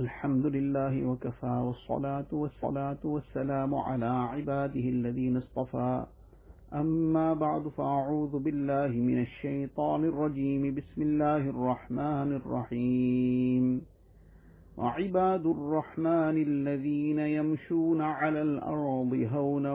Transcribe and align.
الحمد 0.00 0.46
لله 0.46 1.06
وكفى 1.06 1.46
والصلاة 1.46 2.30
والصلاة 2.32 2.98
والسلام 3.04 3.74
على 3.74 4.06
عباده 4.06 4.80
الذين 4.80 5.36
اصطفى. 5.36 6.06
أما 6.74 7.34
بعد 7.34 7.68
فأعوذ 7.68 8.38
بالله 8.38 8.88
من 8.88 9.20
الشيطان 9.20 10.04
الرجيم. 10.04 10.74
بسم 10.74 11.02
الله 11.02 11.36
الرحمن 11.36 12.32
الرحيم. 12.40 13.82
وعباد 14.78 15.46
الرحمن 15.46 16.36
الذين 16.48 17.18
يمشون 17.18 18.00
على 18.00 18.42
الأرض 18.42 19.28
هونا 19.32 19.74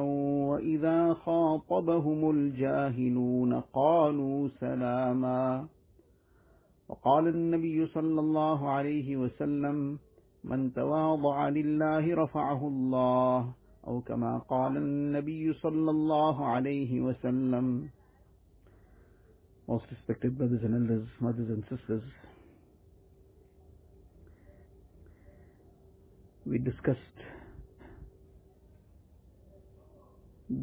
وإذا 0.50 1.14
خاطبهم 1.14 2.30
الجاهلون 2.30 3.54
قالوا 3.54 4.48
سلاما. 4.48 5.66
وقال 6.90 7.28
النبي 7.28 7.88
صلى 7.88 8.20
الله 8.20 8.70
عليه 8.70 9.18
وسلم 9.18 9.98
من 10.45 10.73
تواضع 10.75 11.49
لله 11.49 12.15
رفعه 12.15 12.69
الله 12.69 13.53
أو 13.87 14.01
كما 14.01 14.39
قال 14.39 14.77
النبي 14.77 15.53
صلى 15.53 15.91
الله 15.91 16.47
عليه 16.47 17.01
وسلم 17.01 17.89
Most 19.69 19.85
respected 19.93 20.37
brothers 20.37 20.63
and 20.65 20.75
elders, 20.75 21.07
mothers 21.21 21.49
and 21.49 21.63
sisters, 21.71 22.03
we 26.45 26.59
discussed 26.59 26.99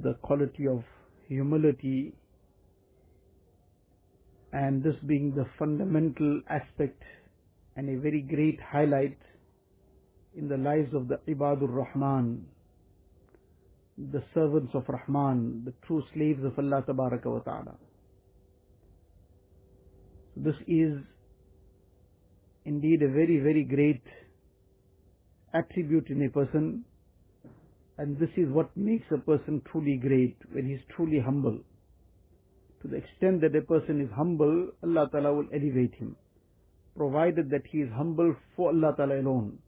the 0.03 0.13
quality 0.15 0.67
of 0.67 0.83
humility 1.29 2.13
and 4.51 4.83
this 4.83 4.95
being 5.05 5.33
the 5.33 5.45
fundamental 5.57 6.41
aspect 6.49 7.01
and 7.77 7.89
a 7.89 8.01
very 8.01 8.21
great 8.21 8.59
highlight 8.59 9.17
in 10.36 10.48
the 10.48 10.56
lives 10.56 10.94
of 10.94 11.08
the 11.08 11.18
Ibadur 11.28 11.68
Rahman, 11.68 12.46
the 13.98 14.22
servants 14.34 14.72
of 14.74 14.84
Rahman, 14.88 15.62
the 15.64 15.74
true 15.86 16.02
slaves 16.14 16.42
of 16.44 16.58
Allah 16.58 16.82
Tabaraka 16.86 17.26
wa 17.26 17.40
Ta'ala. 17.40 17.74
This 20.36 20.54
is 20.66 20.94
indeed 22.64 23.02
a 23.02 23.08
very, 23.08 23.38
very 23.38 23.64
great 23.64 24.02
attribute 25.52 26.08
in 26.08 26.24
a 26.24 26.30
person 26.30 26.84
and 27.98 28.18
this 28.18 28.30
is 28.36 28.48
what 28.48 28.74
makes 28.76 29.04
a 29.12 29.18
person 29.18 29.60
truly 29.70 29.98
great 29.98 30.36
when 30.52 30.66
he 30.66 30.72
is 30.72 30.80
truly 30.96 31.20
humble. 31.20 31.58
To 32.82 32.88
the 32.88 32.96
extent 32.96 33.42
that 33.42 33.54
a 33.54 33.62
person 33.62 34.00
is 34.00 34.08
humble, 34.16 34.70
Allah 34.82 35.08
Ta'ala 35.12 35.34
will 35.34 35.46
elevate 35.52 35.94
him, 35.94 36.16
provided 36.96 37.50
that 37.50 37.62
he 37.70 37.78
is 37.78 37.90
humble 37.94 38.34
for 38.56 38.70
Allah 38.70 38.94
Ta'ala 38.96 39.20
alone, 39.20 39.58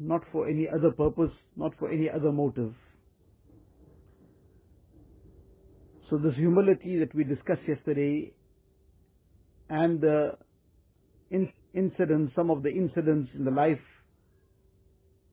not 0.00 0.22
for 0.32 0.48
any 0.48 0.66
other 0.66 0.90
purpose, 0.90 1.30
not 1.56 1.72
for 1.78 1.90
any 1.90 2.08
other 2.08 2.32
motive. 2.32 2.72
So 6.08 6.16
this 6.16 6.34
humility 6.36 6.98
that 6.98 7.14
we 7.14 7.22
discussed 7.22 7.60
yesterday 7.68 8.32
and 9.68 10.00
the 10.00 10.32
incidents, 11.72 12.32
some 12.34 12.50
of 12.50 12.62
the 12.62 12.70
incidents 12.70 13.30
in 13.36 13.44
the 13.44 13.50
life 13.50 13.78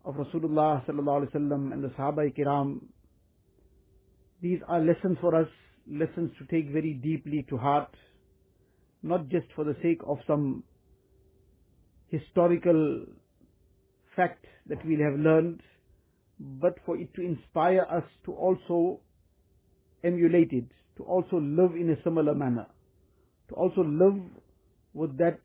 of 0.05 0.15
Rasulullah 0.15 0.85
sallallahu 0.85 1.25
alaihi 1.25 1.33
wasallam 1.33 1.73
and 1.73 1.83
the 1.83 1.87
Sahaba 1.89 2.31
kiram, 2.37 2.81
these 4.41 4.59
are 4.67 4.81
lessons 4.81 5.17
for 5.21 5.33
us, 5.33 5.47
lessons 5.89 6.31
to 6.37 6.45
take 6.45 6.71
very 6.71 6.93
deeply 6.93 7.45
to 7.49 7.57
heart, 7.57 7.89
not 9.01 9.29
just 9.29 9.47
for 9.55 9.63
the 9.63 9.75
sake 9.81 10.01
of 10.05 10.17
some 10.27 10.63
historical 12.09 13.05
fact 14.17 14.45
that 14.67 14.83
we'll 14.85 14.99
have 15.09 15.17
learned, 15.17 15.61
but 16.39 16.75
for 16.85 16.97
it 16.97 17.13
to 17.13 17.21
inspire 17.21 17.87
us 17.89 18.03
to 18.25 18.33
also 18.33 18.99
emulate 20.03 20.51
it, 20.51 20.65
to 20.97 21.03
also 21.03 21.37
live 21.37 21.71
in 21.75 21.89
a 21.97 22.03
similar 22.03 22.35
manner, 22.35 22.67
to 23.49 23.55
also 23.55 23.81
live 23.81 24.19
with 24.93 25.17
that 25.17 25.39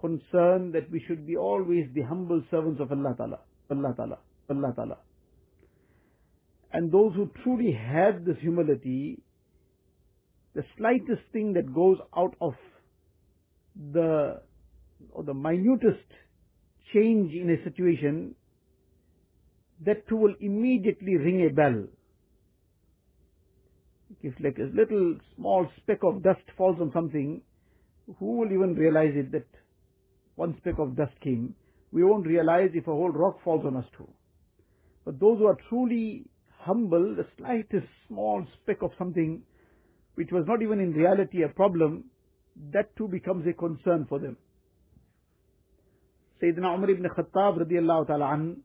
concern 0.00 0.72
that 0.72 0.90
we 0.90 1.02
should 1.06 1.26
be 1.26 1.36
always 1.36 1.86
the 1.94 2.02
humble 2.02 2.42
servants 2.50 2.80
of 2.80 2.90
Allah 2.90 3.14
Ta'ala, 3.16 3.38
Allah 3.70 3.94
Ta'ala, 3.96 4.18
Allah 4.50 4.72
Ta'ala. 4.74 4.98
And 6.72 6.92
those 6.92 7.14
who 7.14 7.30
truly 7.42 7.72
have 7.72 8.24
this 8.24 8.36
humility, 8.40 9.22
the 10.54 10.64
slightest 10.76 11.22
thing 11.32 11.52
that 11.54 11.74
goes 11.74 11.98
out 12.16 12.34
of 12.40 12.54
the, 13.92 14.40
or 15.12 15.22
the 15.22 15.34
minutest 15.34 16.04
change 16.92 17.32
in 17.32 17.50
a 17.50 17.62
situation, 17.64 18.34
that 19.84 20.08
too 20.08 20.16
will 20.16 20.34
immediately 20.40 21.16
ring 21.16 21.46
a 21.46 21.52
bell. 21.52 21.84
If 24.22 24.34
like 24.40 24.58
a 24.58 24.70
little 24.74 25.16
small 25.36 25.68
speck 25.78 25.98
of 26.02 26.22
dust 26.22 26.42
falls 26.56 26.78
on 26.80 26.92
something, 26.92 27.42
who 28.18 28.38
will 28.38 28.52
even 28.52 28.74
realize 28.74 29.12
it 29.14 29.32
that 29.32 29.46
one 30.36 30.56
speck 30.58 30.78
of 30.78 30.96
dust 30.96 31.12
came? 31.22 31.54
We 31.92 32.04
won't 32.04 32.26
realize 32.26 32.70
if 32.74 32.86
a 32.86 32.90
whole 32.90 33.10
rock 33.10 33.42
falls 33.42 33.64
on 33.64 33.76
us 33.76 33.86
too. 33.96 34.08
But 35.04 35.20
those 35.20 35.38
who 35.38 35.46
are 35.46 35.58
truly 35.68 36.26
humble, 36.58 37.14
the 37.14 37.26
slightest 37.38 37.86
small 38.08 38.44
speck 38.62 38.82
of 38.82 38.90
something 38.98 39.42
which 40.14 40.30
was 40.32 40.44
not 40.46 40.62
even 40.62 40.80
in 40.80 40.92
reality 40.92 41.42
a 41.42 41.48
problem, 41.48 42.04
that 42.72 42.94
too 42.96 43.06
becomes 43.06 43.46
a 43.46 43.52
concern 43.52 44.06
for 44.08 44.18
them. 44.18 44.36
Sayyidina 46.42 46.74
Umar 46.74 46.90
ibn 46.90 47.04
Khattab 47.04 47.58
radiallahu 47.58 48.06
ta'ala 48.08 48.34
an, 48.34 48.58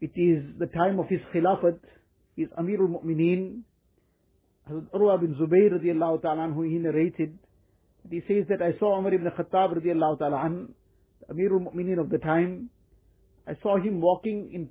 it 0.00 0.12
is 0.14 0.44
the 0.58 0.66
time 0.66 1.00
of 1.00 1.08
his 1.08 1.20
khilafat, 1.34 1.78
he 2.36 2.42
is 2.42 2.48
Amirul 2.58 3.02
Mu'mineen, 3.02 3.62
Hazrat 4.70 4.90
Urwa 4.94 5.20
bin 5.20 5.34
Zubayr 5.34 5.72
radiallahu 5.72 6.22
ta'ala 6.22 6.52
who 6.52 6.62
he 6.62 6.78
narrated, 6.78 7.38
he 8.10 8.20
says 8.28 8.44
that 8.48 8.62
I 8.62 8.78
saw 8.78 8.98
Umar 8.98 9.14
ibn 9.14 9.26
Khattab 9.26 9.78
radiallahu 9.78 10.18
ta'ala 10.18 10.44
an, 10.44 10.74
Amirul 11.30 11.72
Mu'mineen 11.72 11.98
of 11.98 12.10
the 12.10 12.18
time, 12.18 12.68
I 13.46 13.52
saw 13.62 13.78
him 13.78 14.02
walking 14.02 14.50
in 14.52 14.68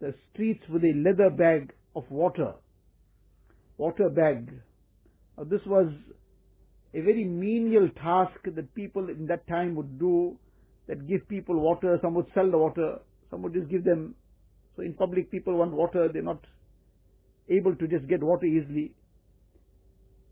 the 0.00 0.14
streets 0.32 0.64
with 0.68 0.82
a 0.82 0.92
leather 0.96 1.30
bag 1.30 1.72
of 1.94 2.04
water, 2.10 2.54
water 3.78 4.08
bag. 4.08 4.50
Now 5.38 5.44
this 5.44 5.60
was 5.66 5.92
a 6.94 7.00
very 7.00 7.24
menial 7.24 7.88
task 8.02 8.40
that 8.44 8.74
people 8.74 9.08
in 9.08 9.26
that 9.26 9.46
time 9.46 9.74
would 9.76 9.98
do, 9.98 10.36
that 10.88 11.06
give 11.06 11.26
people 11.28 11.56
water, 11.56 11.98
some 12.02 12.14
would 12.14 12.26
sell 12.34 12.50
the 12.50 12.58
water, 12.58 12.98
some 13.30 13.42
would 13.42 13.54
just 13.54 13.68
give 13.68 13.84
them. 13.84 14.14
So 14.76 14.82
in 14.82 14.94
public 14.94 15.30
people 15.30 15.54
want 15.54 15.72
water, 15.72 16.08
they're 16.12 16.22
not 16.22 16.44
able 17.48 17.74
to 17.76 17.86
just 17.86 18.08
get 18.08 18.22
water 18.22 18.46
easily. 18.46 18.92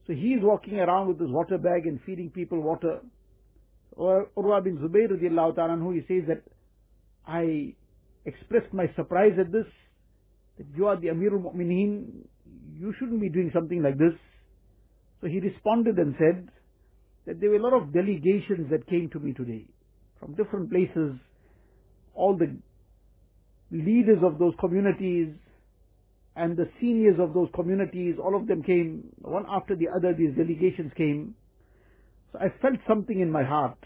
So 0.06 0.14
he's 0.14 0.40
walking 0.40 0.78
around 0.78 1.08
with 1.08 1.20
his 1.20 1.30
water 1.30 1.58
bag 1.58 1.86
and 1.86 2.00
feeding 2.04 2.30
people 2.30 2.60
water. 2.60 3.00
Or 3.92 4.28
Urwa 4.36 4.64
bin 4.64 4.78
Zubayr 4.78 5.08
radiallahu 5.10 5.94
he 5.94 6.00
says 6.08 6.26
that 6.28 6.42
I 7.26 7.74
expressed 8.24 8.72
my 8.72 8.86
surprise 8.96 9.32
at 9.38 9.52
this, 9.52 9.66
that 10.56 10.66
you 10.74 10.86
are 10.86 10.96
the 10.96 11.08
Amirul 11.08 11.42
Mu'mineen, 11.42 12.24
you 12.74 12.94
shouldn't 12.98 13.20
be 13.20 13.28
doing 13.28 13.50
something 13.52 13.82
like 13.82 13.98
this. 13.98 14.14
So 15.20 15.26
he 15.26 15.40
responded 15.40 15.96
and 15.98 16.14
said 16.18 16.48
that 17.26 17.40
there 17.40 17.50
were 17.50 17.56
a 17.56 17.62
lot 17.62 17.74
of 17.74 17.92
delegations 17.92 18.70
that 18.70 18.86
came 18.86 19.10
to 19.12 19.18
me 19.18 19.32
today 19.32 19.66
from 20.20 20.34
different 20.34 20.70
places, 20.70 21.18
all 22.14 22.36
the 22.36 22.56
leaders 23.70 24.18
of 24.24 24.38
those 24.38 24.54
communities 24.58 25.28
and 26.36 26.56
the 26.56 26.68
seniors 26.80 27.18
of 27.18 27.34
those 27.34 27.48
communities, 27.54 28.16
all 28.22 28.36
of 28.36 28.46
them 28.46 28.62
came, 28.62 29.08
one 29.20 29.44
after 29.48 29.74
the 29.74 29.88
other, 29.94 30.14
these 30.16 30.34
delegations 30.36 30.92
came. 30.96 31.34
So 32.32 32.38
I 32.38 32.48
felt 32.62 32.76
something 32.86 33.20
in 33.20 33.30
my 33.30 33.42
heart. 33.42 33.78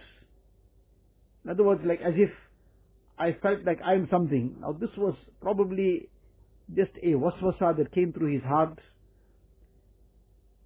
In 1.44 1.50
other 1.50 1.64
words, 1.64 1.80
like 1.86 2.00
as 2.00 2.14
if 2.16 2.30
I 3.18 3.36
felt 3.42 3.64
like 3.64 3.80
I'm 3.84 4.06
something. 4.10 4.56
Now 4.60 4.72
this 4.72 4.90
was 4.96 5.14
probably 5.40 6.08
just 6.74 6.90
a 7.02 7.14
waswasa 7.14 7.76
that 7.78 7.92
came 7.92 8.12
through 8.12 8.34
his 8.34 8.42
heart, 8.42 8.78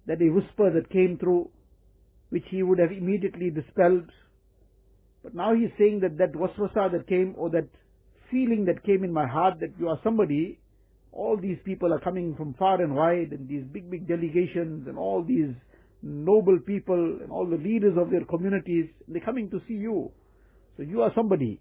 that 0.07 0.21
a 0.21 0.29
whisper 0.29 0.71
that 0.71 0.89
came 0.89 1.17
through, 1.19 1.49
which 2.29 2.45
he 2.49 2.63
would 2.63 2.79
have 2.79 2.91
immediately 2.91 3.49
dispelled. 3.49 4.09
But 5.23 5.35
now 5.35 5.53
he's 5.53 5.71
saying 5.77 5.99
that 6.01 6.17
that 6.17 6.33
waswasa 6.33 6.91
that 6.91 7.07
came, 7.07 7.35
or 7.37 7.49
that 7.51 7.67
feeling 8.31 8.65
that 8.65 8.83
came 8.83 9.03
in 9.03 9.11
my 9.11 9.27
heart 9.27 9.59
that 9.59 9.71
you 9.79 9.89
are 9.89 9.99
somebody, 10.03 10.59
all 11.11 11.37
these 11.37 11.57
people 11.65 11.93
are 11.93 11.99
coming 11.99 12.35
from 12.35 12.53
far 12.57 12.81
and 12.81 12.95
wide, 12.95 13.31
and 13.31 13.47
these 13.47 13.63
big, 13.71 13.89
big 13.89 14.07
delegations, 14.07 14.87
and 14.87 14.97
all 14.97 15.23
these 15.23 15.53
noble 16.01 16.59
people, 16.59 17.19
and 17.21 17.31
all 17.31 17.45
the 17.45 17.57
leaders 17.57 17.97
of 17.97 18.11
their 18.11 18.23
communities, 18.25 18.85
they're 19.07 19.21
coming 19.21 19.49
to 19.49 19.59
see 19.67 19.73
you. 19.73 20.11
So 20.77 20.83
you 20.83 21.01
are 21.01 21.11
somebody. 21.15 21.59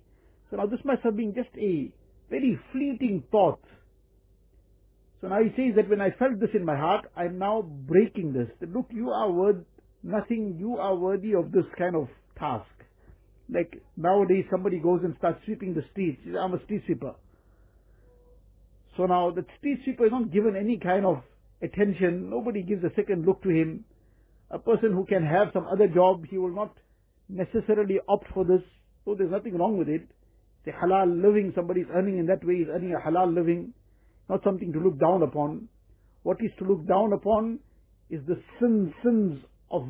So 0.50 0.56
now 0.56 0.66
this 0.66 0.80
must 0.84 1.02
have 1.02 1.16
been 1.16 1.34
just 1.34 1.48
a 1.56 1.90
very 2.30 2.58
fleeting 2.72 3.24
thought. 3.30 3.60
So 5.20 5.28
now 5.28 5.42
he 5.42 5.50
says 5.50 5.76
that 5.76 5.88
when 5.88 6.00
I 6.00 6.10
felt 6.18 6.40
this 6.40 6.50
in 6.54 6.64
my 6.64 6.76
heart, 6.76 7.06
I'm 7.16 7.38
now 7.38 7.62
breaking 7.62 8.32
this. 8.32 8.48
That 8.60 8.72
look, 8.72 8.86
you 8.90 9.10
are 9.10 9.30
worth 9.30 9.64
nothing, 10.02 10.56
you 10.58 10.76
are 10.76 10.94
worthy 10.94 11.34
of 11.34 11.52
this 11.52 11.64
kind 11.78 11.96
of 11.96 12.08
task. 12.38 12.66
Like 13.48 13.82
nowadays 13.96 14.44
somebody 14.50 14.78
goes 14.78 15.00
and 15.04 15.14
starts 15.18 15.40
sweeping 15.44 15.74
the 15.74 15.84
streets. 15.92 16.20
I'm 16.38 16.54
a 16.54 16.62
street 16.64 16.82
sweeper. 16.86 17.14
So 18.96 19.06
now 19.06 19.30
the 19.30 19.44
street 19.58 19.80
sweeper 19.84 20.06
is 20.06 20.12
not 20.12 20.32
given 20.32 20.56
any 20.56 20.78
kind 20.78 21.06
of 21.06 21.22
attention. 21.62 22.28
Nobody 22.30 22.62
gives 22.62 22.84
a 22.84 22.90
second 22.96 23.24
look 23.26 23.42
to 23.42 23.50
him. 23.50 23.84
A 24.50 24.58
person 24.58 24.92
who 24.92 25.04
can 25.06 25.24
have 25.24 25.48
some 25.52 25.66
other 25.66 25.88
job, 25.88 26.24
he 26.28 26.38
will 26.38 26.54
not 26.54 26.76
necessarily 27.28 27.98
opt 28.08 28.26
for 28.32 28.44
this. 28.44 28.62
So 29.04 29.14
there's 29.14 29.30
nothing 29.30 29.56
wrong 29.56 29.78
with 29.78 29.88
it. 29.88 30.08
A 30.66 30.70
halal 30.70 31.22
living. 31.22 31.52
Somebody 31.54 31.82
is 31.82 31.86
earning 31.94 32.18
in 32.18 32.26
that 32.26 32.44
way. 32.44 32.58
He's 32.58 32.68
earning 32.68 32.94
a 32.94 32.98
halal 32.98 33.32
living. 33.32 33.72
Not 34.28 34.42
something 34.44 34.72
to 34.72 34.80
look 34.80 34.98
down 34.98 35.22
upon. 35.22 35.68
What 36.22 36.38
is 36.40 36.50
to 36.58 36.64
look 36.64 36.86
down 36.86 37.12
upon 37.12 37.60
is 38.10 38.20
the 38.26 38.40
sin, 38.58 38.92
sins 39.02 39.38
of 39.70 39.86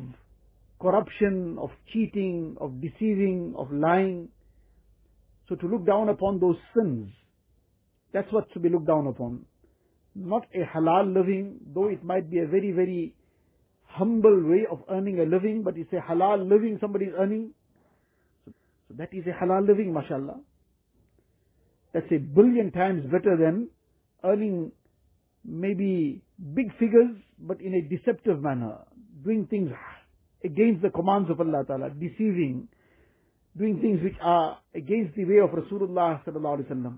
corruption, 0.79 1.57
of 1.59 1.71
cheating, 1.91 2.55
of 2.61 2.79
deceiving, 2.81 3.53
of 3.57 3.71
lying. 3.71 4.29
So 5.49 5.55
to 5.55 5.67
look 5.67 5.85
down 5.85 6.09
upon 6.09 6.39
those 6.39 6.57
sins, 6.75 7.09
that's 8.13 8.31
what's 8.31 8.51
to 8.53 8.59
be 8.59 8.69
looked 8.69 8.87
down 8.87 9.07
upon. 9.07 9.45
Not 10.15 10.45
a 10.53 10.65
halal 10.75 11.13
living, 11.13 11.59
though 11.73 11.87
it 11.87 12.03
might 12.03 12.29
be 12.29 12.39
a 12.39 12.47
very, 12.47 12.71
very 12.71 13.13
humble 13.85 14.43
way 14.47 14.65
of 14.69 14.83
earning 14.89 15.19
a 15.19 15.23
living, 15.23 15.63
but 15.63 15.77
it's 15.77 15.91
a 15.93 16.11
halal 16.11 16.47
living 16.47 16.77
somebody 16.81 17.05
is 17.05 17.13
earning. 17.17 17.51
So 18.45 18.95
that 18.97 19.09
is 19.13 19.25
a 19.25 19.43
halal 19.43 19.67
living, 19.67 19.93
mashallah. 19.93 20.39
That's 21.93 22.11
a 22.11 22.17
billion 22.17 22.71
times 22.71 23.03
better 23.05 23.37
than 23.37 23.69
earning 24.27 24.71
maybe 25.45 26.21
big 26.53 26.71
figures, 26.77 27.15
but 27.39 27.61
in 27.61 27.73
a 27.73 27.81
deceptive 27.81 28.41
manner, 28.41 28.79
doing 29.23 29.47
things 29.49 29.71
against 30.43 30.81
the 30.81 30.89
commands 30.89 31.29
of 31.29 31.39
Allah 31.39 31.63
Ta'ala, 31.65 31.89
deceiving, 31.89 32.67
doing 33.57 33.79
things 33.81 34.01
which 34.03 34.15
are 34.21 34.59
against 34.75 35.15
the 35.15 35.25
way 35.25 35.39
of 35.39 35.49
Rasulullah 35.49 36.23
Sallallahu 36.25 36.59
Alaihi 36.59 36.71
Wasallam. 36.71 36.97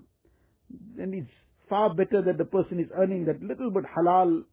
Then 0.96 1.14
it's 1.14 1.30
far 1.68 1.94
better 1.94 2.22
that 2.22 2.36
the 2.38 2.44
person 2.44 2.80
is 2.80 2.86
earning 2.96 3.24
that 3.26 3.42
little 3.42 3.70
bit 3.70 3.84
halal 3.96 4.44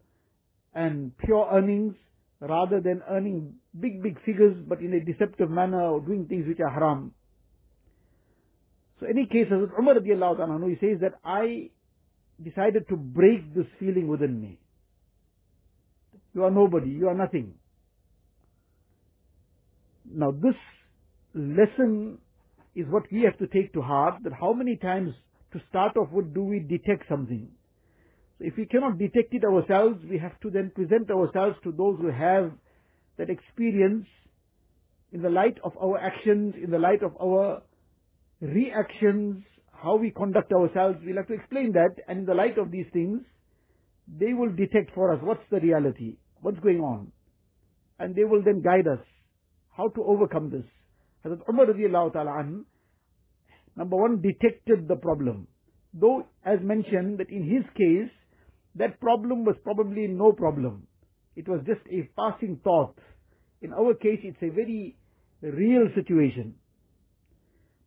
and 0.73 1.11
pure 1.17 1.49
earnings 1.51 1.95
rather 2.39 2.79
than 2.79 3.01
earning 3.09 3.55
big, 3.79 4.01
big 4.03 4.17
figures 4.23 4.55
but 4.67 4.79
in 4.79 4.93
a 4.93 5.03
deceptive 5.03 5.49
manner 5.49 5.81
or 5.81 5.99
doing 5.99 6.27
things 6.27 6.47
which 6.47 6.59
are 6.59 6.69
haram. 6.69 7.13
So 8.99 9.05
any 9.05 9.25
case, 9.25 9.47
as 9.51 9.69
Umar 9.77 9.95
radiallahu 9.95 10.39
anhu, 10.39 10.69
he 10.69 10.77
says 10.79 11.01
that 11.01 11.19
I 11.23 11.69
decided 12.43 12.87
to 12.89 12.95
break 12.95 13.53
this 13.55 13.65
feeling 13.79 14.07
within 14.07 14.39
me. 14.39 14.59
You 16.33 16.43
are 16.43 16.51
nobody, 16.51 16.89
you 16.89 17.07
are 17.07 17.15
nothing. 17.15 17.55
Now 20.05 20.31
this 20.31 20.55
lesson 21.33 22.19
is 22.75 22.85
what 22.89 23.03
we 23.11 23.23
have 23.23 23.37
to 23.39 23.47
take 23.47 23.73
to 23.73 23.81
heart, 23.81 24.23
that 24.23 24.33
how 24.39 24.53
many 24.53 24.77
times 24.77 25.13
to 25.53 25.61
start 25.69 25.97
off 25.97 26.11
with 26.11 26.33
do 26.33 26.43
we 26.43 26.59
detect 26.59 27.09
something? 27.09 27.49
So 28.37 28.45
if 28.45 28.55
we 28.55 28.67
cannot 28.67 28.99
detect 28.99 29.33
it 29.33 29.43
ourselves, 29.43 29.97
we 30.07 30.19
have 30.19 30.39
to 30.41 30.51
then 30.51 30.71
present 30.75 31.09
ourselves 31.09 31.57
to 31.63 31.71
those 31.71 31.97
who 31.99 32.11
have 32.11 32.51
that 33.17 33.29
experience 33.31 34.05
in 35.11 35.21
the 35.23 35.29
light 35.29 35.57
of 35.63 35.71
our 35.81 35.97
actions, 35.97 36.53
in 36.61 36.69
the 36.69 36.77
light 36.77 37.01
of 37.01 37.13
our 37.19 37.63
reactions, 38.41 39.43
how 39.81 39.95
we 39.95 40.11
conduct 40.11 40.51
ourselves. 40.51 40.97
We'll 41.05 41.17
have 41.17 41.27
to 41.27 41.33
explain 41.33 41.71
that, 41.73 41.95
and 42.07 42.19
in 42.19 42.25
the 42.25 42.33
light 42.33 42.57
of 42.57 42.71
these 42.71 42.87
things, 42.91 43.21
they 44.07 44.33
will 44.33 44.51
detect 44.51 44.93
for 44.95 45.13
us 45.13 45.19
what's 45.21 45.43
the 45.51 45.59
reality, 45.59 46.17
what's 46.41 46.59
going 46.59 46.79
on, 46.79 47.11
and 47.99 48.15
they 48.15 48.23
will 48.23 48.41
then 48.43 48.61
guide 48.61 48.87
us 48.87 49.03
how 49.75 49.89
to 49.89 50.03
overcome 50.03 50.49
this. 50.49 50.65
Hazrat 51.25 51.47
Umar 51.49 51.65
radiallahu 51.67 52.13
ta'ala 52.13 52.39
an, 52.39 52.65
number 53.75 53.97
one, 53.97 54.21
detected 54.21 54.87
the 54.87 54.95
problem. 54.95 55.47
Though, 55.93 56.25
as 56.45 56.59
mentioned, 56.61 57.19
that 57.19 57.29
in 57.29 57.43
his 57.43 57.63
case, 57.75 58.11
that 58.75 58.99
problem 58.99 59.45
was 59.45 59.55
probably 59.63 60.07
no 60.07 60.31
problem. 60.31 60.87
It 61.35 61.47
was 61.47 61.61
just 61.65 61.81
a 61.91 62.09
passing 62.17 62.59
thought. 62.63 62.95
In 63.61 63.73
our 63.73 63.93
case, 63.93 64.19
it's 64.23 64.41
a 64.41 64.49
very 64.49 64.95
real 65.41 65.87
situation. 65.95 66.55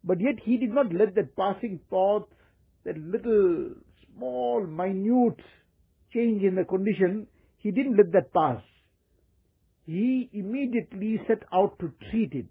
But 0.03 0.21
yet 0.21 0.37
he 0.45 0.57
did 0.57 0.71
not 0.73 0.93
let 0.93 1.15
that 1.15 1.37
passing 1.37 1.81
thought, 1.91 2.29
that 2.85 2.97
little, 2.97 3.75
small, 4.17 4.67
minute 4.67 5.41
change 6.13 6.43
in 6.43 6.55
the 6.55 6.65
condition, 6.65 7.27
he 7.59 7.71
didn't 7.71 7.97
let 7.97 8.13
that 8.13 8.33
pass. 8.33 8.63
He 9.85 10.31
immediately 10.33 11.21
set 11.27 11.43
out 11.53 11.79
to 11.81 11.93
treat 12.11 12.33
it. 12.33 12.49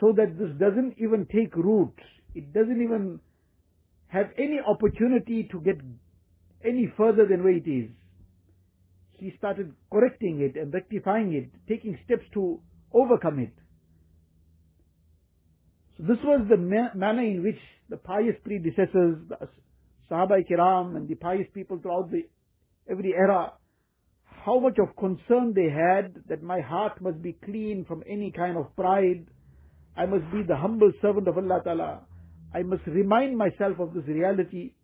So 0.00 0.12
that 0.16 0.38
this 0.38 0.50
doesn't 0.58 0.96
even 0.98 1.26
take 1.32 1.56
root. 1.56 1.94
It 2.34 2.52
doesn't 2.52 2.82
even 2.82 3.20
have 4.08 4.26
any 4.36 4.58
opportunity 4.66 5.48
to 5.50 5.60
get 5.60 5.76
any 6.64 6.92
further 6.96 7.26
than 7.26 7.42
where 7.42 7.56
it 7.56 7.66
is. 7.66 7.90
He 9.12 9.32
started 9.38 9.72
correcting 9.90 10.40
it 10.40 10.60
and 10.60 10.72
rectifying 10.74 11.32
it, 11.32 11.50
taking 11.66 11.98
steps 12.04 12.24
to 12.34 12.60
overcome 12.92 13.38
it. 13.38 13.52
So 15.96 16.04
this 16.06 16.18
was 16.24 16.46
the 16.48 16.56
ma- 16.56 16.94
manner 16.94 17.22
in 17.22 17.42
which 17.42 17.58
the 17.88 17.96
pious 17.96 18.36
predecessors, 18.44 19.18
the 19.28 19.48
Sahaba 20.10 20.46
Kiram 20.48 20.96
and 20.96 21.08
the 21.08 21.14
pious 21.14 21.46
people 21.54 21.78
throughout 21.78 22.10
the, 22.10 22.22
every 22.90 23.12
era, 23.14 23.52
how 24.44 24.58
much 24.58 24.78
of 24.78 24.94
concern 24.96 25.54
they 25.54 25.70
had 25.70 26.14
that 26.28 26.42
my 26.42 26.60
heart 26.60 27.00
must 27.00 27.22
be 27.22 27.32
clean 27.44 27.84
from 27.88 28.02
any 28.08 28.30
kind 28.30 28.56
of 28.56 28.74
pride. 28.76 29.26
I 29.96 30.06
must 30.06 30.30
be 30.30 30.42
the 30.46 30.56
humble 30.56 30.92
servant 31.00 31.28
of 31.28 31.38
Allah 31.38 31.60
Ta'ala. 31.64 32.00
I 32.54 32.62
must 32.62 32.86
remind 32.86 33.36
myself 33.36 33.80
of 33.80 33.94
this 33.94 34.04
reality. 34.06 34.74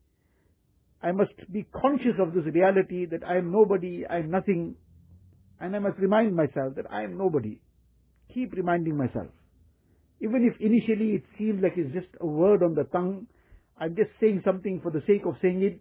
I 1.03 1.13
must 1.13 1.33
be 1.53 1.67
conscious 1.73 2.19
of 2.19 2.33
this 2.33 2.45
reality 2.53 3.07
that 3.07 3.23
I 3.25 3.37
am 3.37 3.53
nobody, 3.53 4.05
I 4.09 4.19
am 4.19 4.31
nothing. 4.31 4.77
And 5.61 5.77
I 5.77 5.79
must 5.79 5.99
remind 5.99 6.35
myself 6.35 6.75
that 6.77 6.87
I 6.91 7.03
am 7.03 7.19
nobody. 7.19 7.61
Keep 8.33 8.55
reminding 8.55 8.97
myself. 8.97 9.29
Even 10.23 10.45
if 10.47 10.55
initially 10.61 11.17
it 11.17 11.25
seems 11.37 11.61
like 11.63 11.73
it's 11.77 11.93
just 11.93 12.07
a 12.21 12.27
word 12.27 12.63
on 12.63 12.75
the 12.75 12.85
tongue, 12.85 13.27
I'm 13.77 13.97
just 13.97 14.11
saying 14.21 14.43
something 14.45 14.81
for 14.81 14.93
the 14.93 15.03
sake 15.05 15.27
of 15.27 15.35
saying 15.43 15.63
it. 15.63 15.81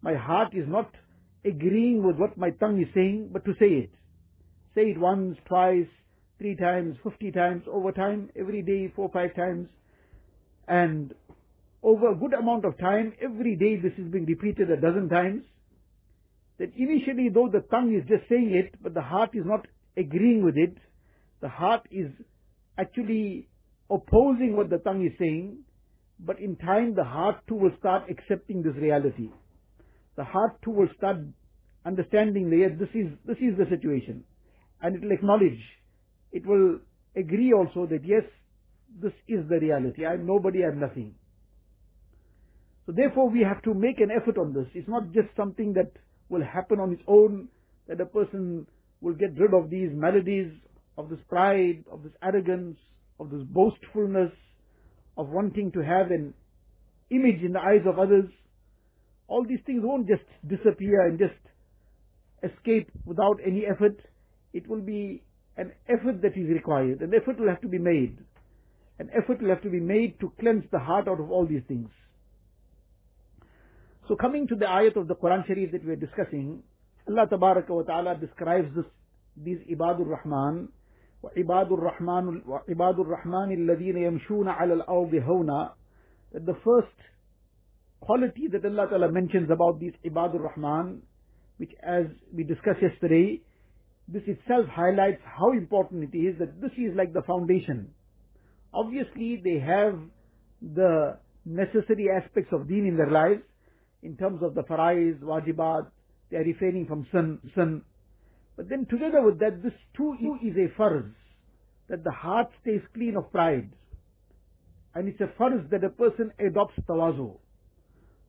My 0.00 0.14
heart 0.14 0.54
is 0.54 0.68
not 0.68 0.94
agreeing 1.44 2.06
with 2.06 2.16
what 2.16 2.38
my 2.38 2.50
tongue 2.50 2.80
is 2.80 2.86
saying, 2.94 3.30
but 3.32 3.44
to 3.46 3.52
say 3.58 3.66
it. 3.66 3.90
Say 4.76 4.92
it 4.92 4.98
once, 4.98 5.36
twice, 5.46 5.88
three 6.38 6.54
times, 6.54 6.96
fifty 7.02 7.32
times, 7.32 7.64
over 7.68 7.90
time, 7.90 8.30
every 8.38 8.62
day, 8.62 8.92
four, 8.94 9.10
five 9.12 9.34
times. 9.34 9.68
And 10.68 11.12
over 11.82 12.12
a 12.12 12.14
good 12.14 12.34
amount 12.34 12.64
of 12.64 12.78
time, 12.78 13.12
every 13.20 13.56
day 13.56 13.74
this 13.76 13.92
is 13.98 14.10
being 14.12 14.26
repeated 14.26 14.70
a 14.70 14.80
dozen 14.80 15.08
times, 15.08 15.42
that 16.58 16.70
initially 16.76 17.28
though 17.28 17.48
the 17.50 17.64
tongue 17.70 17.92
is 17.92 18.06
just 18.08 18.28
saying 18.28 18.52
it, 18.54 18.80
but 18.80 18.94
the 18.94 19.02
heart 19.02 19.30
is 19.34 19.44
not 19.44 19.66
agreeing 19.96 20.44
with 20.44 20.56
it, 20.56 20.76
the 21.40 21.48
heart 21.48 21.88
is 21.90 22.06
actually 22.78 23.48
opposing 23.90 24.56
what 24.56 24.70
the 24.70 24.78
tongue 24.78 25.04
is 25.04 25.12
saying, 25.18 25.58
but 26.20 26.38
in 26.38 26.56
time 26.56 26.94
the 26.94 27.04
heart 27.04 27.36
too 27.48 27.56
will 27.56 27.72
start 27.78 28.04
accepting 28.08 28.62
this 28.62 28.74
reality. 28.76 29.28
The 30.16 30.24
heart 30.24 30.60
too 30.62 30.70
will 30.70 30.88
start 30.96 31.16
understanding 31.84 32.50
that 32.50 32.56
yes, 32.56 32.70
this 32.78 32.88
is, 32.94 33.08
this 33.26 33.38
is 33.38 33.56
the 33.58 33.66
situation. 33.68 34.24
And 34.82 34.96
it 34.96 35.02
will 35.02 35.12
acknowledge, 35.12 35.60
it 36.32 36.46
will 36.46 36.78
agree 37.16 37.52
also 37.52 37.86
that 37.86 38.04
yes, 38.04 38.22
this 39.02 39.12
is 39.28 39.48
the 39.48 39.58
reality. 39.58 40.04
I 40.04 40.14
am 40.14 40.26
nobody, 40.26 40.64
I 40.64 40.68
am 40.68 40.80
nothing. 40.80 41.14
So 42.86 42.92
therefore 42.92 43.30
we 43.30 43.40
have 43.42 43.62
to 43.62 43.74
make 43.74 44.00
an 44.00 44.10
effort 44.10 44.38
on 44.38 44.52
this. 44.52 44.66
It's 44.74 44.88
not 44.88 45.12
just 45.12 45.28
something 45.36 45.74
that 45.74 45.92
will 46.28 46.42
happen 46.44 46.80
on 46.80 46.92
its 46.92 47.02
own, 47.06 47.48
that 47.88 48.00
a 48.00 48.06
person 48.06 48.66
will 49.00 49.14
get 49.14 49.38
rid 49.38 49.54
of 49.54 49.70
these 49.70 49.90
maladies, 49.92 50.52
of 50.98 51.08
this 51.08 51.18
pride, 51.28 51.84
of 51.90 52.02
this 52.02 52.12
arrogance, 52.22 52.76
of 53.20 53.30
this 53.30 53.42
boastfulness, 53.44 54.32
of 55.16 55.28
wanting 55.28 55.70
to 55.72 55.80
have 55.80 56.10
an 56.10 56.32
image 57.10 57.42
in 57.44 57.52
the 57.52 57.60
eyes 57.60 57.84
of 57.86 57.98
others. 57.98 58.24
All 59.28 59.44
these 59.46 59.60
things 59.66 59.82
won't 59.84 60.08
just 60.08 60.24
disappear 60.48 61.06
and 61.06 61.18
just 61.18 61.38
escape 62.42 62.90
without 63.04 63.38
any 63.46 63.64
effort. 63.66 64.00
It 64.52 64.66
will 64.68 64.80
be 64.80 65.22
an 65.56 65.72
effort 65.88 66.22
that 66.22 66.36
is 66.36 66.48
required. 66.48 67.02
An 67.02 67.12
effort 67.14 67.38
will 67.38 67.48
have 67.48 67.60
to 67.60 67.68
be 67.68 67.78
made. 67.78 68.18
An 68.98 69.10
effort 69.16 69.40
will 69.42 69.50
have 69.50 69.62
to 69.62 69.70
be 69.70 69.80
made 69.80 70.18
to 70.20 70.32
cleanse 70.40 70.64
the 70.72 70.78
heart 70.78 71.06
out 71.06 71.20
of 71.20 71.30
all 71.30 71.46
these 71.46 71.62
things. 71.68 71.90
So 74.08 74.16
coming 74.16 74.48
to 74.48 74.56
the 74.56 74.64
ayat 74.64 74.96
of 74.96 75.06
the 75.06 75.14
Quran 75.14 75.46
Sharif 75.46 75.72
that 75.72 75.84
we 75.84 75.92
are 75.92 75.96
discussing, 75.96 76.62
Allah 77.08 77.28
wa 77.30 77.82
Ta'ala 77.82 78.16
describes 78.16 78.74
this, 78.74 78.84
these 79.36 79.58
Ibadur 79.70 80.06
Rahman, 80.06 80.68
وعباد 81.23 81.71
الرحمن 81.71 82.41
وعباد 82.47 82.99
الرحمن 82.99 83.51
الذين 83.51 83.97
يمشون 83.97 84.47
على 84.47 84.73
الأرض 84.73 85.15
هونا 85.15 85.73
that 86.33 86.45
the 86.45 86.55
first 86.63 86.97
quality 88.01 88.47
that 88.51 88.65
Allah 88.65 88.87
Ta'ala 88.89 89.11
mentions 89.11 89.49
about 89.49 89.79
these 89.79 89.93
Ibadur 90.05 90.41
Rahman, 90.41 91.01
which 91.57 91.71
as 91.81 92.05
we 92.33 92.43
discussed 92.43 92.81
yesterday, 92.81 93.41
this 94.07 94.21
itself 94.27 94.67
highlights 94.69 95.21
how 95.25 95.51
important 95.53 96.13
it 96.13 96.17
is 96.17 96.37
that 96.39 96.61
this 96.61 96.71
is 96.77 96.95
like 96.95 97.13
the 97.13 97.23
foundation. 97.23 97.89
Obviously, 98.73 99.41
they 99.43 99.59
have 99.59 99.97
the 100.61 101.17
necessary 101.45 102.07
aspects 102.09 102.51
of 102.51 102.67
deen 102.67 102.85
in 102.85 102.97
their 102.97 103.09
lives, 103.09 103.41
in 104.03 104.17
terms 104.17 104.41
of 104.43 104.53
the 104.53 104.61
farais, 104.63 105.17
wajibat, 105.21 105.87
they 106.29 106.37
are 106.37 106.43
refraining 106.43 106.85
from 106.85 107.07
sin, 107.11 107.39
sin. 107.55 107.81
But 108.59 108.69
then 108.69 108.85
together 108.89 109.21
with 109.21 109.39
that, 109.39 109.61
this 109.63 109.73
too 109.95 110.15
is 110.43 110.55
a 110.55 110.79
farz, 110.79 111.11
that 111.89 112.03
the 112.03 112.11
heart 112.11 112.47
stays 112.61 112.81
clean 112.93 113.17
of 113.17 113.31
pride. 113.31 113.69
And 114.93 115.09
it's 115.09 115.19
a 115.19 115.31
farz 115.39 115.69
that 115.71 115.83
a 115.83 115.89
person 115.89 116.31
adopts 116.39 116.79
tawazu. 116.87 117.37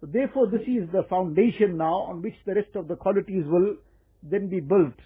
So 0.01 0.07
therefore 0.07 0.49
this 0.51 0.63
is 0.63 0.91
the 0.93 1.05
foundation 1.09 1.77
now 1.77 2.07
on 2.11 2.23
which 2.23 2.35
the 2.45 2.55
rest 2.55 2.75
of 2.75 2.89
the 2.89 2.97
qualities 2.97 3.45
will 3.47 3.77
then 4.23 4.49
be 4.49 4.61
built. 4.61 4.99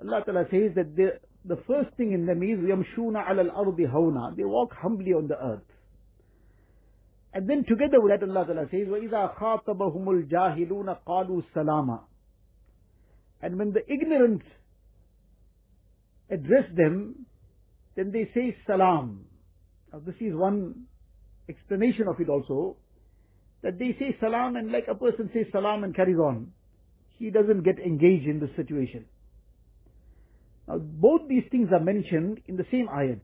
Allah 0.00 0.22
Ta'ala 0.24 0.44
says 0.50 0.74
that 0.74 0.94
the, 0.96 1.18
the 1.44 1.56
first 1.66 1.96
thing 1.96 2.12
in 2.12 2.26
them 2.26 2.42
is 2.42 2.58
يَمْشُونَ 2.58 3.14
عَلَى 3.14 3.50
الْأَرْضِ 3.50 3.78
هَوْنًا 3.78 4.36
They 4.36 4.44
walk 4.44 4.72
humbly 4.74 5.12
on 5.12 5.28
the 5.28 5.42
earth. 5.42 5.62
And 7.32 7.48
then 7.48 7.64
together 7.68 8.00
with 8.00 8.12
that 8.12 8.28
Allah 8.28 8.44
Ta'ala 8.44 8.66
says, 8.70 8.88
وَإِذَا 8.88 9.38
خَاطَبَهُمُ 9.38 10.28
الْجَاهِلُونَ 10.28 10.98
قَالُوا 11.06 11.42
سَلَامًا 11.54 12.00
And 13.42 13.58
when 13.58 13.72
the 13.72 13.80
ignorant 13.90 14.42
address 16.30 16.64
them, 16.74 17.26
then 17.94 18.10
they 18.12 18.30
say 18.34 18.56
salam. 18.66 19.24
Now 19.92 20.00
this 20.04 20.16
is 20.20 20.34
one 20.34 20.86
explanation 21.48 22.08
of 22.08 22.20
it 22.20 22.28
also, 22.28 22.76
that 23.62 23.78
they 23.78 23.96
say 23.98 24.16
salam 24.20 24.56
and 24.56 24.72
like 24.72 24.86
a 24.90 24.94
person 24.94 25.30
says 25.32 25.46
salam 25.52 25.84
and 25.84 25.94
carries 25.94 26.18
on. 26.18 26.52
He 27.18 27.30
doesn't 27.30 27.62
get 27.62 27.78
engaged 27.78 28.26
in 28.26 28.40
the 28.40 28.50
situation. 28.56 29.06
Now 30.68 30.78
both 30.78 31.28
these 31.28 31.44
things 31.50 31.68
are 31.72 31.80
mentioned 31.80 32.40
in 32.46 32.56
the 32.56 32.66
same 32.70 32.88
ayat. 32.88 33.20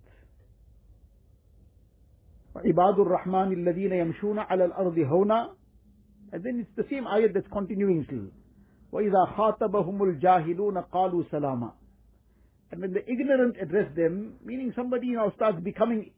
عباد 2.57 2.99
الرحمن 2.99 3.52
الذين 3.52 3.92
يمشون 3.92 4.38
على 4.38 4.64
الأرض 4.64 4.99
هونا 4.99 5.50
and 6.33 6.45
then 6.45 6.61
it's 6.61 6.76
the 6.76 6.85
same 6.90 7.04
ayat 7.04 7.33
that's 7.35 7.49
continuing 7.50 8.04
still 8.07 8.28
وإذا 8.97 9.25
خاطبهم 9.37 10.02
الجاهلون 10.02 10.78
قالوا 10.78 11.23
سلاما 11.31 11.73
and 12.73 12.81
when 12.81 12.92
the 12.92 13.11
ignorant 13.11 13.57
address 13.61 13.88
them 13.97 14.35
meaning 14.45 14.73
somebody 14.76 15.11
now 15.12 15.33
starts 15.37 15.61
becoming 15.61 16.11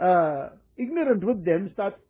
uh, 0.00 0.50
ignorant 0.76 1.24
with 1.24 1.44
them 1.44 1.70
starts 1.72 2.00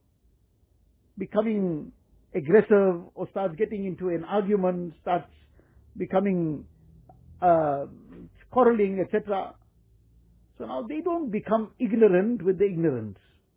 becoming 1.19 1.93
aggressive 2.35 3.03
or 3.15 3.29
starts 3.31 3.55
getting 3.57 3.85
into 3.85 4.09
an 4.09 4.25
argument 4.25 4.95
starts 5.03 5.31
becoming 5.97 6.65
uh, 7.43 7.87
quarreling 8.51 9.01
etc 9.01 9.55
so 10.61 10.67
now 10.67 10.83
they 10.87 11.01
don't 11.01 11.33
become 11.33 11.71
ignorant 11.79 12.43
with 12.45 12.59
the 12.59 12.67
ignorance. 12.67 13.17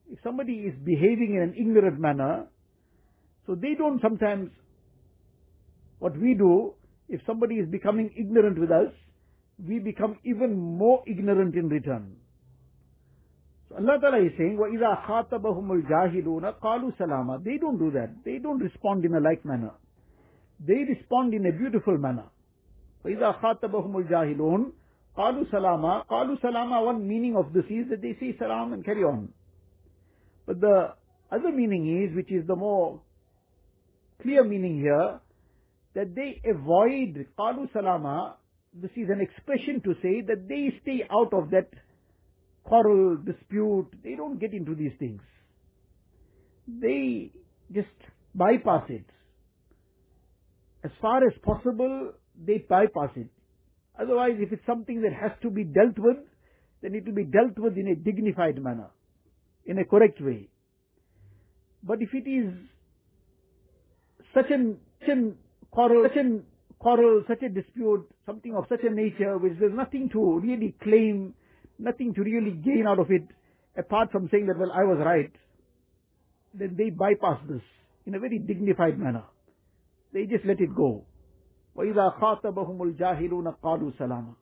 If 0.10 0.20
somebody 0.24 0.54
is 0.54 0.74
behaving 0.86 1.36
in 1.36 1.42
an 1.42 1.54
ignorant 1.60 2.00
manner, 2.00 2.48
so 3.46 3.56
they 3.56 3.76
don't 3.78 4.02
sometimes, 4.02 4.52
what 6.00 6.18
we 6.18 6.34
do, 6.34 6.74
if 7.10 7.22
somebody 7.26 7.56
is 7.56 7.70
becoming 7.70 8.12
ignorant 8.18 8.60
with 8.60 8.72
us, 8.72 8.92
we 9.66 9.80
become 9.80 10.18
even 10.24 10.58
more 10.58 11.04
ignorant 11.08 11.56
in 11.56 11.70
return. 11.70 12.16
So 13.70 13.76
Allah 13.76 14.00
Ta'ala 14.02 14.26
is 14.26 14.32
saying, 14.38 14.58
وَإِذَا 14.58 15.06
خَاطَبَهُمُ 15.06 15.84
الْجَاهِلُونَ 15.84 16.60
قَالُوا 16.60 16.98
سَلَامًا 16.98 17.44
They 17.44 17.58
don't 17.58 17.78
do 17.78 17.92
that. 17.92 18.10
They 18.26 18.40
don't 18.40 18.60
respond 18.60 19.06
in 19.06 19.14
a 19.14 19.20
like 19.20 19.46
manner. 19.46 19.72
They 20.60 20.84
respond 20.88 21.34
in 21.34 21.46
a 21.46 21.52
beautiful 21.52 21.98
manner. 21.98 22.26
وَإِذَا 23.06 23.42
خَاطَبَهُمُ 23.42 24.08
الْجَاهِلُونَ 24.08 24.72
Qalu 25.18 25.50
salama. 25.52 26.06
Qalu 26.10 26.42
salama, 26.42 26.82
one 26.84 27.08
meaning 27.08 27.36
of 27.36 27.54
this 27.54 27.66
is 27.70 27.90
that 27.90 28.02
they 28.02 28.18
say 28.20 28.36
salam 28.40 28.74
and 28.74 28.84
carry 28.84 29.04
on. 29.04 29.30
But 30.46 30.60
the 30.60 30.94
other 31.32 31.52
meaning 31.52 32.04
is, 32.04 32.16
which 32.16 32.32
is 32.32 32.48
the 32.48 32.56
more 32.56 33.00
clear 34.22 34.44
meaning 34.44 34.80
here, 34.80 35.20
that 35.99 36.15
they 36.15 36.41
avoid 36.49 37.27
qalu 37.37 37.73
salama. 37.73 38.37
This 38.73 38.93
is 38.95 39.09
an 39.11 39.21
expression 39.21 39.81
to 39.83 39.95
say 40.01 40.21
that 40.29 40.47
they 40.49 40.73
stay 40.83 41.03
out 41.11 41.35
of 41.35 41.51
that 41.51 41.71
quarrel, 42.63 43.17
dispute. 43.17 43.89
They 44.05 44.15
don't 44.15 44.39
get 44.39 44.53
into 44.53 44.77
these 44.77 44.93
things. 45.01 45.21
They 46.69 47.33
just 47.75 47.99
bypass 48.33 48.85
it. 48.89 49.07
As 50.85 50.93
far 51.03 51.27
as 51.27 51.33
possible, 51.43 52.13
they 52.47 52.59
bypass 52.69 53.11
it. 53.17 53.31
Otherwise, 54.01 54.37
if 54.39 54.53
it's 54.53 54.67
something 54.67 55.03
that 55.03 55.13
has 55.21 55.33
to 55.43 55.51
be 55.51 55.65
dealt 55.65 55.99
with, 55.99 56.19
then 56.81 56.95
it 56.95 57.07
will 57.07 57.15
be 57.15 57.25
dealt 57.25 57.59
with 57.59 57.77
in 57.77 57.89
a 57.89 57.97
dignified 57.97 58.63
manner, 58.63 58.91
in 59.67 59.81
a 59.81 59.85
correct 59.85 60.21
way. 60.21 60.49
But 61.83 61.99
if 62.01 62.11
it 62.15 62.31
is 62.31 62.55
such 64.33 64.53
an, 64.53 64.77
such 65.01 65.09
an 65.09 65.35
quarrel, 65.72 66.04
such 66.08 66.18
an 66.18 66.44
quarrel, 66.80 67.24
such 67.28 67.42
a 67.44 67.50
dispute, 67.50 68.08
something 68.26 68.56
of 68.56 68.66
such 68.70 68.82
a 68.84 68.94
nature 68.94 69.38
which 69.38 69.54
there's 69.60 69.74
nothing 69.74 70.10
to 70.10 70.40
really 70.40 70.76
claim, 70.84 71.34
nothing 71.80 72.14
to 72.14 72.22
really 72.22 72.52
gain 72.52 72.86
out 72.88 73.00
of 73.00 73.10
it, 73.10 73.24
apart 73.78 74.12
from 74.12 74.30
saying 74.30 74.48
that, 74.48 74.58
well, 74.60 74.72
I 74.72 74.84
was 74.84 75.00
right, 75.04 75.32
then 76.54 76.76
they 76.78 76.90
bypass 76.90 77.40
this 77.50 77.62
in 78.06 78.16
a 78.16 78.20
very 78.20 78.38
dignified 78.38 79.00
manner. 79.00 79.24
They 80.14 80.26
just 80.26 80.46
let 80.46 80.60
it 80.60 80.76
go. 80.76 81.06
وَإِذَا 81.76 82.20
خَاطَبَهُمُ 82.20 82.78
الْجَاهِلُونَ 82.78 83.56
قَالُوا 83.64 83.98
سَلَامًا 83.98 84.36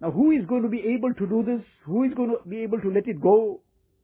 Now 0.00 0.10
who 0.10 0.32
is 0.32 0.44
going 0.46 0.62
to 0.62 0.68
be 0.68 0.80
able 0.96 1.14
to 1.14 1.26
do 1.26 1.44
this? 1.44 1.64
Who 1.84 2.02
is 2.04 2.14
going 2.14 2.30
to 2.30 2.48
be 2.48 2.62
able 2.62 2.80
to 2.80 2.90
let 2.90 3.06
it 3.06 3.20
go? 3.20 3.60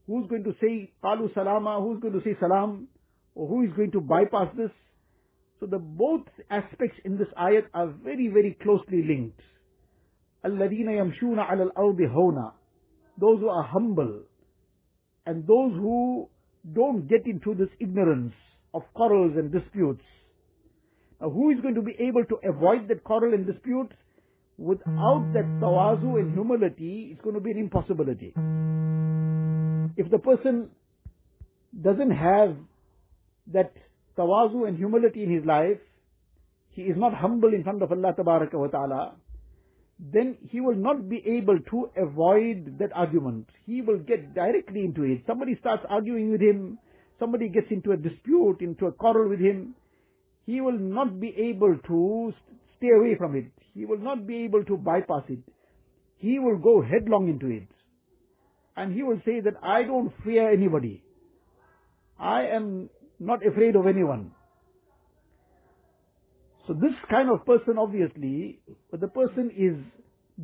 Who's 0.06 0.28
going 0.28 0.44
to 0.44 0.54
say 0.60 0.92
قَالُوا 1.02 1.34
سَلَامًا? 1.34 1.82
Who's 1.82 2.00
going 2.00 2.14
to 2.14 2.20
say 2.22 2.36
salam? 2.38 2.86
Or 3.34 3.48
who 3.48 3.64
is 3.64 3.72
going 3.74 3.90
to 3.92 4.00
bypass 4.00 4.54
this? 4.56 4.70
So 5.60 5.66
the 5.66 5.78
both 5.78 6.26
aspects 6.50 6.98
in 7.04 7.16
this 7.16 7.28
ayat 7.38 7.64
are 7.72 7.88
very, 8.02 8.28
very 8.28 8.56
closely 8.62 9.02
linked. 9.02 9.40
الَّذِينَ 10.44 10.86
يَمْشُونَ 10.86 11.38
عَلَى 11.38 11.70
الْأَرْضِ 11.70 12.00
هَوْنًا 12.00 12.52
Those 13.18 13.40
who 13.40 13.48
are 13.48 13.62
humble 13.62 14.22
and 15.26 15.46
those 15.46 15.72
who 15.72 16.28
don't 16.74 17.08
get 17.08 17.26
into 17.26 17.54
this 17.54 17.68
ignorance 17.80 18.34
of 18.74 18.82
quarrels 18.94 19.32
and 19.36 19.52
disputes. 19.52 20.02
Now, 21.20 21.30
who 21.30 21.50
is 21.50 21.60
going 21.60 21.76
to 21.76 21.82
be 21.82 21.96
able 21.98 22.24
to 22.26 22.48
avoid 22.48 22.88
that 22.88 23.04
quarrel 23.04 23.32
and 23.32 23.46
dispute? 23.46 23.90
Without 24.58 25.30
that 25.32 25.46
tawazu 25.60 26.18
and 26.20 26.32
humility, 26.32 27.10
it's 27.12 27.20
going 27.22 27.34
to 27.34 27.40
be 27.40 27.50
an 27.50 27.58
impossibility. 27.58 28.34
If 29.96 30.10
the 30.10 30.18
person 30.18 30.70
doesn't 31.80 32.10
have 32.10 32.56
that 33.52 33.72
tawazu 34.19 34.67
and 34.67 34.77
humility 34.77 35.23
in 35.23 35.31
his 35.33 35.45
life, 35.45 35.79
he 36.69 36.83
is 36.83 36.97
not 36.97 37.13
humble 37.13 37.53
in 37.53 37.63
front 37.63 37.81
of 37.81 37.91
Allah 37.91 38.13
wa 38.17 38.67
ta'ala, 38.67 39.15
then 39.99 40.37
he 40.49 40.61
will 40.61 40.75
not 40.75 41.09
be 41.09 41.21
able 41.25 41.59
to 41.71 41.89
avoid 41.97 42.77
that 42.79 42.91
argument. 42.93 43.47
He 43.65 43.81
will 43.81 43.97
get 43.97 44.33
directly 44.33 44.81
into 44.81 45.03
it. 45.03 45.23
Somebody 45.27 45.57
starts 45.59 45.83
arguing 45.89 46.31
with 46.31 46.41
him, 46.41 46.79
somebody 47.19 47.49
gets 47.49 47.67
into 47.69 47.91
a 47.91 47.97
dispute, 47.97 48.57
into 48.61 48.85
a 48.85 48.91
quarrel 48.91 49.29
with 49.29 49.39
him, 49.39 49.75
he 50.45 50.61
will 50.61 50.79
not 50.79 51.19
be 51.19 51.33
able 51.37 51.77
to 51.87 52.33
stay 52.77 52.89
away 52.89 53.15
from 53.17 53.35
it. 53.35 53.51
He 53.75 53.85
will 53.85 53.99
not 53.99 54.25
be 54.25 54.45
able 54.45 54.63
to 54.65 54.77
bypass 54.77 55.23
it. 55.29 55.39
He 56.17 56.39
will 56.39 56.57
go 56.57 56.81
headlong 56.81 57.29
into 57.29 57.47
it. 57.55 57.67
And 58.75 58.93
he 58.93 59.03
will 59.03 59.21
say 59.25 59.41
that 59.41 59.53
I 59.61 59.83
don't 59.83 60.11
fear 60.23 60.51
anybody. 60.51 61.03
I 62.19 62.47
am 62.47 62.89
not 63.19 63.45
afraid 63.45 63.75
of 63.75 63.87
anyone. 63.87 64.31
So 66.67 66.73
this 66.73 66.93
kind 67.09 67.29
of 67.29 67.45
person 67.45 67.77
obviously, 67.77 68.59
but 68.91 68.99
the 68.99 69.07
person 69.07 69.51
is 69.57 69.75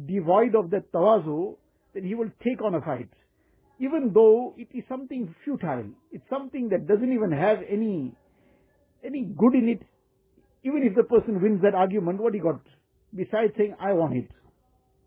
devoid 0.07 0.55
of 0.55 0.71
that 0.71 0.91
tawazu, 0.91 1.55
then 1.93 2.03
he 2.03 2.15
will 2.15 2.31
take 2.43 2.61
on 2.63 2.75
a 2.75 2.81
fight. 2.81 3.09
Even 3.79 4.11
though 4.13 4.55
it 4.57 4.67
is 4.73 4.83
something 4.89 5.35
futile, 5.43 5.85
it's 6.11 6.23
something 6.29 6.69
that 6.69 6.87
doesn't 6.87 7.13
even 7.13 7.31
have 7.31 7.59
any, 7.69 8.13
any 9.03 9.23
good 9.37 9.53
in 9.53 9.69
it, 9.69 9.81
even 10.63 10.83
if 10.83 10.95
the 10.95 11.03
person 11.03 11.41
wins 11.41 11.61
that 11.61 11.75
argument, 11.75 12.19
what 12.19 12.33
he 12.33 12.39
got? 12.39 12.61
Besides 13.15 13.53
saying, 13.57 13.75
I 13.79 13.93
want 13.93 14.17
it. 14.17 14.29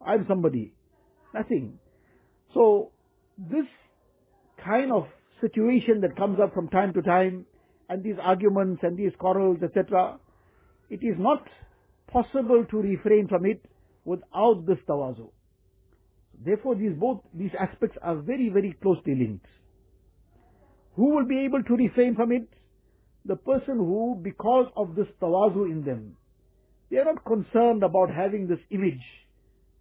I'm 0.06 0.25
somebody. 0.28 0.72
Nothing. 1.34 1.78
So, 2.54 2.92
this 3.37 3.66
kind 4.64 4.92
of 4.92 5.06
situation 5.40 6.00
that 6.02 6.16
comes 6.16 6.38
up 6.40 6.54
from 6.54 6.68
time 6.68 6.92
to 6.94 7.02
time, 7.02 7.46
and 7.88 8.02
these 8.02 8.16
arguments 8.23 8.80
and 8.83 8.97
these 8.97 9.12
quarrels, 9.18 9.59
etc., 9.62 10.18
it 10.90 11.02
is 11.02 11.16
not 11.18 11.47
possible 12.11 12.64
to 12.71 12.76
refrain 12.78 13.28
from 13.28 13.47
it 13.47 13.64
without 14.04 14.64
this 14.66 14.78
tawazu. 14.88 15.30
Therefore, 16.45 16.75
these 16.76 16.92
both 16.92 17.21
these 17.35 17.50
aspects 17.59 17.99
are 18.02 18.16
very, 18.16 18.49
very 18.49 18.76
closely 18.80 19.14
linked. 19.14 19.47
Who 20.97 21.14
will 21.14 21.26
be 21.26 21.45
able 21.45 21.62
to 21.62 21.76
refrain 21.76 22.14
from 22.14 22.33
it? 22.33 22.49
the 23.28 23.37
person 23.37 23.76
who, 23.76 24.18
because 24.23 24.66
of 24.76 24.95
this 24.95 25.07
tawazu 25.21 25.71
in 25.71 25.85
them, 25.85 26.16
they 26.90 26.97
are 26.97 27.04
not 27.04 27.25
concerned 27.25 27.83
about 27.83 28.11
having 28.11 28.49
this 28.49 28.59
image 28.71 29.04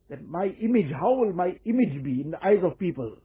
That 0.09 0.27
my 0.27 0.47
image, 0.61 0.91
how 0.91 1.13
will 1.13 1.33
my 1.33 1.55
image 1.65 2.03
be 2.03 2.21
in 2.21 2.31
the 2.31 2.45
eyes 2.45 2.63
of 2.63 2.77
people? 2.77 3.17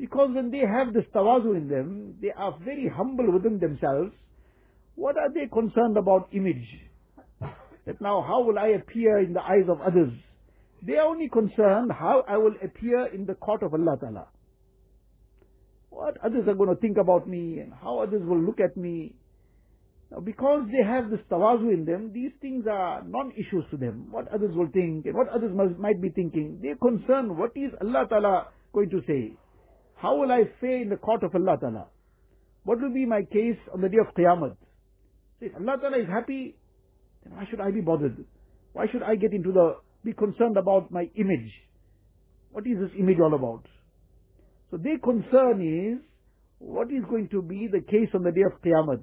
Because 0.00 0.30
when 0.34 0.50
they 0.50 0.60
have 0.60 0.94
this 0.94 1.04
tawazu 1.14 1.54
in 1.54 1.68
them, 1.68 2.14
they 2.22 2.30
are 2.34 2.58
very 2.64 2.88
humble 2.88 3.30
within 3.30 3.58
themselves. 3.58 4.12
What 4.94 5.18
are 5.18 5.30
they 5.30 5.46
concerned 5.52 5.98
about 5.98 6.30
image? 6.32 6.66
That 7.86 8.00
now 8.00 8.24
how 8.26 8.42
will 8.42 8.58
I 8.58 8.68
appear 8.68 9.18
in 9.18 9.34
the 9.34 9.42
eyes 9.42 9.68
of 9.68 9.82
others? 9.82 10.12
They 10.82 10.94
are 10.94 11.06
only 11.06 11.28
concerned 11.28 11.92
how 11.92 12.24
I 12.26 12.38
will 12.38 12.54
appear 12.64 13.06
in 13.12 13.26
the 13.26 13.34
court 13.34 13.62
of 13.62 13.74
Allah 13.74 13.98
Ta'ala. 14.00 14.28
What 15.90 16.16
others 16.24 16.48
are 16.48 16.54
going 16.54 16.74
to 16.74 16.80
think 16.80 16.96
about 16.96 17.28
me 17.28 17.58
and 17.58 17.72
how 17.74 17.98
others 17.98 18.22
will 18.24 18.40
look 18.40 18.58
at 18.58 18.78
me. 18.78 19.16
Now 20.10 20.20
because 20.20 20.62
they 20.72 20.82
have 20.82 21.10
this 21.10 21.20
tawazu 21.30 21.74
in 21.74 21.84
them, 21.84 22.10
these 22.14 22.32
things 22.40 22.64
are 22.66 23.02
non-issues 23.06 23.64
to 23.70 23.76
them. 23.76 24.06
What 24.10 24.28
others 24.28 24.54
will 24.54 24.68
think 24.72 25.04
and 25.04 25.14
what 25.14 25.28
others 25.28 25.52
must, 25.54 25.78
might 25.78 26.00
be 26.00 26.08
thinking. 26.08 26.58
They're 26.62 26.76
concerned 26.76 27.36
what 27.36 27.50
is 27.54 27.70
Allah 27.82 28.06
Ta'ala 28.08 28.46
going 28.72 28.88
to 28.90 29.02
say. 29.06 29.36
How 30.00 30.16
will 30.16 30.32
I 30.32 30.44
fare 30.60 30.80
in 30.80 30.88
the 30.88 30.96
court 30.96 31.22
of 31.22 31.34
Allah 31.34 31.58
Ta'ala? 31.60 31.86
What 32.64 32.80
will 32.80 32.92
be 32.92 33.04
my 33.04 33.22
case 33.22 33.58
on 33.74 33.82
the 33.82 33.88
day 33.88 33.98
of 34.00 34.14
Qiyamah? 34.14 34.56
If 35.40 35.52
Allah 35.54 35.76
Ta'ala 35.80 35.98
is 35.98 36.08
happy, 36.08 36.56
then 37.22 37.36
why 37.36 37.44
should 37.50 37.60
I 37.60 37.70
be 37.70 37.80
bothered? 37.80 38.24
Why 38.72 38.86
should 38.90 39.02
I 39.02 39.16
get 39.16 39.32
into 39.32 39.52
the, 39.52 39.76
be 40.04 40.12
concerned 40.12 40.56
about 40.56 40.90
my 40.90 41.10
image? 41.16 41.52
What 42.52 42.66
is 42.66 42.78
this 42.80 42.90
image 42.98 43.18
all 43.20 43.34
about? 43.34 43.66
So 44.70 44.78
their 44.78 44.98
concern 44.98 45.60
is, 45.60 46.04
what 46.58 46.88
is 46.90 47.04
going 47.08 47.28
to 47.30 47.42
be 47.42 47.68
the 47.70 47.80
case 47.80 48.08
on 48.14 48.22
the 48.22 48.32
day 48.32 48.42
of 48.42 48.60
Qiyamah? 48.62 49.02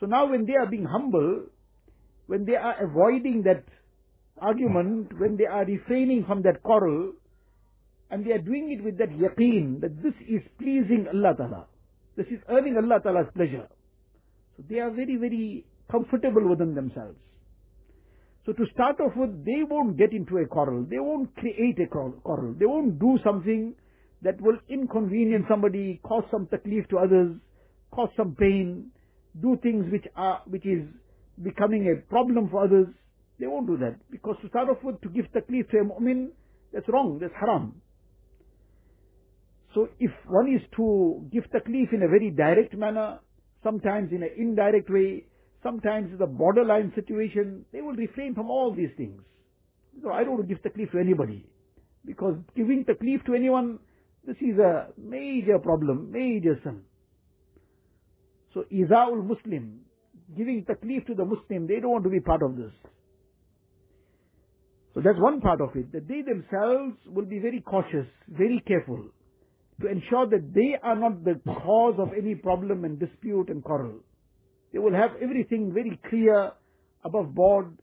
So 0.00 0.06
now 0.06 0.28
when 0.30 0.44
they 0.44 0.54
are 0.54 0.66
being 0.66 0.84
humble, 0.84 1.46
when 2.26 2.44
they 2.44 2.56
are 2.56 2.84
avoiding 2.84 3.42
that 3.44 3.64
argument, 4.38 5.18
when 5.18 5.36
they 5.36 5.46
are 5.46 5.64
refraining 5.64 6.24
from 6.26 6.42
that 6.42 6.62
quarrel, 6.62 7.12
and 8.14 8.24
they 8.24 8.30
are 8.30 8.38
doing 8.38 8.70
it 8.70 8.84
with 8.84 8.96
that 8.98 9.10
yaqeen 9.10 9.80
that 9.80 10.00
this 10.00 10.14
is 10.30 10.40
pleasing 10.56 11.06
Allah 11.12 11.34
Ta'ala. 11.36 11.66
This 12.16 12.26
is 12.30 12.38
earning 12.48 12.76
Allah 12.76 13.00
Ta'ala's 13.02 13.26
pleasure. 13.34 13.66
So 14.56 14.62
they 14.70 14.78
are 14.78 14.90
very, 14.90 15.16
very 15.16 15.64
comfortable 15.90 16.48
within 16.48 16.76
themselves. 16.76 17.18
So 18.46 18.52
to 18.52 18.64
start 18.72 19.00
off 19.00 19.16
with, 19.16 19.44
they 19.44 19.66
won't 19.68 19.98
get 19.98 20.12
into 20.12 20.38
a 20.38 20.46
quarrel. 20.46 20.86
They 20.88 21.00
won't 21.00 21.34
create 21.34 21.76
a 21.80 21.88
quarrel. 21.88 22.54
They 22.56 22.66
won't 22.66 23.00
do 23.00 23.18
something 23.24 23.74
that 24.22 24.40
will 24.40 24.58
inconvenience 24.68 25.46
somebody, 25.50 26.00
cause 26.04 26.22
some 26.30 26.46
taklif 26.46 26.88
to 26.90 26.98
others, 26.98 27.34
cause 27.90 28.10
some 28.16 28.36
pain, 28.38 28.92
do 29.42 29.58
things 29.60 29.90
which 29.90 30.04
are, 30.14 30.40
which 30.46 30.64
is 30.64 30.86
becoming 31.42 31.90
a 31.90 32.08
problem 32.08 32.48
for 32.48 32.62
others. 32.62 32.86
They 33.40 33.48
won't 33.48 33.66
do 33.66 33.76
that. 33.78 33.98
Because 34.12 34.36
to 34.42 34.48
start 34.50 34.68
off 34.68 34.84
with, 34.84 35.00
to 35.00 35.08
give 35.08 35.24
taklif 35.34 35.68
to 35.70 35.78
a 35.78 35.84
mu'min, 35.84 36.28
that's 36.72 36.88
wrong, 36.88 37.18
that's 37.20 37.34
haram. 37.40 37.80
So 39.74 39.88
if 39.98 40.12
one 40.28 40.46
is 40.46 40.62
to 40.76 41.28
give 41.32 41.44
taklif 41.50 41.92
in 41.92 42.02
a 42.04 42.08
very 42.08 42.30
direct 42.30 42.74
manner, 42.76 43.18
sometimes 43.64 44.12
in 44.12 44.22
an 44.22 44.30
indirect 44.38 44.88
way, 44.88 45.24
sometimes 45.64 46.10
it's 46.12 46.22
a 46.22 46.26
borderline 46.26 46.92
situation, 46.94 47.64
they 47.72 47.80
will 47.80 47.96
refrain 47.96 48.34
from 48.34 48.50
all 48.50 48.72
these 48.72 48.90
things. 48.96 49.20
So 50.02 50.12
I 50.12 50.22
don't 50.22 50.46
give 50.48 50.58
taklif 50.62 50.92
to 50.92 50.98
anybody. 50.98 51.44
Because 52.06 52.36
giving 52.54 52.84
taklif 52.84 53.24
to 53.26 53.34
anyone, 53.34 53.80
this 54.24 54.36
is 54.36 54.58
a 54.58 54.88
major 54.96 55.58
problem, 55.58 56.12
major 56.12 56.60
sin. 56.62 56.82
So 58.52 58.64
Iza'ul 58.72 59.26
Muslim, 59.26 59.80
giving 60.36 60.64
taklif 60.64 61.06
to 61.06 61.14
the 61.14 61.24
Muslim, 61.24 61.66
they 61.66 61.80
don't 61.80 61.90
want 61.90 62.04
to 62.04 62.10
be 62.10 62.20
part 62.20 62.42
of 62.42 62.56
this. 62.56 62.70
So 64.94 65.00
that's 65.00 65.18
one 65.18 65.40
part 65.40 65.60
of 65.60 65.70
it, 65.74 65.90
that 65.90 66.06
they 66.06 66.22
themselves 66.22 66.94
will 67.06 67.24
be 67.24 67.40
very 67.40 67.60
cautious, 67.60 68.06
very 68.28 68.62
careful 68.64 69.10
to 69.80 69.88
ensure 69.88 70.26
that 70.26 70.54
they 70.54 70.76
are 70.82 70.96
not 70.96 71.24
the 71.24 71.40
cause 71.46 71.94
of 71.98 72.10
any 72.16 72.34
problem 72.34 72.84
and 72.84 72.98
dispute 72.98 73.48
and 73.48 73.62
quarrel. 73.62 74.00
They 74.72 74.78
will 74.78 74.94
have 74.94 75.10
everything 75.22 75.72
very 75.72 75.98
clear, 76.08 76.52
above 77.04 77.34
board, 77.34 77.76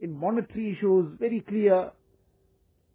in 0.00 0.18
monetary 0.18 0.76
issues, 0.76 1.16
very 1.18 1.44
clear. 1.48 1.90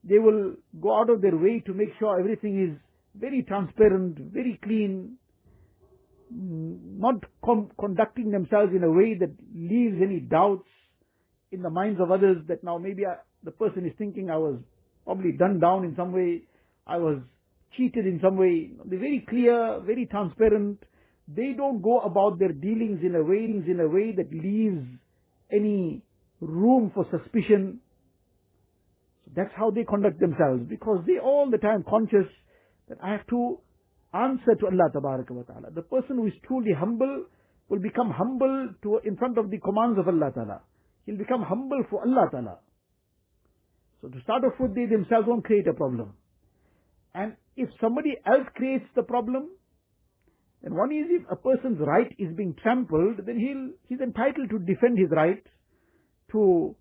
They 0.04 0.20
will 0.20 0.56
go 0.82 1.00
out 1.00 1.10
of 1.10 1.22
their 1.22 1.36
way 1.36 1.62
to 1.66 1.74
make 1.74 1.90
sure 2.00 2.20
everything 2.20 2.72
is 2.72 2.80
very 3.20 3.44
transparent, 3.44 4.18
very 4.18 4.60
clean, 4.64 5.18
not 6.32 7.16
com- 7.44 7.72
conducting 7.80 8.32
themselves 8.32 8.74
in 8.76 8.84
a 8.84 8.92
way 8.92 9.16
that 9.20 9.32
leaves 9.56 9.98
any 10.02 10.20
doubts 10.20 10.68
in 11.52 11.62
the 11.62 11.70
minds 11.70 12.02
of 12.02 12.12
others 12.12 12.38
that 12.48 12.64
now 12.64 12.78
maybe 12.78 13.06
I, 13.06 13.16
the 13.44 13.52
person 13.52 13.86
is 13.86 13.94
thinking 13.98 14.30
I 14.30 14.38
was 14.38 14.58
probably 15.06 15.34
done 15.34 15.60
down 15.60 15.84
in 15.84 15.96
some 15.96 16.12
way, 16.12 16.44
I 16.88 16.98
was 16.98 17.20
cheated 17.78 18.06
in 18.06 18.20
some 18.22 18.38
way. 18.38 18.72
They're 18.86 19.00
very 19.00 19.26
clear, 19.28 19.80
very 19.86 20.06
transparent. 20.06 20.84
They 21.28 21.54
don't 21.56 21.82
go 21.82 22.00
about 22.00 22.40
their 22.40 22.52
dealings 22.52 23.00
in 23.04 23.16
a 23.16 23.24
way, 23.24 23.46
in 23.46 23.80
a 23.80 23.88
way 23.88 24.14
that 24.16 24.32
leaves 24.32 24.86
any 25.52 26.04
room 26.42 26.92
for 26.94 27.06
suspicion. 27.12 27.80
That's 29.36 29.52
how 29.56 29.72
they 29.72 29.84
conduct 29.84 30.20
themselves 30.20 30.64
because 30.70 31.04
they 31.08 31.20
all 31.20 31.50
the 31.50 31.58
time 31.58 31.84
conscious 31.90 32.28
that 32.90 32.98
I 33.02 33.12
have 33.12 33.26
to 33.28 33.58
answer 34.14 34.56
to 34.60 34.66
Allah 34.68 34.90
Ta'ala. 34.92 35.72
The 35.74 35.82
person 35.82 36.18
who 36.18 36.28
is 36.28 36.34
truly 36.48 36.74
humble 36.78 37.26
will 37.70 37.80
become 37.80 38.12
humble 38.12 38.70
to, 38.84 39.00
in 39.04 39.18
front 39.18 39.38
of 39.38 39.50
the 39.50 39.58
commands 39.58 39.98
of 39.98 40.08
Allah 40.08 40.32
Ta'ala. 40.34 40.62
He'll 41.06 41.18
become 41.18 41.42
humble 41.42 41.84
for 41.90 42.02
Allah 42.02 42.28
Ta'ala. 42.32 42.60
So 44.02 44.10
to 44.10 44.22
start 44.22 44.44
off 44.44 44.60
with, 44.60 44.76
they 44.76 44.86
themselves 44.86 45.28
won't 45.28 45.46
create 45.46 45.68
a 45.68 45.74
problem. 45.74 46.14
And 47.14 47.36
if 47.56 47.70
somebody 47.80 48.18
else 48.26 48.48
creates 48.56 48.86
the 48.96 49.04
problem, 49.04 49.50
then 50.64 50.76
one 50.76 50.92
is 50.92 51.06
if 51.10 51.24
a 51.30 51.36
person's 51.36 51.80
right 51.80 52.14
is 52.18 52.34
being 52.36 52.56
trampled, 52.62 53.26
then 53.26 53.38
he'll, 53.38 53.70
he's 53.88 54.00
entitled 54.00 54.50
to 54.50 54.60
defend 54.60 54.98
his 54.98 55.10
right, 55.12 55.44
to 56.32 56.76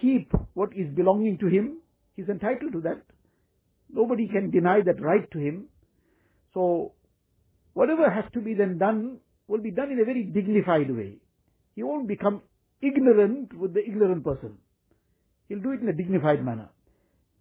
keep 0.00 0.32
what 0.54 0.70
is 0.76 0.94
belonging 0.94 1.38
to 1.38 1.46
him. 1.46 1.78
He's 2.14 2.28
entitled 2.28 2.72
to 2.72 2.80
that. 2.82 3.02
Nobody 3.92 4.28
can 4.28 4.50
deny 4.50 4.80
that 4.82 5.00
right 5.00 5.28
to 5.32 5.38
him. 5.38 5.66
So, 6.54 6.92
whatever 7.72 8.08
has 8.10 8.24
to 8.34 8.40
be 8.40 8.54
then 8.54 8.78
done 8.78 9.18
will 9.48 9.60
be 9.60 9.70
done 9.70 9.90
in 9.90 10.00
a 10.00 10.04
very 10.04 10.24
dignified 10.24 10.94
way. 10.94 11.16
He 11.74 11.82
won't 11.82 12.06
become 12.06 12.42
ignorant 12.82 13.56
with 13.56 13.74
the 13.74 13.80
ignorant 13.80 14.24
person. 14.24 14.58
He'll 15.48 15.60
do 15.60 15.72
it 15.72 15.80
in 15.80 15.88
a 15.88 15.92
dignified 15.92 16.44
manner. 16.44 16.68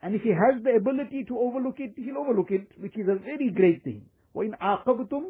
And 0.03 0.15
if 0.15 0.23
he 0.23 0.31
has 0.31 0.63
the 0.63 0.77
ability 0.77 1.25
to 1.29 1.39
overlook 1.39 1.77
it, 1.79 1.95
he'll 1.97 2.19
overlook 2.19 2.51
it, 2.51 2.69
which 2.79 2.97
is 2.97 3.09
a 3.09 3.17
very 3.17 3.51
great 3.51 3.83
thing. 3.85 4.05
وَإِنْ 4.37 4.59
عَاقَبْتُمْ 4.59 5.23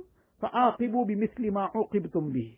فَعَاقِبُوا 0.42 1.07
بِمِثْلِ 1.07 1.50
مَا 1.52 1.70
عُقِبْتُمْ 1.72 2.33
بِهِ 2.35 2.57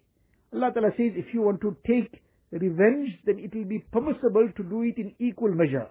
Allah 0.55 0.72
Ta'ala 0.72 0.90
says, 0.96 1.12
if 1.14 1.35
you 1.35 1.42
want 1.42 1.61
to 1.61 1.77
take 1.87 2.22
revenge, 2.53 3.11
then 3.27 3.38
it 3.38 3.55
will 3.55 3.64
be 3.64 3.85
permissible 3.92 4.49
to 4.57 4.62
do 4.62 4.83
it 4.83 4.96
in 4.96 5.14
equal 5.18 5.53
measure. 5.53 5.88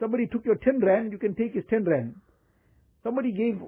Somebody 0.00 0.26
took 0.26 0.44
your 0.44 0.56
10 0.56 0.80
rand, 0.80 1.12
you 1.12 1.18
can 1.18 1.34
take 1.34 1.54
his 1.54 1.64
10 1.70 1.84
rand. 1.84 2.14
Somebody 3.04 3.32
gave 3.32 3.60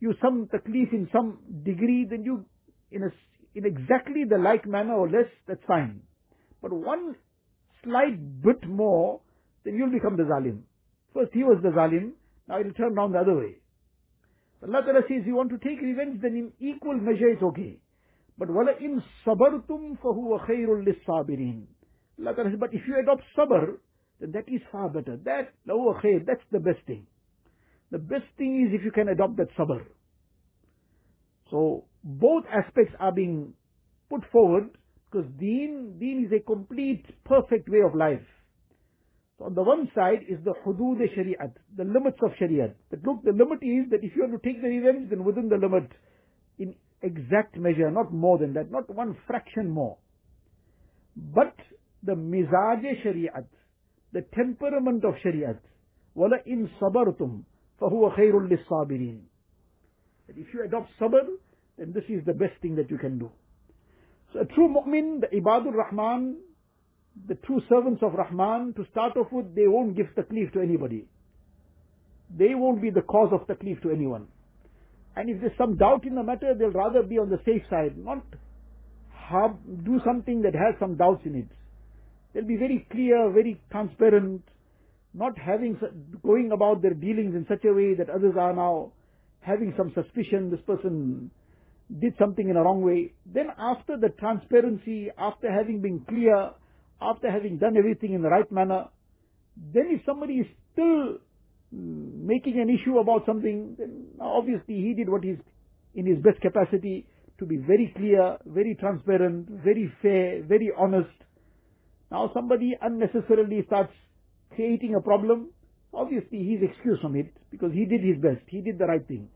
you 0.00 0.14
some 0.20 0.48
taklif 0.52 0.92
in 0.92 1.08
some 1.12 1.38
degree, 1.64 2.06
then 2.08 2.24
you, 2.24 2.44
in 2.90 3.02
a, 3.02 3.10
in 3.54 3.64
exactly 3.66 4.24
the 4.28 4.38
like 4.38 4.66
manner 4.66 4.94
or 4.94 5.08
less, 5.08 5.28
that's 5.46 5.62
fine. 5.66 6.00
But 6.60 6.72
one 6.72 7.14
slight 7.84 8.42
bit 8.42 8.66
more, 8.68 9.20
then 9.64 9.76
you'll 9.76 9.92
become 9.92 10.16
the 10.16 10.24
zalim. 10.24 10.62
First 11.13 11.31
he 11.33 11.43
was 11.43 11.59
the 11.61 11.69
zalim, 11.69 12.11
now 12.47 12.59
it'll 12.59 12.73
turn 12.73 12.95
round 12.95 13.13
the 13.13 13.19
other 13.19 13.35
way. 13.35 13.55
Allah 14.63 14.81
Ta'ala 14.85 15.01
says, 15.07 15.23
you 15.25 15.35
want 15.35 15.49
to 15.49 15.57
take 15.57 15.81
revenge, 15.81 16.21
then 16.21 16.35
in 16.35 16.51
equal 16.59 16.95
measure 16.95 17.29
it's 17.29 17.41
okay. 17.41 17.79
But 18.37 18.49
wala 18.49 18.71
in 18.79 19.01
sabartum 19.25 19.97
fahuwa 19.99 20.47
khairul 20.47 20.85
lis-sabirin. 20.85 21.65
Allah 22.19 22.35
Ta'ala 22.35 22.51
says, 22.51 22.59
but 22.59 22.73
if 22.73 22.81
you 22.87 22.99
adopt 22.99 23.23
sabr, 23.37 23.77
then 24.19 24.31
that 24.33 24.47
is 24.47 24.61
far 24.71 24.89
better. 24.89 25.17
That, 25.25 25.53
lahuwa 25.67 26.01
khair, 26.03 26.25
that's 26.25 26.43
the 26.51 26.59
best 26.59 26.79
thing. 26.85 27.07
The 27.89 27.97
best 27.97 28.25
thing 28.37 28.67
is 28.67 28.79
if 28.79 28.85
you 28.85 28.91
can 28.91 29.09
adopt 29.09 29.37
that 29.37 29.47
sabr. 29.57 29.83
So, 31.49 31.85
both 32.03 32.45
aspects 32.51 32.93
are 32.99 33.11
being 33.11 33.53
put 34.09 34.21
forward 34.31 34.69
because 35.09 35.27
deen, 35.39 35.97
deen 35.99 36.25
is 36.25 36.31
a 36.31 36.39
complete, 36.39 37.05
perfect 37.25 37.67
way 37.67 37.79
of 37.85 37.95
life. 37.95 38.25
So 39.41 39.47
on 39.47 39.55
the 39.55 39.63
one 39.63 39.89
side 39.95 40.19
is 40.29 40.37
the 40.45 40.53
hudud 40.63 40.99
shariat, 41.17 41.53
the 41.75 41.83
limits 41.83 42.19
of 42.23 42.29
shariat. 42.39 42.75
But 42.91 42.99
look, 43.03 43.23
the 43.23 43.31
limit 43.31 43.63
is 43.63 43.89
that 43.89 44.03
if 44.03 44.15
you 44.15 44.21
want 44.21 44.39
to 44.39 44.47
take 44.47 44.61
the 44.61 44.67
revenge, 44.67 45.09
then 45.09 45.23
within 45.23 45.49
the 45.49 45.57
limit, 45.57 45.89
in 46.59 46.75
exact 47.01 47.57
measure, 47.57 47.89
not 47.89 48.13
more 48.13 48.37
than 48.37 48.53
that, 48.53 48.69
not 48.69 48.93
one 48.93 49.17
fraction 49.25 49.67
more. 49.67 49.97
But 51.15 51.55
the 52.03 52.11
mizaj 52.11 52.83
shariat, 53.03 53.47
the 54.13 54.23
temperament 54.35 55.03
of 55.05 55.15
shariat, 55.25 55.57
wala 56.13 56.37
in 56.45 56.69
sabartum, 56.79 57.41
fahuwa 57.81 58.15
khairul 58.15 58.47
lis-sabirin. 58.47 59.21
That 60.27 60.37
if 60.37 60.53
you 60.53 60.63
adopt 60.63 60.89
sabr, 61.01 61.25
then 61.79 61.93
this 61.93 62.03
is 62.09 62.23
the 62.27 62.33
best 62.33 62.61
thing 62.61 62.75
that 62.75 62.91
you 62.91 62.99
can 62.99 63.17
do. 63.17 63.31
So 64.33 64.41
a 64.41 64.45
true 64.45 64.69
mu'min, 64.69 65.21
the 65.21 65.35
ibadur 65.35 65.73
rahman, 65.73 66.37
the 67.27 67.35
true 67.35 67.61
servants 67.69 68.01
of 68.03 68.13
Rahman, 68.13 68.73
to 68.75 68.85
start 68.91 69.17
off 69.17 69.27
with, 69.31 69.53
they 69.55 69.67
won't 69.67 69.95
give 69.95 70.07
taklif 70.17 70.53
to 70.53 70.61
anybody. 70.61 71.07
They 72.37 72.55
won't 72.55 72.81
be 72.81 72.89
the 72.89 73.01
cause 73.01 73.31
of 73.33 73.47
taklif 73.47 73.81
to 73.83 73.91
anyone. 73.91 74.27
And 75.15 75.29
if 75.29 75.41
there's 75.41 75.57
some 75.57 75.77
doubt 75.77 76.05
in 76.05 76.15
the 76.15 76.23
matter, 76.23 76.53
they'll 76.57 76.71
rather 76.71 77.03
be 77.03 77.17
on 77.17 77.29
the 77.29 77.39
safe 77.45 77.63
side, 77.69 77.97
not 77.97 78.23
have, 79.13 79.55
do 79.83 79.99
something 80.05 80.41
that 80.43 80.53
has 80.53 80.75
some 80.79 80.95
doubts 80.95 81.21
in 81.25 81.35
it. 81.35 81.47
They'll 82.33 82.47
be 82.47 82.55
very 82.55 82.87
clear, 82.91 83.29
very 83.31 83.61
transparent, 83.71 84.41
not 85.13 85.37
having, 85.37 85.77
going 86.23 86.51
about 86.53 86.81
their 86.81 86.93
dealings 86.93 87.35
in 87.35 87.45
such 87.49 87.65
a 87.65 87.73
way 87.73 87.93
that 87.95 88.09
others 88.09 88.35
are 88.39 88.55
now 88.55 88.93
having 89.41 89.73
some 89.75 89.91
suspicion 89.93 90.49
this 90.49 90.61
person 90.61 91.31
did 91.99 92.13
something 92.17 92.47
in 92.47 92.55
a 92.55 92.63
wrong 92.63 92.81
way. 92.81 93.11
Then 93.25 93.47
after 93.57 93.97
the 93.97 94.09
transparency, 94.09 95.09
after 95.17 95.51
having 95.51 95.81
been 95.81 96.05
clear, 96.07 96.51
after 97.01 97.31
having 97.31 97.57
done 97.57 97.77
everything 97.77 98.13
in 98.13 98.21
the 98.21 98.29
right 98.29 98.49
manner, 98.51 98.85
then 99.73 99.87
if 99.89 100.01
somebody 100.05 100.35
is 100.35 100.47
still 100.73 101.17
mm, 101.73 102.23
making 102.23 102.59
an 102.59 102.69
issue 102.69 102.99
about 102.99 103.25
something, 103.25 103.75
then 103.77 104.05
obviously 104.19 104.75
he 104.75 104.93
did 104.93 105.09
what 105.09 105.23
he's 105.23 105.37
in 105.95 106.05
his 106.05 106.17
best 106.23 106.39
capacity 106.41 107.07
to 107.39 107.45
be 107.45 107.57
very 107.57 107.91
clear, 107.97 108.37
very 108.45 108.75
transparent, 108.79 109.49
very 109.63 109.91
fair, 110.01 110.43
very 110.43 110.71
honest. 110.77 111.09
Now 112.11 112.29
somebody 112.33 112.77
unnecessarily 112.81 113.63
starts 113.65 113.93
creating 114.55 114.95
a 114.95 115.01
problem, 115.01 115.49
obviously 115.93 116.39
he's 116.39 116.61
excused 116.61 117.01
from 117.01 117.15
it 117.15 117.33
because 117.49 117.71
he 117.73 117.85
did 117.85 118.01
his 118.03 118.21
best, 118.21 118.41
he 118.47 118.61
did 118.61 118.77
the 118.77 118.85
right 118.85 119.05
thing. 119.07 119.27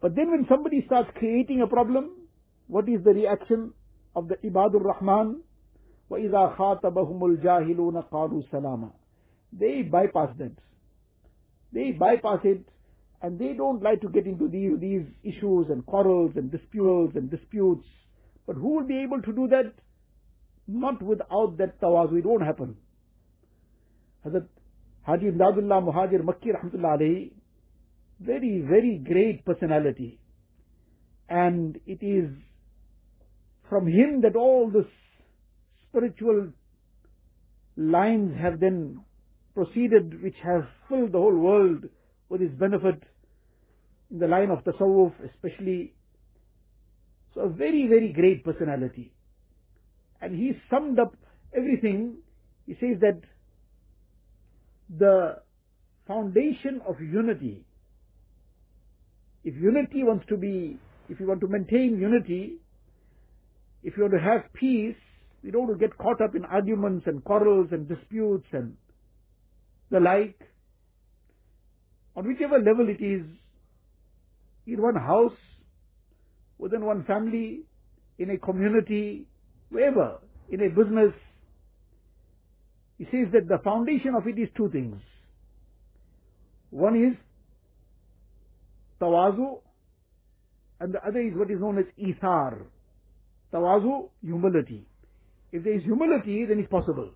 But 0.00 0.16
then 0.16 0.30
when 0.30 0.46
somebody 0.48 0.82
starts 0.86 1.10
creating 1.16 1.60
a 1.62 1.66
problem, 1.66 2.10
what 2.66 2.88
is 2.88 3.04
the 3.04 3.12
reaction 3.12 3.72
of 4.16 4.28
the 4.28 4.36
Ibadur 4.36 4.82
Rahman? 4.82 5.42
وَإِذَا 6.11 6.55
خَاطَبَهُمُ 6.57 7.37
الْجَاهِلُونَ 7.37 8.09
قَالُوا 8.11 8.43
سَلَامًا 8.51 8.91
They 9.53 9.81
bypass 9.81 10.29
that. 10.37 10.53
They 11.73 11.91
bypass 11.91 12.39
it 12.43 12.65
and 13.21 13.39
they 13.39 13.53
don't 13.53 13.81
like 13.81 14.01
to 14.01 14.09
get 14.09 14.25
into 14.25 14.47
these, 14.47 14.79
these 14.79 15.05
issues 15.23 15.67
and 15.69 15.85
quarrels 15.85 16.31
and 16.35 16.51
disputes 16.51 17.15
and 17.15 17.29
disputes. 17.29 17.85
But 18.45 18.55
who 18.55 18.75
will 18.75 18.87
be 18.87 18.99
able 19.03 19.21
to 19.21 19.33
do 19.33 19.47
that? 19.49 19.73
Not 20.67 21.01
without 21.01 21.57
that 21.57 21.81
tawazu. 21.81 22.19
It 22.19 22.25
won't 22.25 22.43
happen. 22.43 22.77
Hazrat 24.25 24.45
Haji 25.03 25.31
Imdadullah 25.31 25.83
Muhajir 25.83 26.21
Makki 26.21 26.53
Rahmatullah 26.53 26.99
alayhi, 26.99 27.31
very, 28.19 28.61
very 28.61 28.97
great 28.97 29.45
personality. 29.45 30.19
And 31.29 31.79
it 31.85 32.03
is 32.03 32.29
from 33.69 33.87
him 33.87 34.21
that 34.21 34.35
all 34.35 34.69
the 34.69 34.85
spiritual 35.92 36.48
lines 37.76 38.34
have 38.40 38.60
then 38.60 39.00
proceeded, 39.54 40.22
which 40.22 40.36
have 40.42 40.66
filled 40.88 41.12
the 41.12 41.18
whole 41.18 41.36
world 41.36 41.84
with 42.28 42.40
its 42.40 42.54
benefit 42.58 43.02
in 44.10 44.18
the 44.18 44.26
line 44.26 44.50
of 44.50 44.64
tasawwuf, 44.64 45.12
especially. 45.24 45.92
So 47.34 47.42
a 47.42 47.48
very, 47.48 47.86
very 47.88 48.12
great 48.12 48.44
personality. 48.44 49.12
And 50.20 50.34
he 50.34 50.52
summed 50.70 50.98
up 50.98 51.14
everything. 51.56 52.16
He 52.66 52.74
says 52.74 53.00
that 53.00 53.20
the 54.98 55.38
foundation 56.06 56.80
of 56.86 57.00
unity, 57.00 57.64
if 59.44 59.54
unity 59.54 60.04
wants 60.04 60.26
to 60.28 60.36
be, 60.36 60.78
if 61.08 61.18
you 61.20 61.26
want 61.26 61.40
to 61.40 61.48
maintain 61.48 61.98
unity, 61.98 62.56
if 63.82 63.96
you 63.96 64.04
want 64.04 64.14
to 64.14 64.20
have 64.20 64.52
peace, 64.52 64.94
you 65.42 65.50
don't 65.50 65.78
get 65.78 65.96
caught 65.98 66.20
up 66.20 66.34
in 66.34 66.44
arguments 66.44 67.06
and 67.06 67.22
quarrels 67.24 67.68
and 67.72 67.88
disputes 67.88 68.46
and 68.52 68.76
the 69.90 70.00
like. 70.00 70.38
On 72.14 72.26
whichever 72.26 72.58
level 72.58 72.88
it 72.88 73.02
is, 73.02 73.22
in 74.66 74.80
one 74.80 74.94
house, 74.94 75.36
within 76.58 76.84
one 76.84 77.04
family, 77.04 77.62
in 78.18 78.30
a 78.30 78.38
community, 78.38 79.26
wherever, 79.70 80.18
in 80.50 80.60
a 80.60 80.68
business, 80.68 81.12
he 82.98 83.04
says 83.04 83.32
that 83.32 83.48
the 83.48 83.58
foundation 83.64 84.14
of 84.14 84.26
it 84.28 84.38
is 84.38 84.48
two 84.56 84.70
things. 84.70 85.00
One 86.70 86.94
is 86.94 87.16
tawazu, 89.00 89.60
and 90.78 90.94
the 90.94 91.04
other 91.04 91.20
is 91.20 91.32
what 91.34 91.50
is 91.50 91.58
known 91.58 91.78
as 91.78 91.86
ithar. 91.98 92.62
Tawazu, 93.52 94.10
humility. 94.22 94.86
If 95.52 95.64
there 95.64 95.74
is 95.76 95.84
humility, 95.84 96.46
then 96.48 96.58
it's 96.58 96.70
possible. 96.70 97.10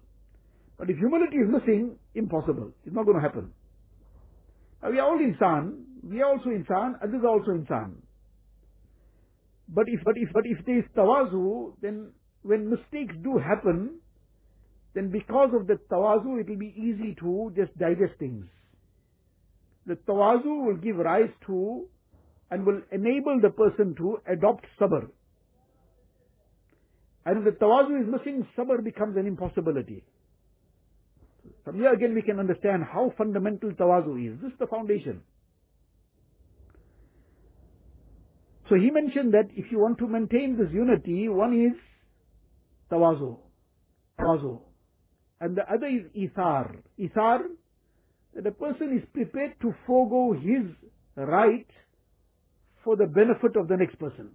But 0.79 0.91
if 0.91 0.99
humility 0.99 1.39
is 1.39 1.49
missing, 1.49 1.97
impossible. 2.15 2.73
It's 2.85 2.95
not 2.95 3.07
going 3.07 3.17
to 3.17 3.23
happen. 3.23 3.51
Now 4.83 4.91
we 4.91 4.99
are 4.99 5.09
all 5.09 5.19
insan, 5.19 5.85
we 6.05 6.21
are 6.21 6.31
also 6.33 6.51
insan, 6.51 6.95
others 7.03 7.23
are 7.25 7.29
also 7.29 7.53
insan. 7.53 7.95
But 9.69 9.87
if, 9.89 10.05
but 10.05 10.15
if, 10.17 10.29
but 10.33 10.45
if 10.45 10.65
there 10.67 10.79
is 10.79 10.85
tawazu, 10.97 11.73
then 11.81 12.13
when 12.43 12.71
mistakes 12.71 13.15
do 13.25 13.39
happen, 13.39 13.99
then 14.95 15.11
because 15.11 15.51
of 15.59 15.67
the 15.67 15.79
tawazu, 15.91 16.41
it 16.41 16.49
will 16.49 16.59
be 16.59 16.75
easy 16.77 17.17
to 17.21 17.53
just 17.57 17.77
digest 17.79 18.19
things. 18.19 18.47
The 19.87 19.95
tawazu 19.95 20.67
will 20.67 20.77
give 20.77 20.97
rise 20.97 21.31
to 21.47 21.87
and 22.51 22.65
will 22.65 22.81
enable 22.93 23.41
the 23.41 23.51
person 23.51 23.95
to 23.97 24.19
adopt 24.31 24.67
sabr. 24.81 25.09
And 27.27 27.39
if 27.39 27.45
the 27.45 27.51
tawazu 27.63 28.01
is 28.01 28.09
missing, 28.09 28.47
sabr 28.57 28.83
becomes 28.83 29.19
an 29.19 29.27
impossibility. 29.27 30.05
From 31.65 31.77
here 31.77 31.93
again 31.93 32.15
we 32.15 32.23
can 32.23 32.39
understand 32.39 32.85
how 32.85 33.13
fundamental 33.19 33.73
tawazu 33.73 34.33
is. 34.33 34.41
This 34.41 34.53
is 34.53 34.59
the 34.59 34.67
foundation. 34.69 35.21
So 38.71 38.77
he 38.77 38.91
mentioned 38.91 39.35
that 39.35 39.51
if 39.55 39.71
you 39.71 39.79
want 39.79 39.99
to 39.99 40.09
maintain 40.09 40.57
this 40.57 40.73
unity, 40.73 41.29
one 41.29 41.53
is 41.53 41.77
tawazu. 42.91 43.37
Tawazu 44.19 44.61
and 45.41 45.57
the 45.57 45.63
other 45.71 45.87
is 45.87 46.05
ithar. 46.17 46.77
Ithar, 46.99 47.41
that 48.35 48.47
a 48.47 48.53
person 48.53 48.97
is 48.97 49.09
prepared 49.13 49.55
to 49.61 49.75
forego 49.87 50.33
his 50.33 50.67
right 51.17 51.67
for 52.85 52.97
the 52.97 53.07
benefit 53.07 53.57
of 53.57 53.69
the 53.69 53.77
next 53.77 53.99
person. 53.99 54.31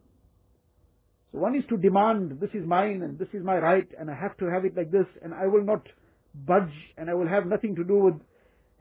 So 1.31 1.39
one 1.39 1.55
is 1.55 1.63
to 1.69 1.77
demand, 1.77 2.39
this 2.39 2.49
is 2.53 2.65
mine 2.65 3.01
and 3.03 3.17
this 3.17 3.29
is 3.33 3.43
my 3.43 3.57
right 3.57 3.87
and 3.99 4.09
I 4.09 4.15
have 4.15 4.37
to 4.37 4.45
have 4.45 4.65
it 4.65 4.75
like 4.75 4.91
this 4.91 5.05
and 5.23 5.33
I 5.33 5.47
will 5.47 5.63
not 5.63 5.87
budge 6.33 6.73
and 6.97 7.09
I 7.09 7.13
will 7.13 7.27
have 7.27 7.45
nothing 7.45 7.75
to 7.75 7.83
do 7.83 7.97
with 7.99 8.15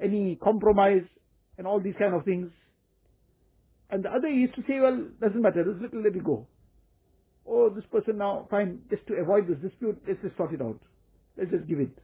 any 0.02 0.36
compromise 0.42 1.06
and 1.58 1.66
all 1.66 1.80
these 1.80 1.94
kind 1.98 2.14
of 2.14 2.24
things. 2.24 2.50
And 3.90 4.04
the 4.04 4.10
other 4.10 4.28
is 4.28 4.50
to 4.56 4.62
say, 4.62 4.80
well, 4.80 5.06
doesn't 5.20 5.42
matter, 5.42 5.64
this 5.64 5.80
little 5.80 6.02
let 6.02 6.16
it 6.16 6.24
go. 6.24 6.46
Oh, 7.46 7.70
this 7.70 7.84
person 7.90 8.18
now, 8.18 8.46
fine, 8.50 8.80
just 8.90 9.06
to 9.08 9.14
avoid 9.14 9.48
this 9.48 9.58
dispute, 9.58 10.00
let's 10.06 10.20
just 10.22 10.36
sort 10.36 10.54
it 10.54 10.62
out. 10.62 10.78
Let's 11.36 11.50
just 11.50 11.66
give 11.66 11.80
it. 11.80 11.96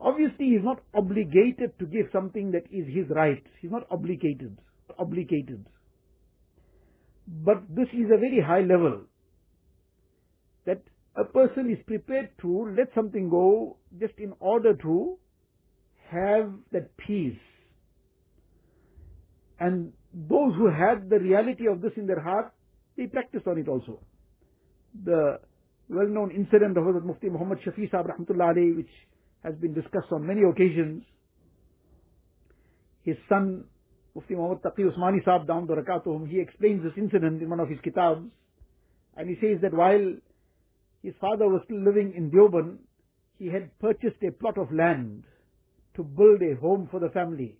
Obviously, 0.00 0.46
he's 0.46 0.64
not 0.64 0.80
obligated 0.94 1.78
to 1.78 1.86
give 1.86 2.06
something 2.12 2.52
that 2.52 2.64
is 2.70 2.86
his 2.86 3.08
right. 3.10 3.42
He's 3.60 3.70
not 3.70 3.86
obligated. 3.90 4.58
Obligated. 4.98 5.66
But 7.26 7.62
this 7.68 7.88
is 7.92 8.06
a 8.12 8.18
very 8.18 8.40
high 8.44 8.60
level. 8.60 9.02
That 10.66 10.82
a 11.16 11.24
person 11.24 11.70
is 11.70 11.78
prepared 11.86 12.30
to 12.40 12.74
let 12.76 12.88
something 12.94 13.28
go 13.28 13.76
just 14.00 14.14
in 14.18 14.32
order 14.40 14.74
to 14.74 15.18
have 16.10 16.52
that 16.72 16.96
peace. 16.96 17.38
And 19.60 19.92
those 20.12 20.54
who 20.56 20.70
had 20.70 21.08
the 21.08 21.18
reality 21.18 21.66
of 21.68 21.80
this 21.80 21.92
in 21.96 22.06
their 22.06 22.20
heart, 22.20 22.52
they 22.96 23.06
practiced 23.06 23.46
on 23.46 23.58
it 23.58 23.68
also. 23.68 24.00
The 25.04 25.38
well-known 25.88 26.30
incident 26.30 26.76
of 26.76 26.84
Hazrat 26.84 27.04
Mufti 27.04 27.28
Muhammad 27.28 27.58
Shafi 27.66 27.90
Sahib 27.90 28.06
Rahmatullah 28.06 28.54
alayhi, 28.54 28.76
which 28.76 28.90
has 29.44 29.54
been 29.56 29.74
discussed 29.74 30.10
on 30.12 30.26
many 30.26 30.42
occasions. 30.42 31.04
His 33.02 33.16
son, 33.28 33.64
Mufti 34.14 34.34
Muhammad 34.34 34.62
Taqi 34.62 34.80
Usmani 34.80 35.22
Saab 35.24 35.46
down 35.46 35.66
Barakatuhum, 35.66 36.28
he 36.28 36.40
explains 36.40 36.82
this 36.82 36.92
incident 36.96 37.42
in 37.42 37.50
one 37.50 37.60
of 37.60 37.68
his 37.68 37.78
kitabs. 37.84 38.30
And 39.16 39.28
he 39.28 39.36
says 39.40 39.60
that 39.62 39.74
while 39.74 40.14
his 41.04 41.14
father 41.20 41.46
was 41.46 41.60
still 41.66 41.84
living 41.84 42.14
in 42.16 42.30
Deoband, 42.30 42.78
he 43.38 43.48
had 43.48 43.78
purchased 43.78 44.22
a 44.26 44.32
plot 44.32 44.56
of 44.56 44.72
land 44.72 45.24
to 45.94 46.02
build 46.02 46.40
a 46.40 46.58
home 46.58 46.88
for 46.90 46.98
the 46.98 47.10
family. 47.10 47.58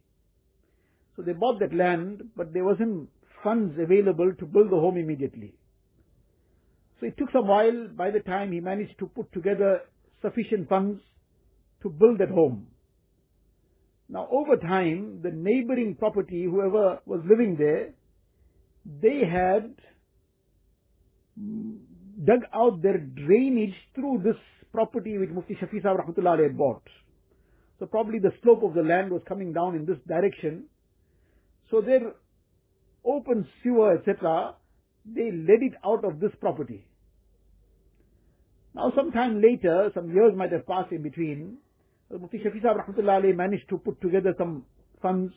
So 1.15 1.23
they 1.23 1.35
bought 1.35 1.61
that 1.61 1.75
land, 1.75 2.23
but 2.35 2.55
there 2.55 2.65
wasn't 2.65 3.11
funds 3.45 3.75
available 3.79 4.33
to 4.39 4.47
build 4.47 4.71
the 4.71 4.77
home 4.77 4.97
immediately. 4.97 5.53
So 6.99 7.07
it 7.07 7.19
took 7.19 7.31
some 7.33 7.47
while 7.47 7.89
by 7.95 8.11
the 8.11 8.21
time 8.21 8.51
he 8.51 8.61
managed 8.61 8.99
to 9.01 9.07
put 9.07 9.31
together 9.33 9.83
sufficient 10.23 10.71
funds 10.71 11.03
to 11.83 11.91
build 11.91 12.21
that 12.21 12.31
home. 12.31 12.69
Now 14.09 14.27
over 14.31 14.57
time, 14.57 15.21
the 15.23 15.31
neighboring 15.31 15.97
property, 15.97 16.45
whoever 16.45 17.01
was 17.05 17.21
living 17.29 17.57
there, 17.59 17.91
they 19.03 19.21
had 19.31 19.75
dug 22.25 22.41
out 22.55 22.83
their 22.83 22.99
drainage 22.99 23.75
through 23.95 24.23
this 24.25 24.37
property 24.73 25.19
which 25.19 25.31
Mufti 25.31 25.55
Shafi 25.55 25.83
Sahib 25.83 25.99
Rahmatullah 25.99 26.43
had 26.43 26.57
bought. 26.57 26.83
So 27.79 27.87
probably 27.87 28.19
the 28.19 28.33
slope 28.43 28.63
of 28.63 28.75
the 28.75 28.83
land 28.83 29.11
was 29.11 29.23
coming 29.27 29.53
down 29.53 29.75
in 29.75 29.87
this 29.87 29.99
direction. 30.07 30.65
So 31.71 31.81
their 31.81 32.13
open 33.05 33.47
sewer, 33.63 33.99
etc., 33.99 34.55
they 35.05 35.31
led 35.31 35.63
it 35.63 35.75
out 35.85 36.05
of 36.05 36.21
this 36.21 36.33
property. 36.41 36.87
Now 38.75 38.93
sometime 38.97 39.41
later, 39.41 39.91
some 39.95 40.13
years 40.13 40.33
might 40.35 40.53
have 40.53 40.67
passed 40.67 40.93
in 40.93 41.03
between, 41.03 41.59
Mufti 42.11 42.39
Shafi 42.39 42.63
Sahib 42.63 42.79
Rahmatullah 42.79 43.35
managed 43.35 43.69
to 43.71 43.79
put 43.79 44.01
together 44.01 44.35
some 44.39 44.65
funds 45.03 45.33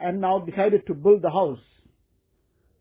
and 0.00 0.20
now 0.20 0.38
decided 0.38 0.86
to 0.86 0.94
build 0.94 1.22
the 1.22 1.30
house. 1.30 1.58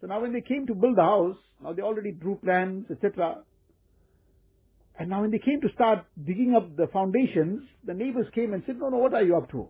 So 0.01 0.07
now 0.07 0.21
when 0.21 0.33
they 0.33 0.41
came 0.41 0.67
to 0.67 0.75
build 0.75 0.97
the 0.97 1.01
house, 1.03 1.38
now 1.63 1.73
they 1.73 1.81
already 1.81 2.12
drew 2.12 2.36
plans, 2.36 2.86
etc. 2.91 3.43
And 4.99 5.10
now 5.10 5.21
when 5.21 5.31
they 5.31 5.39
came 5.39 5.62
to 5.62 5.69
start 5.73 6.05
digging 6.23 6.55
up 6.55 6.75
the 6.75 6.88
foundations, 6.93 7.62
the 7.86 7.93
neighbors 7.93 8.27
came 8.33 8.53
and 8.53 8.63
said, 8.65 8.77
no, 8.79 8.89
no, 8.89 8.97
what 8.97 9.13
are 9.13 9.23
you 9.23 9.38
up 9.38 9.49
to? 9.51 9.67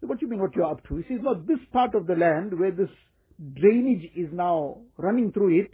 So 0.00 0.06
what 0.06 0.18
do 0.20 0.26
you 0.26 0.30
mean 0.30 0.40
what 0.40 0.54
you're 0.54 0.70
up 0.70 0.86
to? 0.88 0.96
He 0.96 1.04
says, 1.08 1.20
no, 1.22 1.34
this 1.34 1.58
part 1.72 1.94
of 1.94 2.06
the 2.06 2.14
land 2.14 2.58
where 2.58 2.70
this 2.70 2.90
drainage 3.54 4.10
is 4.14 4.28
now 4.32 4.78
running 4.98 5.32
through 5.32 5.60
it, 5.60 5.70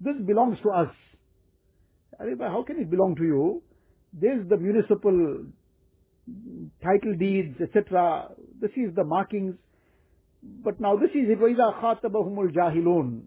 this 0.00 0.16
belongs 0.26 0.58
to 0.62 0.70
us. 0.70 0.94
How 2.18 2.62
can 2.62 2.78
it 2.78 2.90
belong 2.90 3.16
to 3.16 3.22
you? 3.22 3.62
There's 4.12 4.48
the 4.48 4.56
municipal 4.56 5.44
title 6.82 7.14
deeds, 7.18 7.60
etc. 7.60 8.28
This 8.60 8.70
is 8.76 8.94
the 8.94 9.04
markings. 9.04 9.56
But 10.43 10.79
now 10.79 10.95
this 10.95 11.11
is 11.11 11.29
إِذَا 11.37 11.81
خَاطَبَهُمُ 11.81 12.51
الْجَاهِلُونَ 12.51 13.21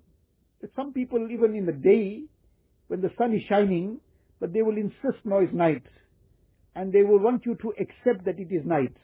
Some 0.75 0.92
people 0.92 1.29
even 1.31 1.55
in 1.55 1.66
the 1.66 1.73
day, 1.73 2.25
when 2.88 3.01
the 3.01 3.11
sun 3.18 3.33
is 3.35 3.42
shining, 3.49 4.01
but 4.40 4.53
they 4.53 4.62
will 4.62 4.77
insist 4.77 5.25
no 5.25 5.38
it's 5.38 5.53
night. 5.53 5.85
And 6.75 6.92
they 6.92 7.03
will 7.03 7.20
want 7.20 7.47
you 7.47 7.57
to 7.62 7.73
accept 7.81 8.25
that 8.25 8.38
it 8.38 8.53
is 8.53 8.66
night. 8.66 8.97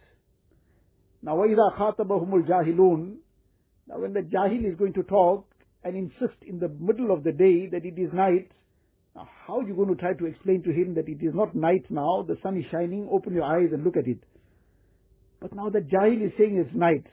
Now 1.23 1.37
وَإِذَا 1.37 1.79
خَاطَبَهُمُ 1.79 2.47
الْجَاهِلُونَ 2.47 3.17
Now 3.89 4.01
when 4.01 4.13
the 4.13 4.21
jahil 4.21 4.71
is 4.71 4.77
going 4.77 4.95
to 4.95 5.03
talk 5.05 5.47
and 5.85 5.97
insist 5.97 6.43
in 6.47 6.59
the 6.59 6.69
middle 6.69 7.13
of 7.13 7.23
the 7.25 7.33
day 7.33 7.69
that 7.71 7.85
it 7.85 7.99
is 7.99 8.13
night, 8.13 8.51
now 9.15 9.29
how 9.47 9.61
are 9.61 9.67
you 9.67 9.75
going 9.75 9.89
to 9.89 9.95
try 9.95 10.15
to 10.15 10.27
explain 10.27 10.63
to 10.65 10.73
him 10.73 10.95
that 10.95 11.09
it 11.09 11.23
is 11.23 11.35
not 11.35 11.55
night 11.55 11.85
now, 11.91 12.23
the 12.27 12.37
sun 12.43 12.57
is 12.57 12.65
shining, 12.71 13.09
open 13.11 13.35
your 13.35 13.45
eyes 13.45 13.69
and 13.73 13.85
look 13.85 13.97
at 13.97 14.07
it. 14.07 14.19
But 15.41 15.55
now 15.55 15.71
the 15.71 15.81
jahil 15.81 16.27
is 16.27 16.33
saying 16.37 16.57
it's 16.59 16.75
night. 16.77 17.07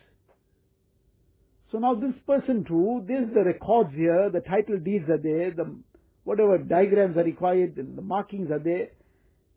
So 1.71 1.79
now 1.79 1.95
this 1.95 2.13
person 2.25 2.63
too, 2.65 3.03
there's 3.07 3.33
the 3.33 3.43
records 3.43 3.89
here, 3.93 4.29
the 4.31 4.39
title 4.39 4.79
deeds 4.79 5.09
are 5.09 5.17
there, 5.17 5.51
the 5.51 5.75
whatever 6.23 6.57
diagrams 6.57 7.17
are 7.17 7.23
required, 7.23 7.77
and 7.77 7.97
the 7.97 8.01
markings 8.01 8.51
are 8.51 8.59
there. 8.59 8.87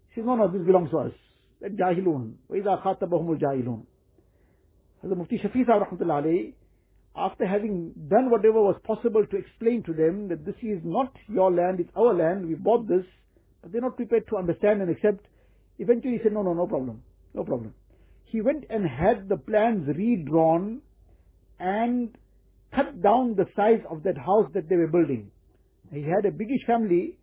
He 0.08 0.20
says, 0.20 0.24
no, 0.26 0.36
no, 0.36 0.48
this 0.48 0.66
belongs 0.66 0.90
to 0.90 0.98
us. 0.98 1.12
That 1.60 1.76
jahilun. 1.76 2.34
وَإِذَا 2.50 2.82
خَاطَبَهُمُ 2.82 3.38
الْجَاهِلُونَ 3.38 3.82
Hazrat 5.04 5.16
Mufti 5.16 5.38
Shafi 5.38 5.66
Sahib 5.66 5.82
rahmatullahi 5.82 6.52
after 7.16 7.46
having 7.46 7.92
done 8.08 8.30
whatever 8.30 8.60
was 8.60 8.76
possible 8.84 9.26
to 9.26 9.36
explain 9.36 9.82
to 9.84 9.92
them 9.92 10.28
that 10.28 10.44
this 10.44 10.54
is 10.62 10.80
not 10.84 11.12
your 11.28 11.50
land, 11.50 11.80
it's 11.80 11.90
our 11.96 12.14
land, 12.14 12.46
we 12.46 12.54
bought 12.54 12.86
this, 12.86 13.04
but 13.62 13.72
they're 13.72 13.80
not 13.80 13.96
prepared 13.96 14.26
to 14.28 14.36
understand 14.36 14.80
and 14.80 14.90
accept, 14.90 15.26
eventually 15.78 16.14
he 16.14 16.22
said, 16.22 16.32
no, 16.32 16.42
no, 16.42 16.54
no 16.54 16.66
problem, 16.66 17.02
no 17.34 17.44
problem. 17.44 17.74
He 18.24 18.40
went 18.40 18.64
and 18.70 18.86
had 18.86 19.28
the 19.28 19.36
plans 19.36 19.88
redrawn 19.88 20.82
and 21.59 22.15
cut 22.75 23.01
down 23.01 23.35
the 23.35 23.45
size 23.55 23.81
of 23.89 24.03
that 24.03 24.17
house 24.17 24.49
that 24.53 24.69
they 24.69 24.75
were 24.75 24.87
building. 24.87 25.31
He 25.91 26.01
had 26.01 26.25
a 26.25 26.31
biggish 26.31 26.65
family 26.65 27.17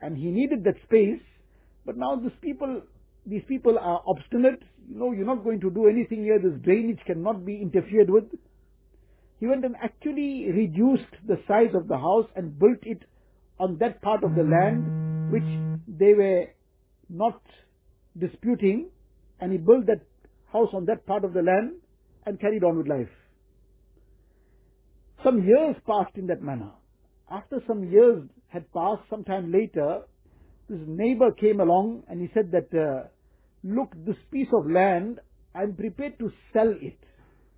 and 0.00 0.16
he 0.16 0.26
needed 0.26 0.64
that 0.64 0.76
space, 0.84 1.22
but 1.84 1.96
now 1.96 2.16
these 2.16 2.32
people, 2.42 2.82
these 3.26 3.42
people 3.48 3.78
are 3.78 4.02
obstinate. 4.06 4.62
You 4.88 4.98
know, 4.98 5.12
you're 5.12 5.26
not 5.26 5.44
going 5.44 5.60
to 5.60 5.70
do 5.70 5.86
anything 5.86 6.24
here. 6.24 6.38
This 6.38 6.60
drainage 6.62 7.00
cannot 7.06 7.44
be 7.44 7.60
interfered 7.60 8.10
with. 8.10 8.24
He 9.40 9.46
went 9.46 9.64
and 9.64 9.76
actually 9.82 10.50
reduced 10.50 11.14
the 11.26 11.36
size 11.46 11.74
of 11.74 11.86
the 11.86 11.96
house 11.96 12.26
and 12.34 12.58
built 12.58 12.78
it 12.82 13.02
on 13.60 13.78
that 13.78 14.02
part 14.02 14.24
of 14.24 14.34
the 14.34 14.42
land 14.42 15.32
which 15.32 15.44
they 15.86 16.14
were 16.14 16.46
not 17.08 17.40
disputing, 18.18 18.90
and 19.40 19.52
he 19.52 19.58
built 19.58 19.86
that 19.86 20.00
house 20.52 20.68
on 20.72 20.86
that 20.86 21.06
part 21.06 21.24
of 21.24 21.32
the 21.32 21.42
land 21.42 21.74
and 22.26 22.40
carried 22.40 22.64
on 22.64 22.78
with 22.78 22.88
life. 22.88 23.08
Some 25.24 25.42
years 25.42 25.74
passed 25.84 26.16
in 26.16 26.28
that 26.28 26.42
manner. 26.42 26.70
After 27.30 27.60
some 27.66 27.84
years 27.84 28.22
had 28.48 28.72
passed, 28.72 29.02
some 29.10 29.24
time 29.24 29.52
later, 29.52 30.02
this 30.68 30.78
neighbor 30.86 31.32
came 31.32 31.60
along 31.60 32.04
and 32.08 32.20
he 32.20 32.28
said 32.32 32.52
that, 32.52 32.68
uh, 32.72 33.08
look, 33.64 33.92
this 34.06 34.16
piece 34.30 34.48
of 34.52 34.70
land, 34.70 35.18
I'm 35.54 35.74
prepared 35.74 36.18
to 36.20 36.30
sell 36.52 36.70
it. 36.70 36.98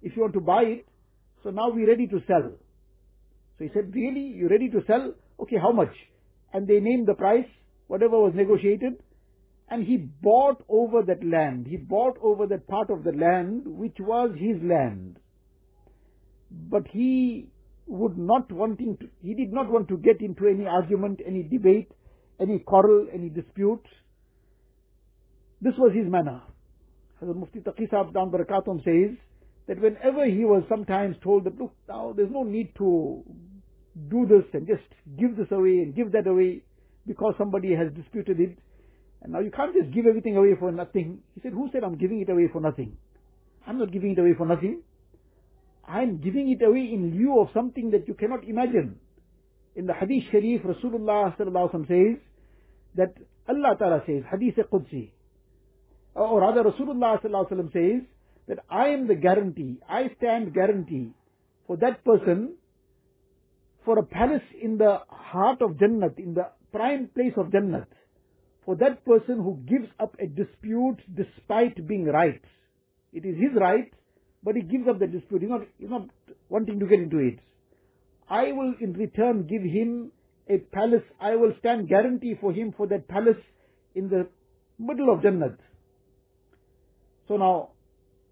If 0.02 0.16
you 0.16 0.22
want 0.22 0.32
to 0.34 0.40
buy 0.40 0.62
it, 0.62 0.88
so 1.42 1.50
now 1.50 1.70
we're 1.70 1.88
ready 1.88 2.06
to 2.06 2.20
sell. 2.26 2.50
So 3.58 3.64
he 3.64 3.70
said, 3.74 3.94
really? 3.94 4.32
You're 4.36 4.48
ready 4.48 4.70
to 4.70 4.80
sell? 4.86 5.12
Okay, 5.40 5.56
how 5.60 5.72
much? 5.72 5.92
And 6.54 6.66
they 6.66 6.80
named 6.80 7.08
the 7.08 7.14
price, 7.14 7.48
whatever 7.88 8.18
was 8.18 8.32
negotiated, 8.34 8.94
and 9.68 9.86
he 9.86 9.98
bought 9.98 10.64
over 10.68 11.02
that 11.02 11.24
land. 11.24 11.66
He 11.66 11.76
bought 11.76 12.16
over 12.22 12.46
that 12.46 12.66
part 12.66 12.88
of 12.90 13.04
the 13.04 13.12
land 13.12 13.62
which 13.66 13.96
was 14.00 14.30
his 14.38 14.56
land 14.62 15.18
but 16.50 16.86
he 16.88 17.48
would 17.86 18.16
not 18.16 18.50
wanting 18.52 18.96
to, 18.98 19.08
he 19.22 19.34
did 19.34 19.52
not 19.52 19.70
want 19.70 19.88
to 19.88 19.96
get 19.98 20.20
into 20.20 20.46
any 20.46 20.66
argument, 20.66 21.20
any 21.26 21.42
debate, 21.42 21.90
any 22.40 22.58
quarrel, 22.60 23.06
any 23.12 23.28
dispute. 23.28 23.84
This 25.60 25.74
was 25.76 25.92
his 25.94 26.10
manner. 26.10 26.40
Hazrat 27.22 27.36
Mufti 27.36 27.60
Taqi 27.60 27.90
Sahib 27.90 28.14
down 28.14 28.30
Barakatum 28.30 28.82
says 28.84 29.16
that 29.68 29.80
whenever 29.80 30.24
he 30.24 30.44
was 30.44 30.62
sometimes 30.68 31.16
told 31.22 31.44
that, 31.44 31.58
look, 31.58 31.74
now 31.88 32.14
there's 32.16 32.30
no 32.30 32.42
need 32.42 32.72
to 32.78 33.22
do 34.08 34.26
this 34.26 34.44
and 34.54 34.66
just 34.66 34.82
give 35.18 35.36
this 35.36 35.48
away 35.50 35.82
and 35.84 35.94
give 35.94 36.12
that 36.12 36.26
away 36.26 36.62
because 37.06 37.34
somebody 37.36 37.74
has 37.74 37.92
disputed 37.94 38.40
it. 38.40 38.58
And 39.22 39.32
now 39.32 39.40
you 39.40 39.50
can't 39.50 39.74
just 39.74 39.92
give 39.92 40.06
everything 40.06 40.36
away 40.36 40.54
for 40.58 40.72
nothing. 40.72 41.18
He 41.34 41.40
said, 41.42 41.52
who 41.52 41.68
said 41.72 41.84
I'm 41.84 41.98
giving 41.98 42.22
it 42.22 42.30
away 42.30 42.48
for 42.50 42.60
nothing? 42.60 42.96
I'm 43.66 43.78
not 43.78 43.92
giving 43.92 44.12
it 44.12 44.18
away 44.18 44.32
for 44.36 44.46
nothing. 44.46 44.82
I'm 45.86 46.20
giving 46.20 46.50
it 46.50 46.64
away 46.64 46.90
in 46.92 47.16
lieu 47.16 47.40
of 47.40 47.48
something 47.52 47.90
that 47.90 48.06
you 48.06 48.14
cannot 48.14 48.44
imagine. 48.44 48.98
In 49.74 49.86
the 49.86 49.94
Hadith 49.94 50.24
Sharif, 50.30 50.62
Rasulullah 50.62 51.36
says 51.36 52.16
that 52.96 53.14
Allah 53.48 53.76
Ta'ala 53.78 54.02
says, 54.06 54.22
Hadith 54.30 54.56
Qudsi, 54.72 55.10
or 56.14 56.40
rather 56.40 56.64
Rasulullah 56.64 57.20
says 57.72 58.02
that 58.48 58.58
I 58.68 58.88
am 58.88 59.06
the 59.06 59.14
guarantee, 59.14 59.78
I 59.88 60.10
stand 60.18 60.54
guarantee 60.54 61.10
for 61.66 61.76
that 61.78 62.04
person 62.04 62.54
for 63.84 63.98
a 63.98 64.02
palace 64.02 64.42
in 64.60 64.76
the 64.76 65.00
heart 65.08 65.62
of 65.62 65.72
Jannat, 65.72 66.18
in 66.18 66.34
the 66.34 66.50
prime 66.72 67.08
place 67.14 67.32
of 67.36 67.46
Jannat, 67.46 67.86
for 68.64 68.76
that 68.76 69.04
person 69.04 69.36
who 69.36 69.58
gives 69.66 69.88
up 69.98 70.16
a 70.20 70.26
dispute 70.26 70.98
despite 71.14 71.86
being 71.88 72.04
right. 72.06 72.42
It 73.12 73.24
is 73.24 73.36
his 73.36 73.58
right, 73.58 73.92
but 74.42 74.56
he 74.56 74.62
gives 74.62 74.88
up 74.88 74.98
the 74.98 75.06
dispute. 75.06 75.42
He's 75.42 75.50
not, 75.50 75.62
he's 75.78 75.90
not 75.90 76.08
wanting 76.48 76.80
to 76.80 76.86
get 76.86 77.00
into 77.00 77.18
it. 77.18 77.38
I 78.28 78.52
will 78.52 78.74
in 78.80 78.92
return 78.92 79.46
give 79.46 79.62
him 79.62 80.12
a 80.48 80.58
palace. 80.58 81.02
I 81.20 81.36
will 81.36 81.52
stand 81.58 81.88
guarantee 81.88 82.36
for 82.40 82.52
him 82.52 82.72
for 82.76 82.86
that 82.88 83.08
palace 83.08 83.42
in 83.94 84.08
the 84.08 84.28
middle 84.78 85.12
of 85.12 85.20
Jannat. 85.20 85.56
So 87.28 87.36
now, 87.36 87.70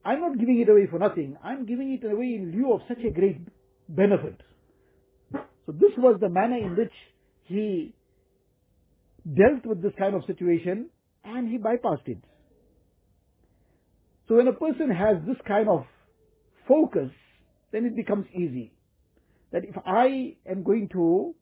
I'm 0.04 0.20
not 0.20 0.38
giving 0.38 0.60
it 0.60 0.68
away 0.68 0.86
for 0.90 0.98
nothing. 0.98 1.36
I'm 1.42 1.66
giving 1.66 1.92
it 1.92 2.06
away 2.06 2.36
in 2.38 2.52
lieu 2.52 2.72
of 2.72 2.80
such 2.88 3.04
a 3.04 3.10
great 3.10 3.38
benefit. 3.88 4.40
So 5.32 5.72
this 5.72 5.92
was 5.98 6.18
the 6.20 6.28
manner 6.28 6.56
in 6.56 6.76
which 6.76 6.92
he 7.44 7.94
dealt 9.26 9.66
with 9.66 9.82
this 9.82 9.92
kind 9.98 10.14
of 10.14 10.22
situation 10.26 10.88
and 11.24 11.48
he 11.48 11.58
bypassed 11.58 12.06
it. 12.06 12.18
So 14.28 14.36
when 14.36 14.48
a 14.48 14.52
person 14.52 14.90
has 14.90 15.16
this 15.26 15.36
kind 15.46 15.68
of 15.68 15.84
focus, 16.68 17.10
then 17.72 17.84
it 17.86 17.96
becomes 17.96 18.26
easy. 18.34 18.72
That 19.52 19.64
if 19.64 19.74
I 19.86 20.36
am 20.48 20.62
going 20.62 20.90
to 20.92 21.34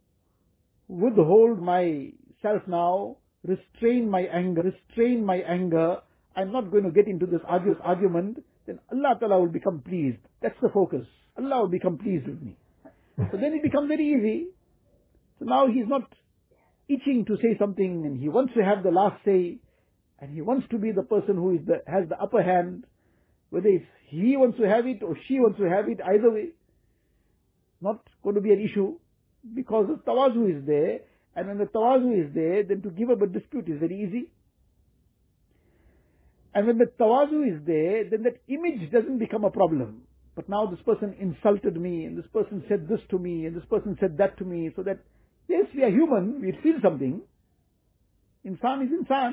withhold 0.89 1.61
myself 1.61 2.63
now, 2.67 3.17
restrain 3.45 4.09
my 4.09 4.23
anger, 4.23 4.63
restrain 4.63 5.25
my 5.25 5.37
anger, 5.39 5.99
I'm 6.37 6.53
not 6.53 6.71
going 6.71 6.85
to 6.85 6.91
get 6.91 7.09
into 7.09 7.27
this 7.27 7.41
arduous 7.47 7.79
argument, 7.83 8.43
then 8.67 8.79
Allah 8.93 9.17
Ta'ala 9.19 9.41
will 9.41 9.49
become 9.49 9.81
pleased. 9.81 10.19
That's 10.43 10.59
the 10.61 10.69
focus. 10.69 11.07
Allah 11.37 11.63
will 11.63 11.69
become 11.69 11.99
pleased 11.99 12.27
with 12.27 12.41
me. 12.41 12.57
So 13.19 13.39
then 13.39 13.55
it 13.55 13.63
becomes 13.63 13.89
very 13.89 14.15
easy. 14.15 14.49
So 15.39 15.47
now 15.47 15.67
he's 15.67 15.89
not 15.89 16.03
itching 16.89 17.25
to 17.27 17.37
say 17.37 17.57
something 17.59 18.05
and 18.05 18.21
he 18.21 18.29
wants 18.29 18.55
to 18.55 18.63
have 18.63 18.83
the 18.83 18.91
last 18.91 19.25
say 19.25 19.59
and 20.21 20.33
he 20.33 20.41
wants 20.41 20.67
to 20.71 20.79
be 20.79 20.93
the 20.93 21.03
person 21.03 21.37
who 21.37 21.55
is 21.55 21.61
the, 21.67 21.83
has 21.87 22.09
the 22.09 22.19
upper 22.21 22.43
hand. 22.43 22.85
Whether 23.51 23.69
it's 23.69 23.87
he 24.09 24.37
wants 24.37 24.59
to 24.59 24.69
have 24.69 24.87
it 24.87 25.03
or 25.03 25.17
she 25.27 25.41
wants 25.41 25.59
to 25.59 25.69
have 25.69 25.89
it, 25.89 26.01
either 26.05 26.31
way, 26.31 26.49
not 27.81 28.01
going 28.23 28.37
to 28.37 28.41
be 28.41 28.53
an 28.53 28.61
issue 28.61 28.97
because 29.55 29.87
the 29.89 30.11
tawazu 30.11 30.59
is 30.59 30.67
there, 30.67 31.01
and 31.35 31.49
when 31.49 31.59
the 31.59 31.67
tawazu 31.67 32.27
is 32.27 32.35
there, 32.35 32.63
then 32.63 32.83
to 32.83 32.91
give 32.91 33.11
up 33.11 33.23
a 33.23 33.27
dispute 33.27 33.69
is 33.69 33.79
very 33.79 34.03
easy. 34.03 34.31
And 36.55 36.67
when 36.67 36.79
the 36.79 36.87
tawazu 36.99 37.47
is 37.47 37.67
there, 37.67 38.09
then 38.09 38.23
that 38.23 38.41
image 38.49 38.91
doesn't 38.91 39.19
become 39.19 39.45
a 39.45 39.51
problem. 39.51 40.03
But 40.35 40.49
now 40.49 40.67
this 40.67 40.81
person 40.85 41.15
insulted 41.21 41.77
me, 41.81 42.05
and 42.05 42.17
this 42.17 42.27
person 42.33 42.65
said 42.69 42.89
this 42.89 43.01
to 43.11 43.19
me, 43.19 43.47
and 43.47 43.57
this 43.57 43.65
person 43.69 43.97
said 44.01 44.17
that 44.19 44.39
to 44.39 44.45
me, 44.45 44.71
so 44.75 44.83
that, 44.83 44.99
yes, 45.49 45.67
we 45.75 45.83
are 45.83 45.91
human, 45.91 46.41
we 46.41 46.53
feel 46.63 46.77
something. 46.83 47.21
Insan 48.47 48.85
is 48.85 48.91
insan. 48.93 49.33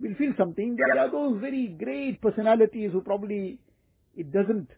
We'll 0.00 0.14
feel 0.16 0.32
something. 0.36 0.76
There 0.76 1.02
are 1.02 1.10
those 1.10 1.40
very 1.40 1.68
great 1.68 2.20
personalities 2.20 2.90
who 2.92 3.00
probably 3.00 3.58
it 4.16 4.32
doesn't 4.32 4.68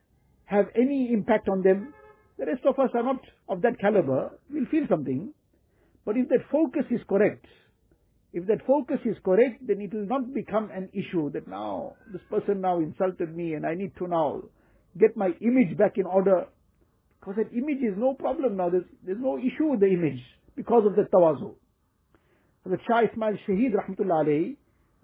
have 0.45 0.67
any 0.77 1.13
impact 1.13 1.49
on 1.49 1.63
them. 1.63 1.95
The 2.39 2.47
rest 2.47 2.63
of 2.67 2.79
us 2.79 2.91
are 2.95 3.03
not 3.03 3.21
of 3.49 3.63
that 3.63 3.79
caliber. 3.81 4.31
We'll 4.51 4.67
feel 4.67 4.85
something. 4.89 5.33
But 6.05 6.17
if 6.17 6.29
that 6.29 6.41
focus 6.51 6.85
is 6.91 7.01
correct, 7.09 7.47
if 8.33 8.47
that 8.47 8.67
focus 8.67 8.99
is 9.05 9.17
correct, 9.25 9.67
then 9.67 9.81
it 9.81 9.93
will 9.93 10.07
not 10.07 10.33
become 10.35 10.71
an 10.71 10.89
issue 10.93 11.31
that 11.33 11.49
now 11.49 11.95
this 12.13 12.21
person 12.31 12.61
now 12.61 12.79
insulted 12.79 13.35
me 13.35 13.55
and 13.55 13.67
I 13.67 13.75
need 13.75 13.97
to 13.99 14.07
now 14.07 14.43
get 14.99 15.17
my 15.17 15.31
image 15.41 15.77
back 15.77 15.97
in 15.97 16.05
order. 16.07 16.47
Because 17.19 17.37
that 17.37 17.57
image 17.57 17.83
is 17.83 17.95
no 17.97 18.15
problem 18.15 18.57
now. 18.57 18.69
There's, 18.71 18.85
there's 19.05 19.19
no 19.21 19.39
issue 19.39 19.67
with 19.71 19.81
the 19.81 19.87
image 19.87 20.21
because 20.55 20.85
of 20.87 20.95
the 20.95 21.03
tawazu. 21.03 21.55
The 22.65 22.79
Shah 22.87 23.03
Ismail 23.11 23.39
Shaheed 23.49 23.73
Rahmatullah 23.75 24.27
alayhi 24.27 24.57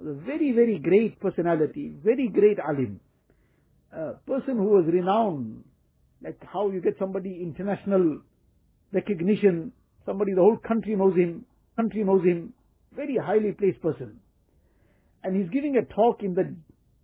a 0.07 0.15
very, 0.15 0.53
very 0.53 0.79
great 0.79 1.21
personality, 1.21 1.93
very 2.05 2.29
great 2.29 2.59
alim. 2.59 3.01
A 3.93 4.15
person 4.27 4.57
who 4.57 4.65
was 4.65 4.87
renowned, 4.87 5.65
like 6.23 6.39
how 6.53 6.71
you 6.71 6.81
get 6.81 6.97
somebody 6.99 7.41
international 7.43 8.21
recognition, 8.93 9.73
somebody 10.07 10.33
the 10.35 10.41
whole 10.41 10.57
country 10.57 10.97
knows 10.97 11.17
him, 11.17 11.45
country 11.77 12.05
knows 12.05 12.25
him, 12.25 12.53
very 12.95 13.17
highly 13.17 13.53
placed 13.53 13.81
person. 13.83 14.19
And 15.25 15.37
he's 15.37 15.51
giving 15.51 15.77
a 15.77 15.85
talk 15.95 16.23
in 16.23 16.35
the 16.35 16.55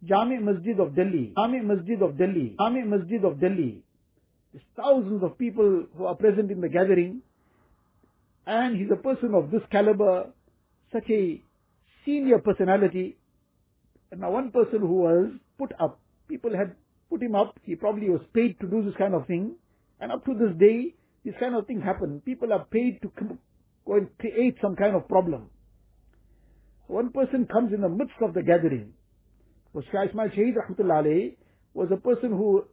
Jami 0.05 0.39
Masjid 0.39 0.79
of 0.79 0.95
Delhi, 0.95 1.33
Jami 1.37 1.61
Masjid 1.61 2.03
of 2.03 2.19
Delhi, 2.19 2.57
Jami 2.59 2.83
Masjid 2.83 3.25
of 3.25 3.41
Delhi. 3.41 3.83
There's 4.53 4.65
thousands 4.77 5.23
of 5.23 5.39
people 5.39 5.87
who 5.97 6.05
are 6.05 6.15
present 6.15 6.51
in 6.51 6.61
the 6.61 6.69
gathering. 6.69 7.23
And 8.47 8.77
he's 8.77 8.91
a 8.91 8.97
person 8.97 9.35
of 9.35 9.51
this 9.51 9.61
caliber, 9.71 10.31
such 10.91 11.11
a 11.11 11.43
senior 12.09 12.39
personality. 12.39 13.19
Now 14.17 14.31
one 14.31 14.51
person 14.51 14.81
who 14.81 15.01
was 15.05 15.31
put 15.59 15.73
up, 15.79 16.01
people 16.29 16.57
had 16.57 16.75
put 17.11 17.23
him 17.23 17.35
up, 17.35 17.59
he 17.65 17.75
probably 17.75 18.09
was 18.09 18.23
paid 18.33 18.59
to 18.61 18.67
do 18.67 18.83
this 18.83 18.95
kind 18.97 19.15
of 19.15 19.27
thing. 19.27 19.57
And 20.01 20.11
up 20.11 20.25
to 20.25 20.33
this 20.33 20.57
day, 20.59 20.95
this 21.25 21.35
kind 21.39 21.55
of 21.55 21.67
thing 21.67 21.83
happen. 21.83 22.23
People 22.25 22.53
are 22.55 22.65
paid 22.65 23.01
to 23.03 23.13
go 23.87 23.95
and 23.95 24.09
create 24.19 24.57
some 24.63 24.75
kind 24.77 24.97
of 24.97 25.07
problem. 25.09 25.51
One 26.87 27.11
person 27.11 27.47
comes 27.53 27.75
in 27.75 27.83
the 27.83 27.91
midst 27.91 28.17
of 28.23 28.33
the 28.33 28.43
gathering. 28.43 28.95
Was 29.75 29.85
Shah 29.93 30.05
Ismail 30.09 30.29
Shaheed 30.29 30.55
Rahmatullah 30.57 31.37
was 31.75 31.89
a 31.93 31.97
person 31.97 32.31
who 32.31 32.65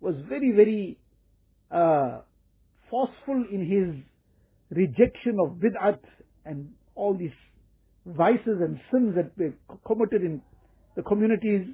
was 0.00 0.14
very, 0.28 0.52
very 0.54 0.98
uh, 1.70 2.20
forceful 2.90 3.44
in 3.50 3.60
his 3.64 4.76
rejection 4.76 5.38
of 5.40 5.56
bid'at 5.56 6.00
and 6.44 6.72
all 6.94 7.16
these 7.16 7.32
vices 8.06 8.60
and 8.60 8.80
sins 8.90 9.14
that 9.16 9.30
were 9.36 9.54
committed 9.86 10.22
in 10.22 10.40
the 10.96 11.02
communities. 11.02 11.66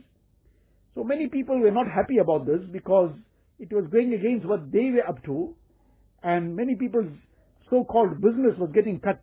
So 0.95 1.05
many 1.05 1.29
people 1.29 1.59
were 1.59 1.71
not 1.71 1.87
happy 1.87 2.19
about 2.19 2.47
this 2.47 2.61
because 2.73 3.11
it 3.59 3.73
was 3.73 3.87
going 3.91 4.15
against 4.15 4.47
what 4.47 4.71
they 4.71 4.91
were 4.91 5.09
up 5.09 5.23
to 5.25 5.55
and 6.23 6.55
many 6.57 6.75
people's 6.75 7.13
so-called 7.71 8.21
business 8.21 8.55
was 8.59 8.71
getting 8.75 9.01
cut. 9.01 9.21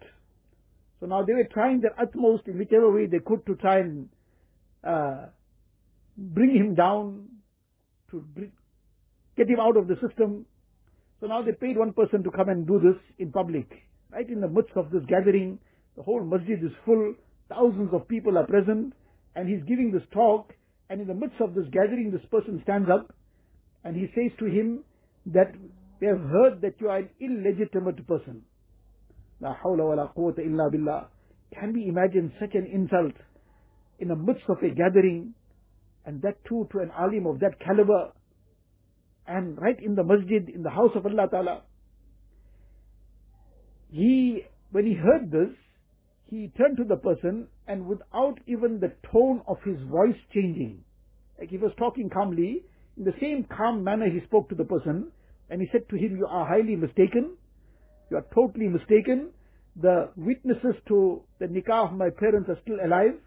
So 0.99 1.07
now 1.07 1.23
they 1.23 1.33
were 1.33 1.47
trying 1.51 1.81
their 1.81 1.99
utmost 1.99 2.47
in 2.47 2.57
whichever 2.57 2.91
way 2.91 3.05
they 3.05 3.19
could 3.19 3.45
to 3.47 3.55
try 3.55 3.79
and 3.79 4.09
uh, 4.83 5.25
bring 6.17 6.55
him 6.55 6.75
down, 6.75 7.27
to 8.11 8.23
get 9.35 9.49
him 9.49 9.59
out 9.59 9.77
of 9.77 9.87
the 9.87 9.95
system. 9.95 10.45
So 11.19 11.27
now 11.27 11.41
they 11.41 11.51
paid 11.51 11.77
one 11.77 11.93
person 11.93 12.23
to 12.23 12.31
come 12.31 12.49
and 12.49 12.65
do 12.65 12.79
this 12.79 13.01
in 13.19 13.31
public. 13.31 13.67
Right 14.11 14.29
in 14.29 14.39
the 14.39 14.47
midst 14.47 14.71
of 14.75 14.91
this 14.91 15.01
gathering, 15.07 15.59
the 15.95 16.03
whole 16.03 16.23
masjid 16.23 16.59
is 16.63 16.71
full, 16.85 17.15
thousands 17.49 17.89
of 17.93 18.07
people 18.07 18.37
are 18.37 18.45
present, 18.45 18.93
and 19.35 19.49
he's 19.49 19.63
giving 19.67 19.91
this 19.91 20.03
talk, 20.13 20.53
and 20.89 21.01
in 21.01 21.07
the 21.07 21.13
midst 21.13 21.39
of 21.41 21.53
this 21.55 21.65
gathering, 21.71 22.11
this 22.11 22.25
person 22.29 22.59
stands 22.63 22.89
up, 22.89 23.13
and 23.83 23.95
he 23.95 24.07
says 24.15 24.31
to 24.39 24.45
him 24.45 24.83
that 25.27 25.53
we 25.99 26.07
have 26.07 26.19
heard 26.19 26.61
that 26.61 26.75
you 26.79 26.89
are 26.89 26.99
an 26.99 27.09
illegitimate 27.19 28.05
person. 28.07 28.41
La 29.41 29.55
hawla 29.63 29.87
wa 29.87 29.93
la 29.95 30.07
quwwata 30.13 30.39
illa 30.39 30.69
billah. 30.71 31.07
Can 31.59 31.73
we 31.73 31.87
imagine 31.87 32.31
such 32.39 32.53
an 32.55 32.65
insult 32.65 33.13
in 33.99 34.09
the 34.09 34.15
midst 34.15 34.43
of 34.49 34.57
a 34.63 34.69
gathering, 34.69 35.33
and 36.05 36.21
that 36.21 36.43
too 36.47 36.67
to 36.71 36.79
an 36.79 36.91
alim 36.97 37.25
of 37.25 37.39
that 37.39 37.59
caliber, 37.59 38.11
and 39.27 39.57
right 39.57 39.79
in 39.81 39.95
the 39.95 40.03
masjid, 40.03 40.49
in 40.49 40.61
the 40.61 40.69
house 40.69 40.91
of 40.95 41.05
Allah 41.05 41.27
Ta'ala. 41.29 41.61
He, 43.89 44.43
when 44.71 44.85
he 44.85 44.93
heard 44.93 45.31
this, 45.31 45.55
he 46.29 46.51
turned 46.57 46.77
to 46.77 46.83
the 46.83 46.97
person 46.97 47.47
and 47.67 47.85
without 47.85 48.39
even 48.47 48.79
the 48.79 48.93
tone 49.11 49.41
of 49.47 49.57
his 49.63 49.77
voice 49.89 50.17
changing, 50.33 50.83
like 51.39 51.49
he 51.49 51.57
was 51.57 51.71
talking 51.77 52.09
calmly, 52.09 52.63
in 52.97 53.03
the 53.03 53.13
same 53.19 53.45
calm 53.55 53.83
manner 53.83 54.09
he 54.09 54.25
spoke 54.25 54.49
to 54.49 54.55
the 54.55 54.63
person 54.63 55.11
and 55.49 55.61
he 55.61 55.67
said 55.71 55.87
to 55.89 55.95
him, 55.95 56.17
you 56.17 56.25
are 56.25 56.47
highly 56.47 56.75
mistaken. 56.75 57.35
You 58.09 58.17
are 58.17 58.25
totally 58.33 58.67
mistaken. 58.67 59.29
The 59.81 60.09
witnesses 60.15 60.75
to 60.87 61.21
the 61.39 61.45
nikah 61.47 61.91
of 61.91 61.93
my 61.93 62.09
parents 62.09 62.49
are 62.49 62.57
still 62.63 62.77
alive. 62.83 63.19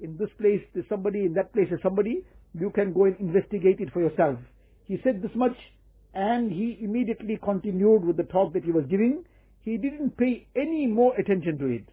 In 0.00 0.16
this 0.16 0.30
place 0.38 0.60
there's 0.72 0.88
somebody, 0.88 1.26
in 1.26 1.34
that 1.34 1.52
place 1.52 1.66
there's 1.68 1.82
somebody. 1.82 2.24
You 2.58 2.70
can 2.70 2.92
go 2.92 3.04
and 3.04 3.18
investigate 3.18 3.80
it 3.80 3.92
for 3.92 4.00
yourself. 4.00 4.38
He 4.84 4.98
said 5.02 5.20
this 5.20 5.34
much 5.34 5.56
and 6.14 6.50
he 6.50 6.78
immediately 6.80 7.38
continued 7.42 8.04
with 8.04 8.16
the 8.16 8.22
talk 8.22 8.54
that 8.54 8.64
he 8.64 8.72
was 8.72 8.84
giving. 8.88 9.24
He 9.60 9.76
didn't 9.76 10.16
pay 10.16 10.46
any 10.54 10.86
more 10.86 11.14
attention 11.16 11.58
to 11.58 11.66
it. 11.66 11.88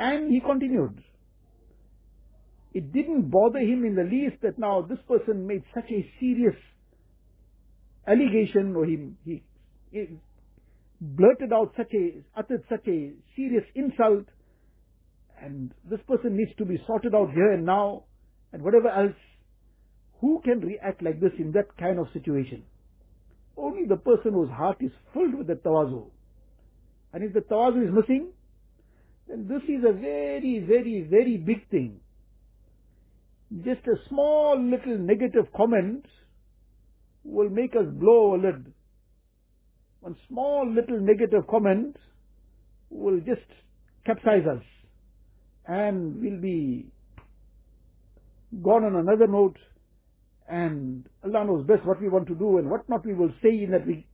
And 0.00 0.32
he 0.32 0.40
continued. 0.40 1.02
It 2.72 2.90
didn't 2.90 3.30
bother 3.30 3.58
him 3.58 3.84
in 3.84 3.94
the 3.94 4.02
least 4.02 4.40
that 4.42 4.58
now 4.58 4.80
this 4.80 4.98
person 5.06 5.46
made 5.46 5.62
such 5.74 5.90
a 5.90 6.10
serious 6.18 6.56
allegation 8.06 8.74
or 8.76 8.86
he, 8.86 9.10
he, 9.26 9.42
he 9.90 10.06
blurted 11.02 11.52
out 11.52 11.74
such 11.76 11.92
a, 11.92 12.22
uttered 12.34 12.64
such 12.70 12.88
a 12.88 13.12
serious 13.36 13.64
insult 13.74 14.24
and 15.42 15.74
this 15.90 16.00
person 16.08 16.34
needs 16.34 16.52
to 16.56 16.64
be 16.64 16.82
sorted 16.86 17.14
out 17.14 17.30
here 17.34 17.52
and 17.52 17.66
now 17.66 18.04
and 18.54 18.62
whatever 18.62 18.88
else. 18.88 19.16
Who 20.22 20.40
can 20.42 20.60
react 20.60 21.02
like 21.02 21.20
this 21.20 21.32
in 21.38 21.52
that 21.52 21.76
kind 21.78 21.98
of 21.98 22.06
situation? 22.14 22.62
Only 23.54 23.84
the 23.86 23.96
person 23.96 24.32
whose 24.32 24.50
heart 24.50 24.78
is 24.80 24.92
filled 25.12 25.34
with 25.34 25.48
the 25.48 25.56
tawazu. 25.56 26.06
And 27.12 27.22
if 27.22 27.34
the 27.34 27.40
tawazu 27.40 27.86
is 27.86 27.94
missing, 27.94 28.28
then 29.28 29.48
this 29.48 29.62
is 29.68 29.84
a 29.88 29.92
very, 29.92 30.64
very, 30.66 31.06
very 31.08 31.36
big 31.36 31.68
thing. 31.70 32.00
Just 33.64 33.86
a 33.86 34.08
small 34.08 34.60
little 34.60 34.98
negative 34.98 35.46
comment 35.56 36.04
will 37.24 37.50
make 37.50 37.74
us 37.74 37.86
blow 37.92 38.34
a 38.34 38.38
lid. 38.38 38.72
One 40.00 40.16
small 40.28 40.72
little 40.72 41.00
negative 41.00 41.46
comment 41.48 41.96
will 42.90 43.18
just 43.18 43.46
capsize 44.06 44.46
us 44.50 44.62
and 45.66 46.20
we'll 46.20 46.40
be 46.40 46.86
gone 48.62 48.84
on 48.84 48.96
another 48.96 49.26
note 49.26 49.56
and 50.48 51.06
Allah 51.24 51.44
knows 51.44 51.66
best 51.66 51.86
what 51.86 52.00
we 52.00 52.08
want 52.08 52.26
to 52.28 52.34
do 52.34 52.58
and 52.58 52.68
what 52.68 52.88
not 52.88 53.06
we 53.06 53.14
will 53.14 53.32
say 53.42 53.50
in 53.62 53.70
that 53.70 53.86
we, 53.86 54.06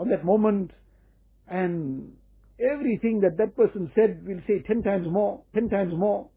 on 0.00 0.08
that 0.08 0.24
moment 0.24 0.72
and 1.48 2.12
everything 2.60 3.20
that 3.20 3.36
that 3.38 3.56
person 3.56 3.90
said 3.94 4.22
we'll 4.26 4.42
say 4.46 4.62
ten 4.66 4.82
times 4.82 5.06
more, 5.10 5.42
ten 5.54 5.68
times 5.68 5.92
more. 5.94 6.28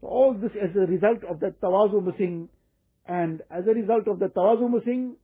So 0.00 0.06
all 0.08 0.34
this 0.34 0.52
as 0.62 0.74
a 0.76 0.86
result 0.86 1.24
of 1.28 1.40
that 1.40 1.60
tawazu 1.60 2.04
missing 2.04 2.48
and 3.06 3.42
as 3.50 3.64
a 3.66 3.74
result 3.74 4.06
of 4.06 4.18
the 4.18 4.26
tawazu 4.26 4.70
missing, 4.70 5.16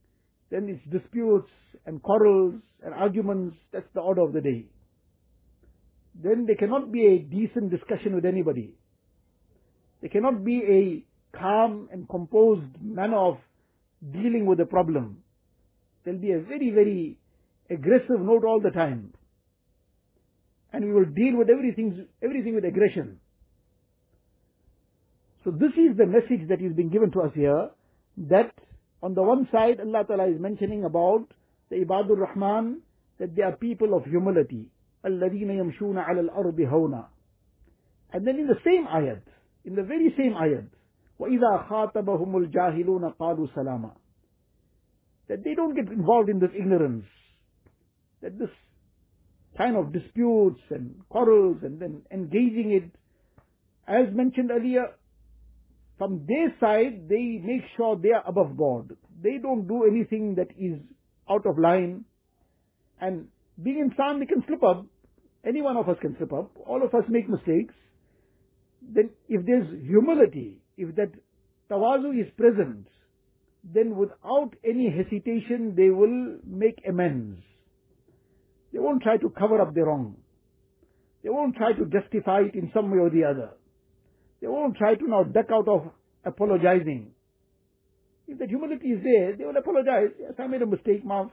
then 0.51 0.69
it's 0.69 0.93
disputes 0.93 1.51
and 1.87 2.03
quarrels 2.03 2.55
and 2.85 2.95
arguments, 2.95 3.57
that's 3.73 3.87
the 3.95 4.01
order 4.01 4.23
of 4.23 4.33
the 4.33 4.41
day. 4.41 4.67
Then 6.23 6.47
there 6.47 6.57
cannot 6.57 6.93
be 6.93 7.07
a 7.07 7.19
decent 7.19 7.71
discussion 7.71 8.15
with 8.15 8.25
anybody. 8.25 8.75
There 10.01 10.11
cannot 10.11 10.45
be 10.45 10.63
a 11.33 11.39
calm 11.39 11.89
and 11.91 12.09
composed 12.09 12.81
manner 12.81 13.17
of 13.17 13.39
dealing 14.13 14.47
with 14.47 14.59
the 14.59 14.67
problem. 14.67 15.19
There'll 16.05 16.21
be 16.21 16.33
a 16.33 16.41
very, 16.41 16.71
very 16.71 17.19
aggressive 17.71 18.21
note 18.21 18.45
all 18.45 18.61
the 18.61 18.71
time 18.71 19.15
And 20.74 20.86
we 20.86 20.94
will 20.94 21.06
deal 21.06 21.38
with 21.38 21.50
everything, 21.50 22.08
everything 22.24 22.56
with 22.56 22.66
aggression. 22.66 23.20
So 25.44 25.52
this 25.52 25.72
is 25.78 25.98
the 25.98 26.06
message 26.06 26.48
that 26.50 26.62
is 26.62 26.74
being 26.76 26.90
given 26.90 27.12
to 27.12 27.22
us 27.22 27.32
here, 27.34 27.70
that 28.30 28.52
on 29.02 29.16
the 29.16 29.24
one 29.24 29.48
side 29.52 29.80
Allah 29.80 30.04
Ta'ala 30.06 30.28
is 30.30 30.40
mentioning 30.40 30.84
about 30.84 31.26
the 31.70 31.78
Ibadur 31.78 32.18
Rahman, 32.18 32.82
that 33.20 33.36
they 33.36 33.42
are 33.42 33.56
people 33.56 33.96
of 33.96 34.04
humility. 34.06 34.68
الَّذِينَ 35.06 35.48
يَمْشُونَ 35.48 35.96
عَلَى 35.96 36.30
الْأَرْضِ 36.30 36.60
هَوْنًا 36.60 37.06
And 38.14 38.28
then 38.28 38.36
in 38.38 38.48
the 38.48 38.60
same 38.66 38.86
ayat, 38.86 39.22
in 39.64 39.76
the 39.76 39.84
very 39.84 40.14
same 40.18 40.34
ayat, 40.34 40.68
وَإِذَا 41.20 41.70
خَاطَبَهُمُ 41.70 42.36
الْجَاهِلُونَ 42.36 43.16
قَالُوا 43.18 43.48
سَلَامًا 43.56 43.92
That 45.30 45.44
they 45.44 45.54
don't 45.56 45.76
get 45.76 45.92
involved 45.92 46.30
in 46.30 46.40
this 46.40 46.52
ignorance. 46.58 47.06
That 48.22 48.38
this 48.38 48.50
kind 49.57 49.77
of 49.77 49.93
disputes 49.93 50.61
and 50.71 50.95
quarrels 51.09 51.59
and 51.63 51.81
then 51.81 52.03
engaging 52.11 52.73
it, 52.73 52.91
as 53.87 54.15
mentioned 54.15 54.51
earlier, 54.51 54.87
from 55.99 56.27
their 56.27 56.55
side, 56.59 57.09
they 57.09 57.41
make 57.43 57.63
sure 57.77 57.97
they 57.97 58.11
are 58.11 58.25
above 58.27 58.57
board. 58.57 58.97
They 59.23 59.39
don't 59.41 59.69
do 59.69 59.85
anything 59.85 60.35
that 60.37 60.49
is 60.59 60.81
out 61.31 61.47
of 61.47 61.59
line. 61.59 62.05
And 63.01 63.29
being 63.63 63.91
insan, 63.91 64.19
they 64.21 64.27
can 64.27 64.43
slip 64.47 64.63
up. 64.63 64.87
Any 65.47 65.63
one 65.63 65.77
of 65.77 65.89
us 65.89 65.97
can 66.01 66.17
slip 66.17 66.33
up. 66.33 66.51
All 66.67 66.83
of 66.83 66.95
us 66.95 67.05
make 67.09 67.29
mistakes. 67.29 67.75
Then 68.83 69.11
if 69.29 69.47
there's 69.47 69.69
humility, 69.87 70.61
if 70.77 70.97
that 70.97 71.13
tawazu 71.71 72.21
is 72.21 72.31
present, 72.37 72.89
then 73.63 73.97
without 73.97 74.51
any 74.65 74.91
hesitation 74.91 75.75
they 75.77 75.91
will 75.91 76.39
make 76.45 76.83
amends. 76.89 77.41
They 78.75 78.81
won't 78.81 79.03
try 79.03 79.17
to 79.19 79.31
cover 79.31 79.61
up 79.63 79.73
their 79.73 79.87
wrong. 79.87 80.17
They 81.23 81.31
won't 81.31 81.55
try 81.55 81.73
to 81.73 81.85
justify 81.87 82.41
it 82.41 82.55
in 82.55 82.73
some 82.75 82.91
way 82.91 82.99
or 82.99 83.09
the 83.09 83.23
other. 83.23 83.51
They 84.43 84.49
won't 84.49 84.77
try 84.77 84.97
to 84.97 85.09
now 85.09 85.23
duck 85.23 85.47
out 85.53 85.69
of 85.69 85.93
apologizing. 86.25 87.13
If 88.27 88.39
that 88.41 88.49
humility 88.49 88.89
is 88.89 89.03
there, 89.05 89.37
they 89.37 89.45
will 89.45 89.57
apologize. 89.57 90.11
Yes, 90.19 90.33
I 90.41 90.49
made 90.49 90.63
a 90.63 90.67
mistake, 90.67 91.07
Maaf. 91.07 91.31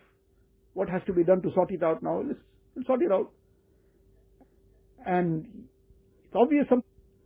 What 0.73 0.87
has 0.89 1.01
to 1.07 1.13
be 1.13 1.23
done 1.23 1.41
to 1.41 1.51
sort 1.55 1.71
it 1.71 1.81
out 1.81 2.03
now? 2.03 2.21
Let's, 2.21 2.39
let's 2.75 2.87
sort 2.87 3.01
it 3.01 3.11
out. 3.11 3.31
And 5.05 5.45
it's 6.25 6.35
obvious, 6.35 6.67
some, 6.69 6.83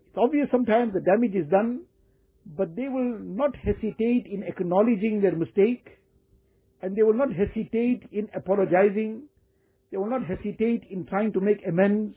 it's 0.08 0.18
obvious 0.18 0.48
sometimes 0.50 0.94
the 0.94 1.02
damage 1.02 1.36
is 1.36 1.50
done, 1.52 1.82
but 2.58 2.74
they 2.76 2.88
will 2.88 3.20
not 3.20 3.54
hesitate 3.58 4.28
in 4.32 4.44
acknowledging 4.48 5.20
their 5.22 5.36
mistake, 5.36 5.88
and 6.82 6.96
they 6.96 7.04
will 7.04 7.14
not 7.18 7.34
hesitate 7.34 8.08
in 8.14 8.30
apologizing. 8.34 9.24
They 9.96 10.00
will 10.00 10.10
not 10.10 10.26
hesitate 10.26 10.84
in 10.92 11.06
trying 11.06 11.32
to 11.32 11.40
make 11.40 11.66
amends, 11.66 12.16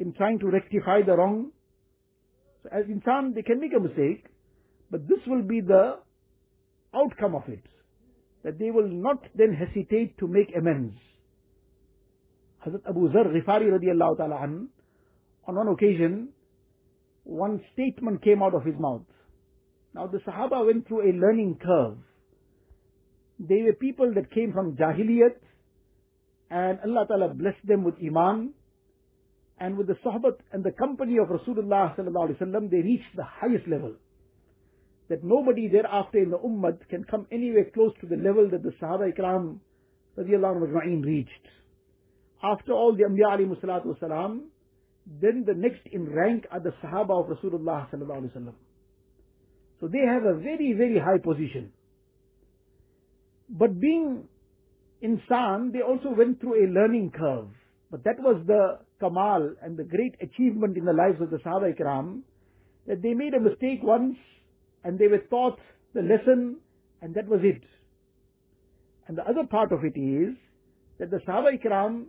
in 0.00 0.14
trying 0.14 0.40
to 0.40 0.48
rectify 0.48 1.02
the 1.06 1.12
wrong. 1.12 1.52
So 2.64 2.70
as 2.72 2.86
insan, 2.86 3.36
they 3.36 3.42
can 3.42 3.60
make 3.60 3.70
a 3.72 3.78
mistake, 3.78 4.24
but 4.90 5.06
this 5.06 5.20
will 5.28 5.42
be 5.42 5.60
the 5.60 5.98
outcome 6.92 7.36
of 7.36 7.42
it. 7.46 7.62
That 8.42 8.58
they 8.58 8.72
will 8.72 8.88
not 8.88 9.22
then 9.36 9.52
hesitate 9.54 10.18
to 10.18 10.26
make 10.26 10.48
amends. 10.58 10.96
Hazrat 12.66 12.82
Abu 12.88 13.12
Zar 13.12 13.26
Ghifari 13.26 13.70
radiallahu 13.70 14.16
ta'ala 14.16 14.42
an, 14.42 14.68
on 15.46 15.54
one 15.54 15.68
occasion, 15.68 16.30
one 17.22 17.60
statement 17.74 18.24
came 18.24 18.42
out 18.42 18.56
of 18.56 18.64
his 18.64 18.74
mouth. 18.76 19.06
Now 19.94 20.08
the 20.08 20.18
Sahaba 20.18 20.66
went 20.66 20.88
through 20.88 21.02
a 21.08 21.14
learning 21.14 21.60
curve. 21.64 21.98
They 23.38 23.62
were 23.62 23.74
people 23.74 24.14
that 24.16 24.32
came 24.32 24.52
from 24.52 24.74
Jahiliyat, 24.74 25.36
and 26.50 26.78
Allah 26.84 27.06
Ta'ala 27.06 27.34
blessed 27.34 27.66
them 27.66 27.84
with 27.84 27.94
Iman, 28.02 28.54
and 29.60 29.76
with 29.76 29.88
the 29.88 29.96
Sahaba 30.04 30.32
and 30.52 30.64
the 30.64 30.72
company 30.72 31.18
of 31.18 31.28
Rasulullah 31.28 31.96
Sallallahu 31.96 32.30
Alaihi 32.30 32.40
Wasallam, 32.40 32.70
they 32.70 32.78
reached 32.78 33.16
the 33.16 33.24
highest 33.24 33.66
level 33.68 33.94
that 35.08 35.24
nobody 35.24 35.68
thereafter 35.68 36.18
in 36.18 36.30
the 36.30 36.38
ummah 36.38 36.76
can 36.88 37.04
come 37.04 37.26
anywhere 37.32 37.66
close 37.74 37.92
to 38.00 38.06
the 38.06 38.16
level 38.16 38.48
that 38.50 38.62
the 38.62 38.72
Sahaba 38.80 39.12
Ikram 39.12 39.58
radiallahu 40.18 41.04
reached. 41.04 41.30
After 42.42 42.72
all 42.72 42.94
the 42.94 43.04
Anbiya 43.04 43.38
alayhi 43.38 43.60
salatu 43.60 44.40
then 45.20 45.44
the 45.46 45.54
next 45.54 45.80
in 45.90 46.06
rank 46.06 46.46
are 46.50 46.60
the 46.60 46.72
Sahaba 46.84 47.24
of 47.24 47.36
Rasulullah 47.38 47.90
sallallahu 47.90 48.20
alaihi 48.20 48.36
wasallam. 48.36 48.54
So 49.80 49.88
they 49.88 50.04
have 50.06 50.24
a 50.24 50.38
very, 50.38 50.74
very 50.76 50.98
high 50.98 51.18
position. 51.18 51.72
But 53.48 53.80
being 53.80 54.24
insan, 55.02 55.72
they 55.72 55.82
also 55.82 56.10
went 56.16 56.40
through 56.40 56.64
a 56.64 56.66
learning 56.72 57.12
curve. 57.16 57.48
But 57.90 58.04
that 58.04 58.18
was 58.18 58.42
the 58.46 58.78
kamal 59.00 59.54
and 59.62 59.76
the 59.76 59.84
great 59.84 60.14
achievement 60.20 60.76
in 60.76 60.84
the 60.84 60.92
lives 60.92 61.20
of 61.20 61.30
the 61.30 61.38
Sahaba 61.38 61.74
Ikram, 61.74 62.22
that 62.86 63.02
they 63.02 63.14
made 63.14 63.34
a 63.34 63.40
mistake 63.40 63.80
once, 63.82 64.16
and 64.84 64.98
they 64.98 65.08
were 65.08 65.22
taught 65.30 65.58
the 65.94 66.02
lesson 66.02 66.56
and 67.00 67.14
that 67.14 67.28
was 67.28 67.40
it. 67.42 67.62
And 69.06 69.16
the 69.16 69.22
other 69.22 69.46
part 69.48 69.72
of 69.72 69.80
it 69.84 69.98
is 69.98 70.36
that 70.98 71.10
the 71.10 71.18
Sahaba 71.26 71.58
Ikram, 71.58 72.06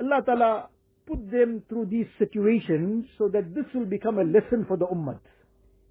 Allah 0.00 0.22
Ta'ala 0.24 0.68
put 1.06 1.30
them 1.30 1.62
through 1.68 1.86
these 1.86 2.06
situations 2.18 3.06
so 3.16 3.28
that 3.28 3.54
this 3.54 3.64
will 3.74 3.86
become 3.86 4.18
a 4.18 4.24
lesson 4.24 4.64
for 4.66 4.76
the 4.76 4.86
Ummah. 4.86 5.18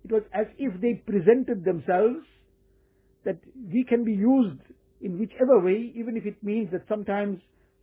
It 0.06 0.12
was 0.12 0.24
as 0.34 0.48
if 0.58 0.80
they 0.82 1.02
presented 1.06 1.64
themselves 1.64 2.26
that 3.26 3.38
we 3.72 3.84
can 3.88 4.04
be 4.04 4.14
used 4.14 4.62
in 5.02 5.20
whichever 5.20 5.60
way, 5.60 5.92
even 5.96 6.18
if 6.18 6.26
it 6.26 6.42
means 6.44 6.72
that 6.72 6.82
sometimes 6.90 7.40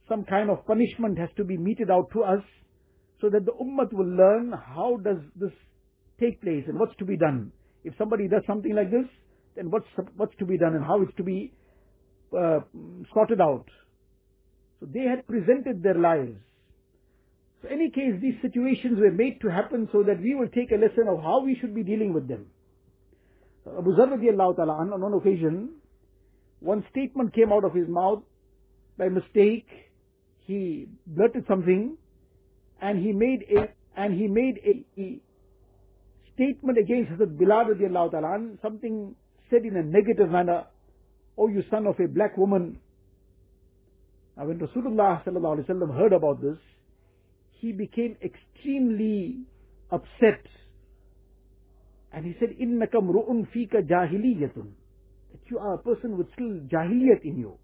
some 0.08 0.24
kind 0.24 0.50
of 0.50 0.66
punishment 0.66 1.18
has 1.18 1.28
to 1.36 1.44
be 1.44 1.56
meted 1.56 1.90
out 1.90 2.10
to 2.12 2.22
us, 2.22 2.42
so 3.20 3.30
that 3.30 3.44
the 3.44 3.52
Ummah 3.52 3.92
will 3.92 4.16
learn 4.16 4.52
how 4.52 4.98
does 5.02 5.18
this 5.36 5.52
take 6.20 6.40
place 6.42 6.64
and 6.66 6.78
what's 6.78 6.96
to 6.96 7.04
be 7.04 7.16
done. 7.16 7.52
If 7.84 7.94
somebody 7.96 8.28
does 8.28 8.42
something 8.46 8.74
like 8.74 8.90
this, 8.90 9.06
then 9.56 9.70
what's, 9.70 9.86
what's 10.16 10.36
to 10.38 10.44
be 10.44 10.58
done 10.58 10.74
and 10.74 10.84
how 10.84 11.00
it's 11.02 11.14
to 11.16 11.22
be 11.22 11.52
uh, 12.36 12.60
sorted 13.12 13.40
out. 13.40 13.66
So 14.80 14.86
they 14.92 15.04
had 15.04 15.26
presented 15.26 15.82
their 15.82 15.94
lives. 15.94 16.36
So 17.62 17.68
any 17.68 17.90
case, 17.90 18.20
these 18.20 18.34
situations 18.42 18.98
were 18.98 19.12
made 19.12 19.40
to 19.40 19.48
happen 19.48 19.88
so 19.92 20.02
that 20.02 20.20
we 20.20 20.34
will 20.34 20.48
take 20.48 20.70
a 20.70 20.74
lesson 20.74 21.08
of 21.08 21.22
how 21.22 21.42
we 21.44 21.56
should 21.60 21.74
be 21.74 21.82
dealing 21.82 22.12
with 22.12 22.28
them. 22.28 22.46
Abu 23.66 23.96
Zar 23.96 24.08
radiallahu 24.08 24.56
ta'ala 24.56 24.72
on 24.72 25.00
one 25.00 25.14
occasion, 25.14 25.70
one 26.63 26.85
statement 26.91 27.33
came 27.33 27.51
out 27.51 27.63
of 27.63 27.73
his 27.73 27.87
mouth 27.87 28.23
by 28.97 29.09
mistake. 29.09 29.67
He 30.45 30.87
blurted 31.07 31.45
something 31.47 31.97
and 32.81 32.99
he 32.99 33.11
made 33.13 33.45
a, 33.55 33.69
and 33.99 34.13
he 34.13 34.27
made 34.27 34.59
a, 34.65 35.19
statement 36.33 36.77
against 36.77 37.11
Hazrat 37.11 37.37
Bilal 37.37 37.65
radiallahu 37.65 38.11
ta'ala 38.11 38.55
something 38.61 39.13
said 39.49 39.65
in 39.65 39.75
a 39.75 39.83
negative 39.83 40.29
manner, 40.29 40.65
Oh 41.37 41.47
you 41.47 41.63
son 41.69 41.85
of 41.85 41.99
a 41.99 42.07
black 42.07 42.37
woman. 42.37 42.79
Now 44.37 44.45
when 44.45 44.59
Rasulullah 44.59 45.23
sallallahu 45.25 45.59
alaihi 45.59 45.69
wasallam 45.69 45.97
heard 45.97 46.13
about 46.13 46.41
this, 46.41 46.57
he 47.59 47.73
became 47.73 48.15
extremely 48.23 49.39
upset. 49.91 50.45
And 52.13 52.25
he 52.25 52.35
said, 52.39 52.49
إِنَّكَ 52.59 52.91
مْرُؤٌ 52.91 53.47
فِيكَ 53.53 53.87
جَاهِلِيَّةٌ 53.87 54.65
that 55.34 55.50
you 55.50 55.58
are 55.58 55.74
a 55.74 55.78
person 55.78 56.16
with 56.16 56.32
still 56.32 56.60
jahiliyat 56.72 57.24
in 57.24 57.38
you. 57.38 57.58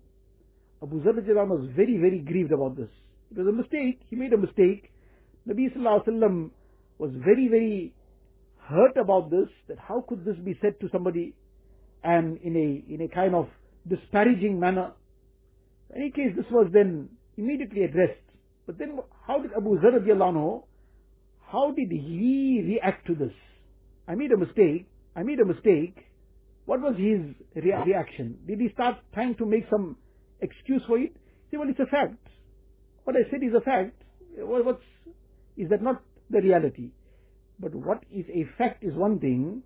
Abu 0.83 1.05
Zar 1.05 1.15
was 1.15 1.69
very, 1.77 1.99
very 1.99 2.19
grieved 2.19 2.51
about 2.51 2.77
this. 2.77 2.89
It 3.31 3.39
was 3.39 3.47
a 3.47 3.53
mistake. 3.53 4.01
He 4.11 4.17
made 4.17 4.33
a 4.33 4.37
mistake. 4.37 4.91
Nabi 5.49 5.73
Sallallahu 5.73 6.03
Alaihi 6.03 6.09
Wasallam 6.09 6.51
was 6.99 7.11
very, 7.25 7.47
very 7.49 7.95
hurt 8.59 8.97
about 8.97 9.31
this, 9.31 9.49
that 9.69 9.79
how 9.79 10.05
could 10.09 10.25
this 10.25 10.37
be 10.45 10.59
said 10.61 10.81
to 10.81 10.89
somebody 10.91 11.35
and 12.03 12.39
in 12.39 12.57
a, 12.57 12.93
in 12.93 13.03
a 13.03 13.09
kind 13.09 13.35
of 13.37 13.47
disparaging 13.89 14.59
manner. 14.59 14.93
In 15.95 16.03
any 16.03 16.11
case, 16.11 16.35
this 16.37 16.47
was 16.51 16.71
then 16.73 17.09
immediately 17.37 17.85
addressed. 17.85 18.19
But 18.67 18.79
then 18.79 18.99
how 19.27 19.41
did 19.41 19.53
Abu 19.57 19.81
Zar 19.81 19.93
how 21.53 21.73
did 21.73 21.91
he 21.91 22.63
react 22.65 23.07
to 23.09 23.15
this? 23.15 23.33
I 24.07 24.15
made 24.15 24.31
a 24.31 24.37
mistake. 24.37 24.87
I 25.17 25.25
made 25.25 25.41
a 25.41 25.45
mistake. 25.45 25.97
What 26.71 26.83
was 26.83 26.95
his 26.95 27.35
rea- 27.65 27.83
reaction? 27.85 28.39
Did 28.47 28.61
he 28.61 28.69
start 28.73 28.99
trying 29.13 29.35
to 29.39 29.45
make 29.45 29.65
some 29.69 29.97
excuse 30.41 30.81
for 30.87 31.01
it? 31.01 31.17
Say, 31.51 31.57
well, 31.57 31.69
it's 31.69 31.81
a 31.81 31.87
fact. 31.87 32.25
What 33.03 33.17
I 33.17 33.29
said 33.29 33.43
is 33.43 33.53
a 33.57 33.61
fact. 33.61 34.01
what's, 34.37 34.79
is 35.57 35.69
that 35.71 35.83
not 35.83 36.01
the 36.31 36.41
reality? 36.41 36.93
But 37.59 37.75
what 37.75 38.05
is 38.15 38.25
a 38.33 38.47
fact 38.57 38.85
is 38.85 38.95
one 38.95 39.19
thing, 39.19 39.65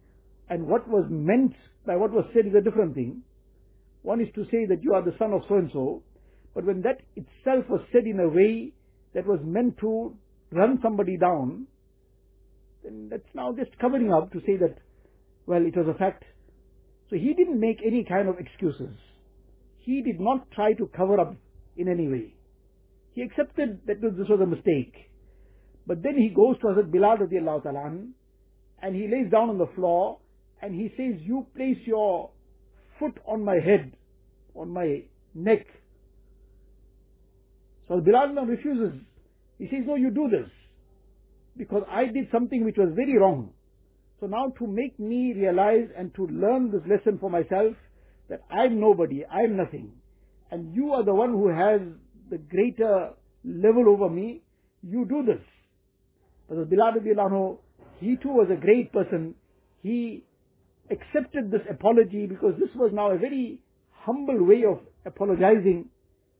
and 0.48 0.66
what 0.66 0.88
was 0.88 1.04
meant 1.10 1.52
by 1.86 1.94
what 1.96 2.10
was 2.10 2.24
said 2.32 2.46
is 2.46 2.54
a 2.54 2.62
different 2.62 2.94
thing. 2.94 3.20
One 4.00 4.22
is 4.22 4.28
to 4.36 4.44
say 4.44 4.64
that 4.70 4.82
you 4.82 4.94
are 4.94 5.04
the 5.04 5.14
son 5.18 5.34
of 5.34 5.42
so 5.46 5.56
and 5.56 5.68
so, 5.74 6.02
but 6.54 6.64
when 6.64 6.80
that 6.88 7.02
itself 7.16 7.66
was 7.68 7.82
said 7.92 8.06
in 8.06 8.18
a 8.18 8.28
way 8.30 8.72
that 9.12 9.26
was 9.26 9.40
meant 9.44 9.76
to 9.80 10.16
run 10.52 10.78
somebody 10.82 11.18
down, 11.18 11.66
then 12.82 13.08
that's 13.10 13.34
now 13.34 13.52
just 13.52 13.78
covering 13.78 14.10
up 14.10 14.32
to 14.32 14.40
say 14.46 14.56
that, 14.56 14.78
well, 15.44 15.66
it 15.66 15.76
was 15.76 15.94
a 15.94 15.98
fact. 15.98 16.24
So 17.14 17.20
he 17.20 17.32
didn't 17.32 17.60
make 17.60 17.78
any 17.86 18.02
kind 18.02 18.28
of 18.28 18.40
excuses. 18.40 18.90
He 19.78 20.02
did 20.02 20.18
not 20.18 20.50
try 20.50 20.72
to 20.72 20.90
cover 20.96 21.20
up 21.20 21.36
in 21.76 21.86
any 21.86 22.08
way. 22.08 22.34
He 23.12 23.22
accepted 23.22 23.82
that 23.86 24.00
this 24.00 24.28
was 24.28 24.40
a 24.42 24.46
mistake. 24.46 24.94
But 25.86 26.02
then 26.02 26.16
he 26.16 26.30
goes 26.30 26.58
to 26.58 26.66
Hazrat 26.66 26.90
Bilal 26.90 27.18
radiallahu 27.18 27.62
ta'ala 27.62 27.98
and 28.82 28.96
he 28.96 29.02
lays 29.02 29.30
down 29.30 29.48
on 29.48 29.58
the 29.58 29.68
floor 29.76 30.18
and 30.60 30.74
he 30.74 30.88
says, 30.96 31.22
you 31.22 31.46
place 31.54 31.78
your 31.86 32.30
foot 32.98 33.16
on 33.28 33.44
my 33.44 33.60
head, 33.64 33.92
on 34.56 34.70
my 34.70 35.04
neck. 35.36 35.66
So 37.86 38.00
Bilal 38.00 38.34
now 38.34 38.44
refuses. 38.44 38.98
He 39.60 39.66
says, 39.66 39.84
no, 39.86 39.94
you 39.94 40.10
do 40.10 40.28
this. 40.28 40.50
Because 41.56 41.84
I 41.88 42.06
did 42.06 42.26
something 42.32 42.64
which 42.64 42.76
was 42.76 42.88
very 42.96 43.16
wrong. 43.16 43.53
So 44.24 44.28
now 44.28 44.54
to 44.58 44.66
make 44.66 44.98
me 44.98 45.34
realize 45.34 45.86
and 45.98 46.14
to 46.14 46.26
learn 46.28 46.70
this 46.70 46.80
lesson 46.88 47.18
for 47.18 47.28
myself 47.28 47.76
that 48.30 48.40
I'm 48.50 48.80
nobody, 48.80 49.22
I'm 49.26 49.54
nothing, 49.54 49.92
and 50.50 50.74
you 50.74 50.94
are 50.94 51.04
the 51.04 51.12
one 51.12 51.32
who 51.32 51.48
has 51.48 51.82
the 52.30 52.38
greater 52.38 53.10
level 53.44 53.86
over 53.86 54.08
me, 54.08 54.40
you 54.82 55.04
do 55.04 55.26
this. 55.26 55.44
But 56.48 56.70
Bilal 56.70 57.58
he 58.00 58.16
too 58.16 58.30
was 58.30 58.48
a 58.50 58.58
great 58.58 58.94
person. 58.94 59.34
He 59.82 60.24
accepted 60.90 61.50
this 61.50 61.60
apology 61.70 62.24
because 62.26 62.54
this 62.58 62.70
was 62.76 62.92
now 62.94 63.10
a 63.10 63.18
very 63.18 63.60
humble 63.90 64.42
way 64.42 64.62
of 64.66 64.80
apologizing. 65.04 65.90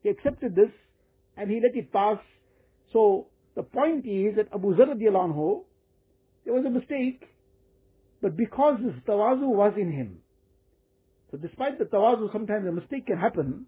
He 0.03 0.09
accepted 0.09 0.57
this 0.57 0.71
and 1.37 1.51
he 1.51 1.61
let 1.61 1.77
it 1.77 1.93
pass. 1.93 2.17
So 2.95 3.27
the 3.55 3.63
point 3.63 4.07
is 4.07 4.37
that 4.37 4.49
Abu 4.55 4.75
Zar 4.75 4.87
anhu, 4.87 5.65
there 6.47 6.55
was 6.55 6.65
a 6.65 6.71
mistake, 6.71 7.29
but 8.25 8.39
because 8.39 8.81
this 8.83 8.95
tawazu 9.07 9.47
was 9.47 9.75
in 9.77 9.93
him, 9.93 10.17
so 11.31 11.37
despite 11.37 11.79
the 11.79 11.85
tawazu, 11.85 12.33
sometimes 12.33 12.67
a 12.67 12.73
mistake 12.73 13.05
can 13.05 13.19
happen, 13.19 13.67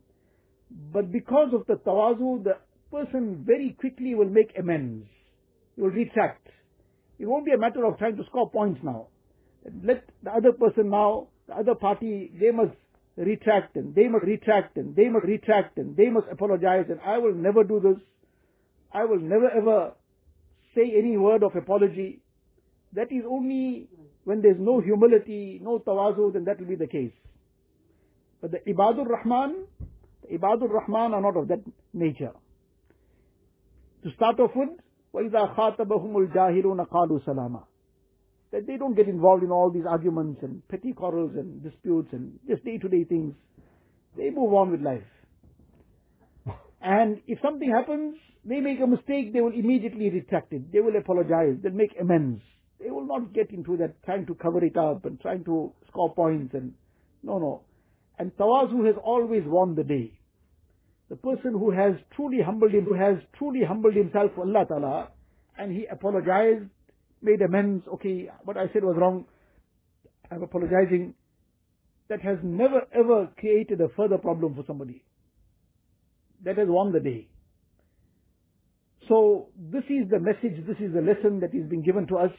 but 0.95 1.13
because 1.13 1.53
of 1.53 1.67
the 1.67 1.75
tawazu, 1.75 2.43
the 2.43 2.57
person 2.91 3.45
very 3.47 3.77
quickly 3.79 4.15
will 4.15 4.31
make 4.31 4.55
amends. 4.59 5.05
He 5.75 5.83
will 5.83 5.91
retract. 5.91 6.47
It 7.19 7.27
won't 7.27 7.45
be 7.45 7.53
a 7.53 7.59
matter 7.59 7.85
of 7.85 7.99
trying 7.99 8.17
to 8.17 8.25
score 8.25 8.51
points 8.51 8.81
now. 8.83 9.09
Let 9.85 10.09
the 10.23 10.31
other 10.31 10.53
person 10.53 10.89
now, 10.89 11.29
the 11.49 11.57
other 11.57 11.75
party, 11.75 12.33
they 12.41 12.51
must 12.51 12.73
retract 13.19 13.77
and 13.77 13.95
they 13.95 14.09
must 14.09 14.25
retract 14.25 14.79
and 14.79 14.97
they 14.97 15.11
must 15.11 15.27
retract 15.27 15.77
and 15.77 15.95
they 15.99 16.09
must 16.09 16.29
apologize 16.33 16.87
and 16.89 17.01
I 17.05 17.19
will 17.19 17.35
never 17.35 17.63
do 17.63 17.79
this. 17.79 18.03
I 18.91 19.05
will 19.05 19.21
never 19.21 19.51
ever 19.51 19.93
say 20.75 20.95
any 20.97 21.19
word 21.19 21.43
of 21.43 21.55
apology. 21.55 22.23
That 22.94 23.12
is 23.12 23.24
only 23.30 23.88
when 24.24 24.42
there's 24.42 24.60
no 24.60 24.82
humility, 24.82 25.60
no 25.64 25.80
tawazu, 25.80 26.34
then 26.34 26.46
that 26.46 26.60
will 26.60 26.68
be 26.68 26.76
the 26.76 26.88
case. 26.88 27.14
But 28.42 28.52
the 28.52 28.60
Ibadur 28.60 29.08
Rahman, 29.08 29.66
the 30.22 30.38
Ibadur 30.38 30.70
Rahman 30.70 31.14
are 31.14 31.22
not 31.22 31.38
of 31.38 31.48
that 31.48 31.62
nature. 31.94 32.32
To 34.04 34.12
start 34.16 34.40
off 34.40 34.52
with, 34.56 34.70
وَإِذَا 35.14 35.56
خَاطَبَهُمُ 35.56 36.34
الْجَاهِلُونَ 36.34 36.88
قَالُوا 36.88 37.26
سَلَامًا 37.26 37.64
That 38.52 38.66
they 38.66 38.78
don't 38.78 38.96
get 38.96 39.08
involved 39.08 39.44
in 39.44 39.52
all 39.52 39.70
these 39.70 39.86
arguments 39.88 40.40
and 40.42 40.68
petty 40.70 40.94
quarrels 40.94 41.32
and 41.36 41.62
disputes 41.62 42.10
and 42.12 42.40
just 42.48 42.64
day-to-day 42.66 43.04
things. 43.06 43.36
They 44.18 44.30
move 44.30 44.54
on 44.54 44.72
with 44.72 44.82
life. 44.82 45.04
And 46.82 47.22
if 47.28 47.40
something 47.44 47.70
happens, 47.70 48.16
they 48.44 48.60
make 48.60 48.80
a 48.80 48.88
mistake, 48.88 49.34
they 49.34 49.42
will 49.42 49.54
immediately 49.54 50.10
retract 50.10 50.52
it. 50.52 50.72
They 50.72 50.80
will 50.80 50.96
apologize. 50.96 51.58
They'll 51.62 51.74
make 51.74 51.92
amends. 52.00 52.42
They 52.83 52.91
will 52.91 53.07
not 53.07 53.33
get 53.33 53.51
into 53.51 53.77
that 53.79 54.03
trying 54.05 54.27
to 54.27 54.35
cover 54.35 54.65
it 54.65 54.77
up 54.77 55.05
and 55.05 55.21
trying 55.21 55.45
to 55.45 55.73
score 55.89 56.15
points 56.15 56.55
and 56.55 56.75
no, 57.23 57.39
no. 57.39 57.63
And 58.19 58.33
tawazu 58.37 58.87
has 58.87 58.97
always 59.03 59.43
won 59.45 59.75
the 59.75 59.85
day. 59.85 60.13
The 61.09 61.17
person 61.17 61.53
who 61.53 61.71
has 61.71 61.95
truly 62.15 62.39
humbled 62.45 62.73
him, 62.73 62.85
who 62.85 62.95
has 62.95 63.17
truly 63.39 63.61
humbled 63.67 63.95
himself 63.95 64.33
for 64.35 64.43
Allah 64.43 64.67
Ta'ala, 64.67 65.09
and 65.59 65.73
he 65.73 65.87
apologized, 65.87 66.65
made 67.23 67.43
amends, 67.43 67.85
okay, 67.95 68.29
what 68.45 68.57
I 68.57 68.67
said 68.73 68.85
was 68.85 68.97
wrong, 68.99 69.27
I'm 70.31 70.43
apologizing, 70.43 71.15
that 72.09 72.21
has 72.23 72.39
never 72.43 72.83
ever 72.93 73.29
created 73.39 73.81
a 73.81 73.89
further 73.97 74.19
problem 74.19 74.55
for 74.55 74.65
somebody. 74.67 75.05
That 76.45 76.59
has 76.59 76.69
won 76.69 76.93
the 76.93 77.01
day. 77.01 77.29
So 79.09 79.49
this 79.57 79.85
is 79.85 80.11
the 80.11 80.19
message, 80.19 80.67
this 80.67 80.77
is 80.81 80.93
the 80.93 81.01
lesson 81.01 81.41
that 81.41 81.55
is 81.55 81.69
being 81.69 81.83
given 81.83 82.07
to 82.09 82.17
us, 82.17 82.33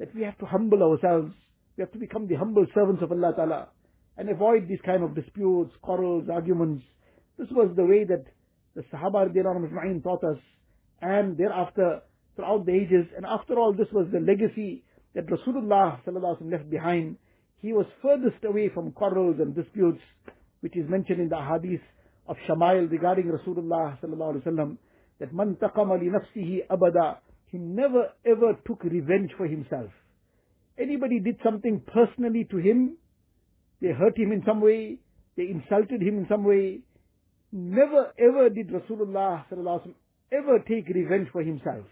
that 0.00 0.12
we 0.14 0.22
have 0.22 0.36
to 0.38 0.46
humble 0.46 0.82
ourselves, 0.82 1.32
we 1.76 1.82
have 1.82 1.92
to 1.92 1.98
become 1.98 2.26
the 2.26 2.34
humble 2.34 2.66
servants 2.74 3.02
of 3.02 3.12
Allah 3.12 3.32
Ta'ala, 3.36 3.68
and 4.16 4.28
avoid 4.28 4.66
these 4.66 4.80
kind 4.84 5.04
of 5.04 5.14
disputes, 5.14 5.72
quarrels, 5.82 6.24
arguments. 6.32 6.82
This 7.38 7.48
was 7.52 7.70
the 7.76 7.84
way 7.84 8.04
that 8.04 8.24
the 8.74 8.82
Sahaba 8.92 9.32
taught 10.02 10.24
us, 10.24 10.38
and 11.02 11.36
thereafter, 11.36 12.00
throughout 12.34 12.66
the 12.66 12.72
ages, 12.72 13.06
and 13.16 13.26
after 13.26 13.58
all, 13.58 13.72
this 13.72 13.88
was 13.92 14.06
the 14.12 14.20
legacy 14.20 14.82
that 15.14 15.26
Rasulullah 15.26 16.00
left 16.50 16.70
behind. 16.70 17.16
He 17.60 17.72
was 17.72 17.86
furthest 18.00 18.42
away 18.44 18.70
from 18.72 18.92
quarrels 18.92 19.36
and 19.38 19.54
disputes, 19.54 20.00
which 20.60 20.76
is 20.76 20.88
mentioned 20.88 21.20
in 21.20 21.28
the 21.28 21.40
hadith 21.40 21.82
of 22.26 22.36
Shamail 22.48 22.90
regarding 22.90 23.26
Rasulullah 23.26 24.00
that 24.00 25.34
man 25.34 25.56
taqama 25.60 26.00
li 26.00 26.08
nafsihi 26.08 26.66
abada, 26.70 27.18
he 27.49 27.57
never 27.57 28.09
ever 28.25 28.57
took 28.67 28.83
revenge 28.83 29.31
for 29.37 29.47
himself. 29.47 29.91
Anybody 30.77 31.19
did 31.19 31.37
something 31.43 31.81
personally 31.93 32.45
to 32.51 32.57
him, 32.57 32.97
they 33.81 33.89
hurt 33.89 34.17
him 34.17 34.31
in 34.31 34.43
some 34.45 34.61
way, 34.61 34.99
they 35.37 35.43
insulted 35.43 36.01
him 36.01 36.17
in 36.19 36.25
some 36.29 36.43
way. 36.43 36.79
Never 37.51 38.11
ever 38.19 38.49
did 38.49 38.69
Rasulullah 38.69 39.45
ever 40.31 40.59
take 40.67 40.87
revenge 40.89 41.29
for 41.31 41.41
himself. 41.41 41.85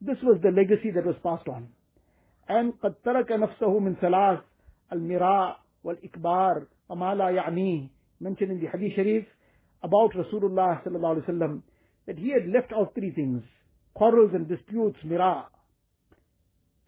This 0.00 0.16
was 0.22 0.38
the 0.42 0.50
legacy 0.50 0.90
that 0.94 1.06
was 1.06 1.16
passed 1.22 1.48
on. 1.48 1.68
And 2.48 2.74
قد 2.82 2.94
ترك 3.04 3.32
نفسه 3.32 3.78
من 3.80 3.96
ثلاث 4.00 4.40
المراء 4.92 5.60
والإكبار 5.84 6.66
وما 6.88 7.14
لا 7.14 7.30
يعنيه 7.30 7.88
mentioned 8.20 8.52
in 8.52 8.60
the 8.60 8.66
Hadith 8.66 8.94
Sharif 8.96 9.24
about 9.82 10.12
Rasulullah 10.12 10.82
sallallahu 10.84 11.16
alaihi 11.16 11.28
wasallam 11.28 11.62
that 12.06 12.18
he 12.18 12.30
had 12.30 12.46
left 12.46 12.72
out 12.72 12.94
three 12.94 13.10
things: 13.10 13.42
quarrels 13.98 14.32
and 14.34 14.48
disputes, 14.48 14.98
mira, 15.04 15.46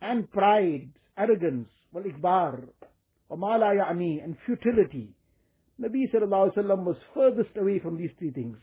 and 0.01 0.30
pride, 0.30 0.91
arrogance, 1.16 1.68
wal 1.93 2.05
ikbar, 2.05 2.68
وَمَا 3.30 3.59
يَعْنِي 3.61 4.22
and 4.22 4.37
futility. 4.47 5.09
Nabi 5.80 6.05
sallallahu 6.12 6.53
alaihi 6.53 6.59
wasallam 6.59 6.84
was 6.84 6.97
furthest 7.14 7.57
away 7.57 7.78
from 7.80 7.97
these 7.97 8.11
three 8.18 8.30
things. 8.30 8.57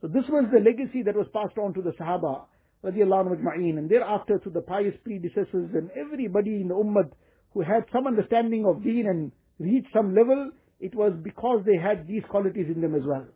So 0.00 0.08
this 0.08 0.24
was 0.28 0.44
the 0.52 0.60
legacy 0.60 1.02
that 1.04 1.16
was 1.16 1.26
passed 1.32 1.58
on 1.58 1.74
to 1.74 1.82
the 1.82 1.92
Sahaba 1.92 2.44
radiallahu 2.84 3.40
anhu 3.40 3.78
and 3.78 3.88
thereafter 3.88 4.38
to 4.38 4.50
the 4.50 4.60
pious 4.60 4.94
predecessors 5.02 5.70
and 5.74 5.90
everybody 5.96 6.60
in 6.60 6.68
the 6.68 6.74
Ummah 6.74 7.10
who 7.52 7.62
had 7.62 7.84
some 7.92 8.06
understanding 8.06 8.66
of 8.66 8.82
deen 8.82 9.06
and 9.06 9.32
reached 9.58 9.88
some 9.94 10.14
level, 10.14 10.50
it 10.80 10.94
was 10.94 11.12
because 11.22 11.64
they 11.64 11.76
had 11.80 12.06
these 12.06 12.22
qualities 12.28 12.66
in 12.74 12.80
them 12.80 12.94
as 12.94 13.02
well. 13.06 13.26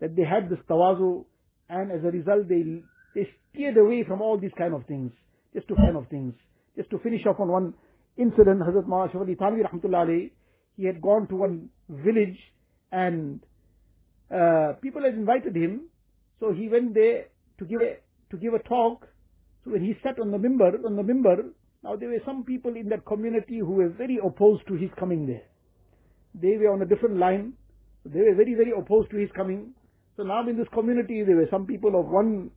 That 0.00 0.16
they 0.16 0.24
had 0.24 0.50
this 0.50 0.58
tawazu 0.68 1.24
and 1.73 1.91
as 1.91 2.03
a 2.03 2.11
result 2.11 2.47
they, 2.47 2.83
they 3.15 3.27
steered 3.49 3.77
away 3.77 4.03
from 4.07 4.21
all 4.21 4.37
these 4.37 4.55
kind 4.57 4.73
of 4.73 4.85
things, 4.85 5.11
just 5.53 5.67
to 5.67 5.75
kind 5.75 5.97
of 5.97 6.07
things. 6.07 6.33
Just 6.77 6.89
to 6.91 6.99
finish 6.99 7.25
off 7.25 7.39
on 7.39 7.49
one 7.49 7.73
incident, 8.17 8.61
Hazrat 8.61 8.85
Maulana 8.85 9.09
Ashraf 9.09 9.93
Ali 9.93 10.31
he 10.75 10.85
had 10.85 11.01
gone 11.01 11.27
to 11.27 11.35
one 11.35 11.69
village 11.89 12.37
and 12.91 13.39
uh, 14.33 14.73
people 14.81 15.03
had 15.03 15.13
invited 15.13 15.55
him, 15.55 15.81
so 16.39 16.51
he 16.51 16.67
went 16.67 16.93
there 16.93 17.25
to 17.59 17.65
give 17.65 17.81
a, 17.81 17.97
to 18.31 18.37
give 18.37 18.53
a 18.53 18.59
talk. 18.59 19.07
So 19.63 19.71
when 19.71 19.83
he 19.83 19.93
sat 20.03 20.19
on 20.19 20.31
the 20.31 20.37
mimbar, 20.37 20.83
on 20.85 20.95
the 20.95 21.03
mimbar, 21.03 21.49
now 21.83 21.95
there 21.95 22.09
were 22.09 22.21
some 22.25 22.43
people 22.43 22.75
in 22.75 22.89
that 22.89 23.05
community 23.05 23.59
who 23.59 23.73
were 23.73 23.89
very 23.89 24.19
opposed 24.23 24.67
to 24.67 24.73
his 24.73 24.89
coming 24.99 25.27
there. 25.27 25.43
They 26.33 26.57
were 26.57 26.73
on 26.73 26.81
a 26.81 26.85
different 26.85 27.17
line. 27.17 27.53
They 28.05 28.19
were 28.19 28.35
very, 28.35 28.55
very 28.55 28.71
opposed 28.77 29.11
to 29.11 29.17
his 29.17 29.29
coming. 29.35 29.73
So 30.15 30.23
now 30.23 30.47
in 30.47 30.57
this 30.57 30.67
community, 30.73 31.23
there 31.23 31.35
were 31.35 31.47
some 31.49 31.65
people 31.65 31.99
of 31.99 32.05
one 32.05 32.51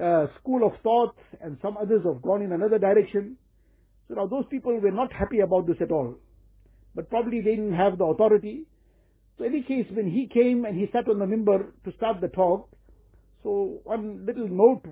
uh, 0.00 0.26
school 0.40 0.66
of 0.66 0.72
thought 0.82 1.14
and 1.40 1.58
some 1.60 1.76
others 1.76 2.02
have 2.04 2.22
gone 2.22 2.42
in 2.42 2.52
another 2.52 2.78
direction. 2.78 3.36
So 4.08 4.14
now 4.14 4.26
those 4.26 4.44
people 4.50 4.78
were 4.80 4.90
not 4.90 5.12
happy 5.12 5.40
about 5.40 5.66
this 5.66 5.76
at 5.80 5.90
all. 5.90 6.16
But 6.94 7.10
probably 7.10 7.40
they 7.40 7.56
didn't 7.56 7.74
have 7.74 7.98
the 7.98 8.04
authority. 8.04 8.66
So 9.36 9.44
any 9.44 9.62
case, 9.62 9.86
when 9.90 10.10
he 10.10 10.28
came 10.32 10.64
and 10.64 10.78
he 10.78 10.86
sat 10.92 11.08
on 11.08 11.18
the 11.18 11.26
mimbar 11.26 11.66
to 11.84 11.92
start 11.96 12.20
the 12.20 12.28
talk, 12.28 12.68
so 13.42 13.80
one 13.84 14.24
little 14.24 14.48
note 14.48 14.84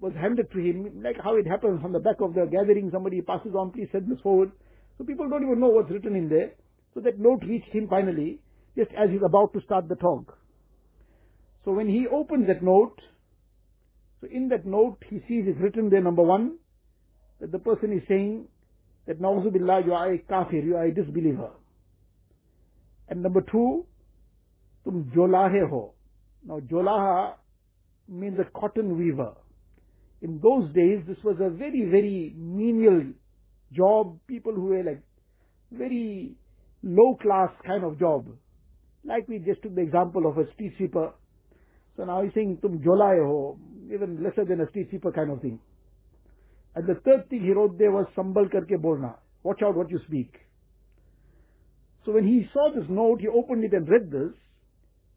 was 0.00 0.12
handed 0.20 0.50
to 0.52 0.58
him, 0.58 1.02
like 1.02 1.16
how 1.22 1.36
it 1.36 1.46
happens 1.46 1.80
on 1.84 1.92
the 1.92 2.00
back 2.00 2.20
of 2.20 2.34
the 2.34 2.46
gathering, 2.50 2.90
somebody 2.92 3.20
passes 3.20 3.54
on, 3.54 3.70
please 3.70 3.88
send 3.92 4.10
this 4.10 4.20
forward. 4.22 4.50
So 4.98 5.04
people 5.04 5.28
don't 5.28 5.44
even 5.44 5.60
know 5.60 5.68
what's 5.68 5.90
written 5.90 6.16
in 6.16 6.28
there. 6.28 6.52
So 6.94 7.00
that 7.00 7.18
note 7.18 7.42
reached 7.46 7.72
him 7.72 7.86
finally, 7.88 8.40
just 8.76 8.90
as 8.92 9.10
he's 9.10 9.22
about 9.24 9.52
to 9.54 9.60
start 9.62 9.88
the 9.88 9.94
talk. 9.96 10.39
So 11.64 11.72
when 11.72 11.88
he 11.88 12.06
opens 12.12 12.46
that 12.46 12.62
note, 12.62 12.98
so 14.20 14.28
in 14.30 14.48
that 14.48 14.66
note 14.66 14.98
he 15.08 15.16
sees 15.28 15.44
it's 15.46 15.60
written 15.60 15.90
there 15.90 16.02
number 16.02 16.22
one, 16.22 16.56
that 17.40 17.52
the 17.52 17.58
person 17.58 17.92
is 17.92 18.02
saying 18.08 18.46
that 19.06 19.20
Nauzubillah, 19.20 19.84
you 19.84 19.92
are 19.92 20.12
a 20.12 20.18
kafir, 20.18 20.60
you 20.60 20.76
are 20.76 20.84
a 20.84 20.94
disbeliever. 20.94 21.50
And 23.08 23.22
number 23.22 23.40
two, 23.40 23.86
tum 24.84 25.10
jolahe 25.16 25.68
ho. 25.68 25.94
Now 26.46 26.60
jolaha 26.60 27.34
means 28.08 28.38
a 28.38 28.58
cotton 28.58 28.98
weaver. 28.98 29.32
In 30.22 30.40
those 30.42 30.72
days, 30.74 31.02
this 31.08 31.16
was 31.24 31.36
a 31.40 31.48
very, 31.48 31.88
very 31.90 32.34
menial 32.36 33.04
job. 33.72 34.18
People 34.26 34.52
who 34.54 34.66
were 34.66 34.82
like 34.82 35.02
very 35.72 36.34
low 36.82 37.16
class 37.20 37.50
kind 37.66 37.84
of 37.84 37.98
job. 37.98 38.26
Like 39.04 39.28
we 39.28 39.38
just 39.38 39.62
took 39.62 39.74
the 39.74 39.80
example 39.80 40.26
of 40.26 40.36
a 40.36 40.52
street 40.52 40.74
sweeper. 40.76 41.12
So 41.96 42.04
now 42.04 42.22
he's 42.22 42.32
saying 42.34 42.58
tum 42.62 42.78
jolahe 42.78 43.24
ho, 43.24 43.58
even 43.92 44.22
lesser 44.22 44.44
than 44.44 44.60
a 44.60 44.68
street 44.70 44.88
sweeper 44.90 45.12
kind 45.12 45.30
of 45.30 45.40
thing. 45.40 45.58
And 46.74 46.86
the 46.86 47.00
third 47.04 47.28
thing 47.28 47.42
he 47.42 47.52
wrote 47.52 47.78
there 47.78 47.90
was 47.90 48.06
Sambal 48.16 48.48
karke 48.52 48.80
bolna. 48.80 49.14
Watch 49.42 49.62
out 49.62 49.76
what 49.76 49.90
you 49.90 50.00
speak. 50.06 50.34
So 52.06 52.12
when 52.12 52.26
he 52.26 52.48
saw 52.52 52.70
this 52.74 52.88
note, 52.88 53.20
he 53.20 53.28
opened 53.28 53.64
it 53.64 53.72
and 53.72 53.88
read 53.88 54.10
this. 54.10 54.32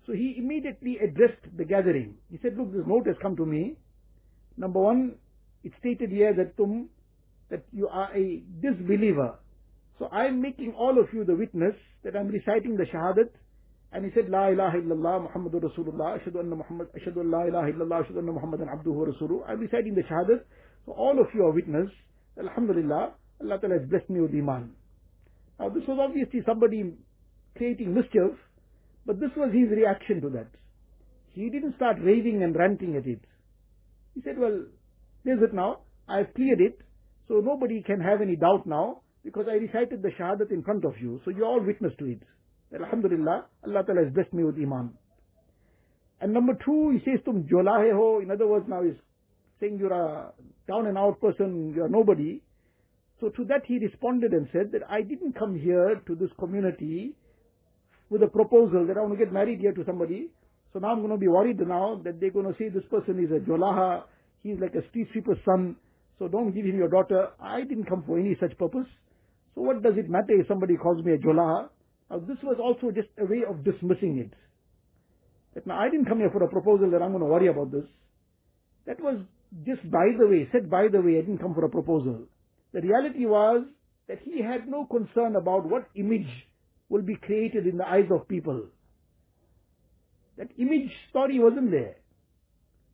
So 0.05 0.13
he 0.13 0.35
immediately 0.37 0.97
addressed 0.97 1.45
the 1.55 1.63
gathering. 1.63 2.15
He 2.29 2.37
said, 2.41 2.57
look, 2.57 2.73
this 2.73 2.83
note 2.85 3.07
has 3.07 3.15
come 3.21 3.37
to 3.37 3.45
me. 3.45 3.75
Number 4.57 4.79
one, 4.79 5.15
it 5.63 5.71
stated 5.79 6.09
here 6.09 6.33
that 6.35 6.57
tum, 6.57 6.89
that 7.49 7.63
you 7.71 7.87
are 7.87 8.09
a 8.15 8.43
disbeliever. 8.61 9.35
So 9.99 10.09
I'm 10.11 10.41
making 10.41 10.73
all 10.77 10.99
of 10.99 11.07
you 11.13 11.23
the 11.23 11.35
witness 11.35 11.75
that 12.03 12.15
I'm 12.15 12.27
reciting 12.27 12.75
the 12.75 12.85
shahadat. 12.85 13.29
And 13.93 14.03
he 14.03 14.11
said, 14.15 14.27
La 14.27 14.47
ilaha 14.49 14.77
illallah 14.77 15.29
Muhammadur 15.29 15.61
Rasulullah, 15.61 16.17
ashadu 16.17 16.39
anna 16.39 16.55
Muhammad, 16.55 16.87
ashadu 16.97 17.21
la 17.29 17.45
ilaha 17.45 17.71
illallah, 17.71 18.03
ashadu 18.03 18.17
anna 18.17 18.31
Muhammadan 18.31 18.67
abduhu 18.67 18.95
wa 18.95 19.05
rasuluhu. 19.05 19.47
I'm 19.47 19.59
reciting 19.59 19.93
the 19.93 20.01
shahadat. 20.01 20.41
So 20.85 20.93
all 20.93 21.19
of 21.19 21.27
you 21.35 21.43
are 21.45 21.51
witness. 21.51 21.89
Alhamdulillah, 22.39 23.13
Allah 23.41 23.59
Ta'ala 23.61 23.79
has 23.79 23.87
blessed 23.87 24.09
me 24.09 24.21
with 24.21 24.31
iman. 24.31 24.71
Now 25.59 25.69
this 25.69 25.83
was 25.87 25.99
obviously 26.01 26.41
somebody 26.43 26.93
creating 27.55 27.93
mischief, 27.93 28.33
but 29.05 29.19
this 29.19 29.29
was 29.37 29.53
his 29.53 29.69
reaction 29.69 30.21
to 30.21 30.29
that. 30.31 30.49
He 31.33 31.51
didn't 31.51 31.75
start 31.75 31.97
raving 32.01 32.41
and 32.41 32.55
ranting 32.55 32.95
at 32.95 33.05
it. 33.05 33.21
He 34.15 34.21
said, 34.21 34.39
well, 34.39 34.65
there's 35.23 35.41
it 35.43 35.53
now. 35.53 35.81
I've 36.09 36.33
cleared 36.33 36.61
it, 36.61 36.79
so 37.27 37.35
nobody 37.35 37.83
can 37.83 38.01
have 38.01 38.21
any 38.21 38.35
doubt 38.35 38.65
now, 38.65 39.01
because 39.23 39.45
I 39.49 39.55
recited 39.55 40.01
the 40.01 40.09
shahadat 40.19 40.51
in 40.51 40.63
front 40.63 40.83
of 40.83 40.93
you, 40.99 41.21
so 41.23 41.31
you're 41.31 41.45
all 41.45 41.63
witness 41.63 41.93
to 41.99 42.05
it. 42.05 42.21
Alhamdulillah, 42.73 43.45
Allah 43.65 43.83
Ta'ala 43.85 44.03
has 44.03 44.13
blessed 44.13 44.33
me 44.33 44.43
with 44.43 44.55
iman. 44.55 44.93
And 46.21 46.33
number 46.33 46.53
two, 46.65 46.91
he 46.91 46.99
says, 47.03 47.19
tum 47.25 47.43
jolahe 47.51 47.91
ho, 47.93 48.19
in 48.21 48.31
other 48.31 48.47
words 48.47 48.65
now 48.67 48.81
he's 48.81 48.95
saying 49.59 49.77
you're 49.79 49.93
a 49.93 50.31
down 50.67 50.87
and 50.87 50.97
out 50.97 51.19
person, 51.19 51.73
you're 51.75 51.89
nobody. 51.89 52.41
So 53.19 53.29
to 53.29 53.45
that 53.45 53.61
he 53.67 53.77
responded 53.77 54.31
and 54.31 54.47
said 54.51 54.71
that 54.71 54.81
I 54.89 55.01
didn't 55.01 55.37
come 55.37 55.57
here 55.57 56.01
to 56.07 56.15
this 56.15 56.29
community 56.39 57.15
with 58.09 58.23
a 58.23 58.27
proposal 58.27 58.85
that 58.87 58.97
I 58.97 59.01
want 59.01 59.17
to 59.17 59.23
get 59.23 59.33
married 59.33 59.59
here 59.59 59.73
to 59.73 59.83
somebody. 59.85 60.29
So 60.71 60.79
now 60.79 60.89
I'm 60.89 60.99
going 60.99 61.11
to 61.11 61.17
be 61.17 61.27
worried 61.27 61.59
now 61.59 62.01
that 62.03 62.19
they're 62.19 62.31
going 62.31 62.51
to 62.51 62.57
say 62.57 62.69
this 62.69 62.83
person 62.89 63.23
is 63.23 63.31
a 63.31 63.39
jolaha, 63.47 64.03
he's 64.41 64.59
like 64.59 64.73
a 64.75 64.87
street 64.89 65.07
sweeper's 65.11 65.37
son, 65.45 65.75
so 66.19 66.27
don't 66.27 66.53
give 66.53 66.65
him 66.65 66.77
your 66.77 66.89
daughter. 66.89 67.29
I 67.39 67.61
didn't 67.61 67.85
come 67.85 68.03
for 68.05 68.19
any 68.19 68.35
such 68.39 68.57
purpose. 68.57 68.87
So 69.55 69.61
what 69.61 69.83
does 69.83 69.93
it 69.97 70.09
matter 70.09 70.33
if 70.39 70.47
somebody 70.47 70.75
calls 70.77 71.03
me 71.03 71.13
a 71.13 71.17
jolaha? 71.17 71.69
Now 72.13 72.19
this 72.19 72.37
was 72.43 72.57
also 72.61 72.91
just 72.91 73.07
a 73.17 73.25
way 73.25 73.41
of 73.49 73.63
dismissing 73.63 74.19
it. 74.19 74.37
That 75.55 75.65
now 75.65 75.79
I 75.79 75.89
didn't 75.89 76.05
come 76.05 76.19
here 76.19 76.29
for 76.29 76.43
a 76.43 76.47
proposal 76.47 76.91
that 76.91 77.01
I'm 77.01 77.09
going 77.09 77.23
to 77.23 77.25
worry 77.25 77.47
about 77.47 77.71
this. 77.71 77.85
That 78.85 79.01
was 79.01 79.17
just 79.65 79.81
by 79.89 80.05
the 80.19 80.27
way, 80.27 80.47
said 80.51 80.69
by 80.69 80.89
the 80.89 81.01
way, 81.01 81.17
I 81.17 81.21
didn't 81.21 81.39
come 81.39 81.55
for 81.55 81.65
a 81.65 81.69
proposal. 81.69 82.27
The 82.71 82.81
reality 82.81 83.25
was 83.25 83.65
that 84.07 84.19
he 84.23 84.43
had 84.43 84.67
no 84.67 84.85
concern 84.85 85.35
about 85.35 85.65
what 85.65 85.89
image 85.95 86.29
will 86.87 87.01
be 87.01 87.15
created 87.15 87.65
in 87.65 87.77
the 87.77 87.87
eyes 87.87 88.09
of 88.11 88.27
people. 88.27 88.61
That 90.37 90.49
image 90.59 90.91
story 91.09 91.39
wasn't 91.39 91.71
there 91.71 91.95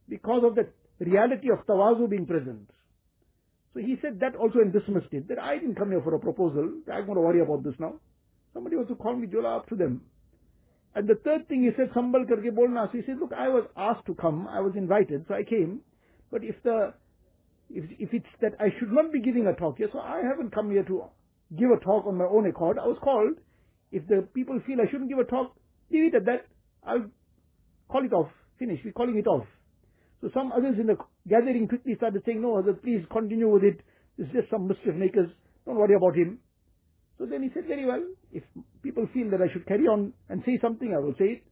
because 0.08 0.44
of 0.46 0.56
the 0.56 0.68
reality 1.00 1.52
of 1.52 1.66
tawazu 1.66 2.10
being 2.10 2.26
present. 2.26 2.70
So 3.74 3.82
he 3.82 3.98
said 4.02 4.22
that 4.22 4.38
also 4.38 4.60
and 4.60 4.72
dismissed 4.72 5.12
it, 5.12 5.28
that 5.28 5.40
I 5.40 5.58
didn't 5.58 5.76
come 5.76 5.92
here 5.92 6.02
for 6.02 6.16
a 6.16 6.20
proposal, 6.20 6.72
I'm 6.92 7.06
going 7.06 7.16
to 7.16 7.22
worry 7.22 7.42
about 7.42 7.66
this 7.66 7.76
now. 7.80 7.96
Somebody 8.54 8.76
wants 8.76 8.90
to 8.90 8.96
call 8.96 9.16
me 9.16 9.28
Jola 9.28 9.58
up 9.58 9.70
to 9.70 9.76
them. 9.76 10.02
And 10.96 11.08
the 11.08 11.16
third 11.24 11.48
thing 11.48 11.64
he 11.64 11.70
said, 11.78 11.94
Sambal 11.94 12.26
karke 12.26 12.54
bolna. 12.54 12.88
So 12.92 12.98
he 12.98 13.04
said, 13.06 13.20
look, 13.20 13.32
I 13.38 13.48
was 13.48 13.66
asked 13.78 14.06
to 14.08 14.16
come, 14.16 14.48
I 14.48 14.60
was 14.60 14.74
invited, 14.76 15.26
so 15.28 15.36
I 15.36 15.44
came. 15.44 15.82
But 16.32 16.44
if 16.44 16.56
the 16.64 16.94
if, 17.70 17.86
if 18.00 18.10
it's 18.14 18.34
that 18.42 18.54
I 18.60 18.70
should 18.80 18.92
not 18.92 19.14
be 19.14 19.22
giving 19.22 19.46
a 19.46 19.54
talk 19.54 19.78
here, 19.78 19.90
so 19.94 20.00
I 20.00 20.22
haven't 20.28 20.54
come 20.54 20.72
here 20.72 20.84
to 20.84 21.04
give 21.58 21.70
a 21.70 21.84
talk 21.84 22.06
on 22.08 22.18
my 22.18 22.26
own 22.26 22.48
accord. 22.48 22.78
I 22.80 22.88
was 22.88 22.98
called. 23.04 23.38
If 23.92 24.08
the 24.08 24.28
people 24.34 24.60
feel 24.66 24.78
I 24.82 24.90
shouldn't 24.90 25.10
give 25.10 25.20
a 25.20 25.24
talk, 25.24 25.56
leave 25.92 26.14
it 26.14 26.16
at 26.16 26.26
that. 26.26 26.46
I'll 26.86 27.10
call 27.90 28.06
it 28.06 28.14
off. 28.14 28.30
Finish. 28.58 28.80
We're 28.84 28.92
calling 28.92 29.18
it 29.18 29.28
off. 29.28 29.46
So 30.22 30.30
some 30.34 30.52
others 30.52 30.76
in 30.80 30.88
the 30.88 30.98
gathering 31.28 31.68
quickly 31.68 31.96
started 31.96 32.22
saying, 32.26 32.42
no, 32.42 32.62
please 32.84 33.06
continue 33.12 33.50
with 33.50 33.64
it. 33.64 33.80
It's 34.18 34.32
just 34.34 34.50
some 34.50 34.68
mischief 34.68 34.96
makers. 34.96 35.30
Don't 35.66 35.78
worry 35.78 35.96
about 35.96 36.16
him. 36.16 36.40
So 37.20 37.26
then 37.26 37.44
he 37.44 37.50
said, 37.54 37.68
very 37.68 37.86
well, 37.86 38.02
if 38.32 38.44
people 38.82 39.06
feel 39.14 39.30
that 39.32 39.42
I 39.42 39.52
should 39.52 39.68
carry 39.68 39.84
on 39.84 40.14
and 40.30 40.42
say 40.46 40.58
something, 40.62 40.96
I 40.96 41.00
will 41.00 41.14
say 41.20 41.26
it. 41.26 41.44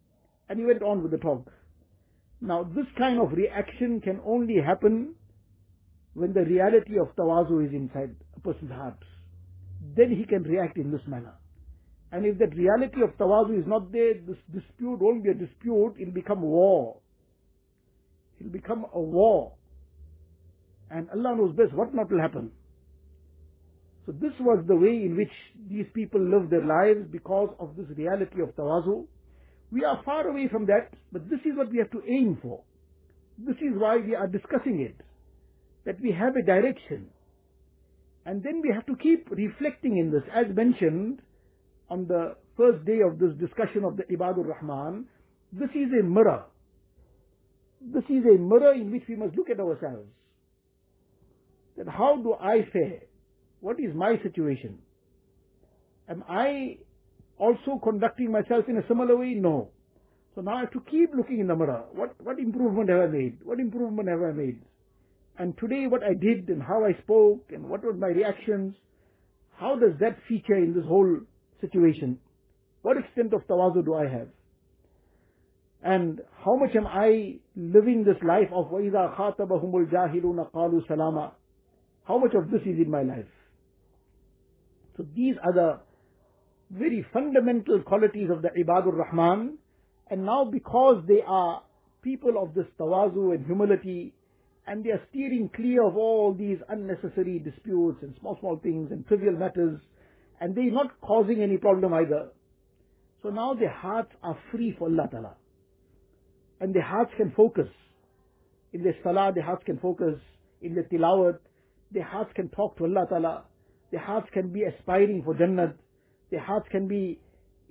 And 0.47 0.59
he 0.59 0.65
went 0.65 0.81
on 0.81 1.03
with 1.03 1.11
the 1.11 1.17
talk. 1.17 1.51
Now, 2.39 2.63
this 2.63 2.85
kind 2.97 3.19
of 3.19 3.33
reaction 3.33 3.99
can 3.99 4.21
only 4.25 4.55
happen 4.65 5.15
when 6.13 6.33
the 6.33 6.45
reality 6.45 6.97
of 6.97 7.13
tawazu 7.17 7.67
is 7.67 7.73
inside 7.73 8.15
a 8.35 8.39
person's 8.39 8.71
heart. 8.71 8.97
Then 9.95 10.15
he 10.15 10.23
can 10.23 10.43
react 10.43 10.77
in 10.77 10.89
this 10.89 11.01
manner. 11.05 11.33
And 12.13 12.25
if 12.25 12.37
that 12.39 12.55
reality 12.55 13.03
of 13.03 13.17
tawazu 13.17 13.59
is 13.59 13.67
not 13.67 13.91
there, 13.91 14.13
this 14.13 14.37
dispute 14.53 14.99
won't 15.01 15.23
be 15.23 15.31
a 15.31 15.33
dispute, 15.33 15.95
it'll 15.99 16.13
become 16.13 16.41
war. 16.41 16.97
It'll 18.39 18.53
become 18.53 18.85
a 18.93 18.99
war. 18.99 19.53
And 20.89 21.09
Allah 21.09 21.35
knows 21.35 21.55
best 21.55 21.73
what 21.73 21.93
not 21.93 22.09
will 22.09 22.21
happen. 22.21 22.51
So 24.07 24.13
this 24.13 24.31
was 24.39 24.63
the 24.65 24.75
way 24.75 25.03
in 25.03 25.17
which 25.17 25.33
these 25.69 25.85
people 25.93 26.21
lived 26.21 26.49
their 26.49 26.65
lives 26.65 27.05
because 27.11 27.53
of 27.59 27.75
this 27.75 27.87
reality 27.97 28.41
of 28.41 28.55
tawazu. 28.55 29.05
We 29.69 29.83
are 29.83 30.01
far 30.05 30.25
away 30.25 30.47
from 30.47 30.65
that, 30.67 30.93
but 31.11 31.29
this 31.29 31.41
is 31.41 31.57
what 31.57 31.69
we 31.69 31.79
have 31.79 31.91
to 31.91 32.01
aim 32.07 32.37
for. 32.41 32.61
This 33.37 33.57
is 33.57 33.75
why 33.75 33.97
we 33.97 34.15
are 34.15 34.27
discussing 34.27 34.79
it. 34.79 34.95
That 35.85 35.99
we 35.99 36.13
have 36.13 36.37
a 36.37 36.41
direction. 36.41 37.07
And 38.25 38.41
then 38.41 38.61
we 38.63 38.71
have 38.73 38.85
to 38.85 38.95
keep 38.95 39.29
reflecting 39.29 39.97
in 39.97 40.09
this. 40.09 40.23
As 40.33 40.55
mentioned 40.55 41.19
on 41.89 42.07
the 42.07 42.35
first 42.55 42.85
day 42.85 42.99
of 43.05 43.19
this 43.19 43.35
discussion 43.37 43.83
of 43.83 43.97
the 43.97 44.03
Ibadur 44.03 44.47
Rahman, 44.47 45.05
this 45.51 45.69
is 45.71 45.91
a 45.99 46.03
mirror. 46.03 46.45
This 47.81 48.03
is 48.05 48.23
a 48.23 48.37
mirror 48.39 48.73
in 48.73 48.89
which 48.89 49.03
we 49.09 49.17
must 49.17 49.35
look 49.35 49.49
at 49.49 49.59
ourselves. 49.59 50.07
That 51.75 51.89
how 51.89 52.15
do 52.23 52.35
I 52.39 52.65
fare? 52.71 53.06
What 53.60 53.78
is 53.78 53.94
my 53.94 54.18
situation? 54.22 54.78
Am 56.08 56.24
I 56.28 56.78
also 57.38 57.80
conducting 57.82 58.30
myself 58.32 58.64
in 58.68 58.76
a 58.76 58.86
similar 58.88 59.16
way? 59.16 59.34
No. 59.34 59.70
So 60.34 60.40
now 60.40 60.56
I 60.56 60.60
have 60.60 60.72
to 60.72 60.82
keep 60.90 61.10
looking 61.14 61.40
in 61.40 61.46
the 61.46 61.56
mirror. 61.56 61.84
What, 61.92 62.14
what 62.22 62.38
improvement 62.38 62.88
have 62.88 63.00
I 63.00 63.06
made? 63.06 63.38
What 63.44 63.60
improvement 63.60 64.08
have 64.08 64.22
I 64.22 64.32
made? 64.32 64.60
And 65.38 65.56
today 65.58 65.86
what 65.86 66.02
I 66.02 66.14
did 66.14 66.48
and 66.48 66.62
how 66.62 66.84
I 66.84 66.92
spoke 67.02 67.50
and 67.50 67.68
what 67.68 67.84
were 67.84 67.92
my 67.94 68.08
reactions, 68.08 68.74
how 69.56 69.76
does 69.76 69.92
that 70.00 70.18
feature 70.28 70.56
in 70.56 70.74
this 70.74 70.84
whole 70.86 71.20
situation? 71.60 72.18
What 72.82 72.96
extent 72.96 73.32
of 73.32 73.46
tawazu 73.46 73.84
do 73.84 73.94
I 73.94 74.08
have? 74.08 74.28
And 75.82 76.20
how 76.44 76.56
much 76.56 76.74
am 76.76 76.86
I 76.86 77.38
living 77.56 78.04
this 78.04 78.22
life 78.22 78.48
of 78.52 78.70
وَإِذَا 78.70 79.16
خَاطَبَهُمُ 79.16 79.72
الْجَاهِلُونَ 79.72 80.52
قَالُوا 80.52 80.86
سَلَامًا 80.88 81.32
How 82.04 82.18
much 82.18 82.34
of 82.34 82.50
this 82.50 82.60
is 82.62 82.78
in 82.78 82.90
my 82.90 83.02
life? 83.02 83.26
So 84.97 85.05
these 85.15 85.35
are 85.43 85.53
the 85.53 85.79
very 86.71 87.05
fundamental 87.13 87.81
qualities 87.81 88.29
of 88.29 88.41
the 88.41 88.49
Ibadur 88.49 88.97
Rahman. 88.97 89.57
And 90.09 90.25
now 90.25 90.45
because 90.45 91.03
they 91.07 91.21
are 91.25 91.61
people 92.01 92.41
of 92.41 92.53
this 92.53 92.65
tawazu 92.79 93.33
and 93.35 93.45
humility, 93.45 94.13
and 94.65 94.83
they 94.83 94.89
are 94.89 95.01
steering 95.09 95.49
clear 95.55 95.85
of 95.85 95.95
all 95.95 96.33
these 96.33 96.57
unnecessary 96.67 97.39
disputes 97.39 97.99
and 98.01 98.13
small, 98.19 98.37
small 98.39 98.57
things 98.57 98.91
and 98.91 99.07
trivial 99.07 99.33
matters, 99.33 99.79
and 100.41 100.55
they're 100.55 100.71
not 100.71 100.99
causing 101.01 101.41
any 101.41 101.57
problem 101.57 101.93
either. 101.93 102.29
So 103.23 103.29
now 103.29 103.53
their 103.53 103.71
hearts 103.71 104.11
are 104.23 104.37
free 104.51 104.75
for 104.77 104.87
Allah 104.87 105.07
Ta'ala. 105.09 105.35
And 106.59 106.73
their 106.73 106.83
hearts 106.83 107.11
can 107.17 107.31
focus. 107.35 107.67
In 108.73 108.83
their 108.83 108.95
salah, 109.03 109.31
their 109.33 109.43
hearts 109.43 109.63
can 109.65 109.79
focus. 109.79 110.15
In 110.61 110.75
their 110.75 110.83
tilawat, 110.83 111.39
their 111.91 112.03
hearts 112.03 112.31
can 112.35 112.49
talk 112.49 112.77
to 112.77 112.83
Allah 112.83 113.05
Ta'ala. 113.09 113.43
Their 113.91 114.01
hearts 114.01 114.27
can 114.33 114.51
be 114.51 114.63
aspiring 114.63 115.23
for 115.23 115.33
Jannat. 115.33 115.75
Their 116.31 116.41
hearts 116.41 116.67
can 116.71 116.87
be 116.87 117.19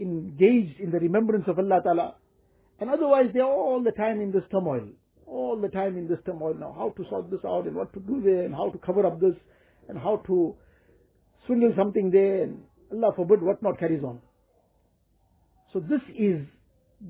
engaged 0.01 0.81
in 0.81 0.91
the 0.91 0.99
remembrance 0.99 1.45
of 1.47 1.59
Allah 1.59 1.81
Ta'ala. 1.83 2.14
And 2.81 2.91
otherwise 2.91 3.27
they're 3.33 3.45
all 3.45 3.83
the 3.83 3.93
time 3.93 4.21
in 4.21 4.33
this 4.33 4.43
turmoil. 4.51 4.89
All 5.27 5.61
the 5.61 5.69
time 5.69 5.97
in 5.97 6.09
this 6.09 6.19
turmoil 6.25 6.55
now. 6.55 6.75
How 6.77 6.91
to 6.97 7.09
sort 7.11 7.31
this 7.31 7.41
out 7.45 7.67
and 7.67 7.75
what 7.75 7.93
to 7.95 8.01
do 8.01 8.23
there 8.23 8.45
and 8.45 8.55
how 8.55 8.71
to 8.71 8.79
cover 8.79 9.07
up 9.07 9.21
this 9.21 9.35
and 9.89 9.99
how 9.99 10.23
to 10.27 10.55
swindle 11.47 11.73
something 11.77 12.11
there 12.11 12.43
and 12.43 12.62
Allah 12.93 13.12
forbid 13.14 13.43
what 13.43 13.62
not 13.62 13.79
carries 13.79 14.03
on. 14.03 14.21
So 15.73 15.81
this 15.81 16.01
is 16.17 16.47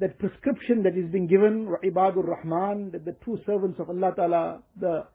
that 0.01 0.19
prescription 0.19 0.83
that 0.83 0.97
is 0.97 1.11
being 1.11 1.27
given, 1.27 1.69
Ibadur 1.85 2.27
Rahman, 2.27 2.91
that 2.93 3.05
the 3.05 3.13
true 3.25 3.39
servants 3.47 3.79
of 3.79 3.89
Allah 3.89 4.13
Ta'ala, 4.17 4.63
the 4.81 5.07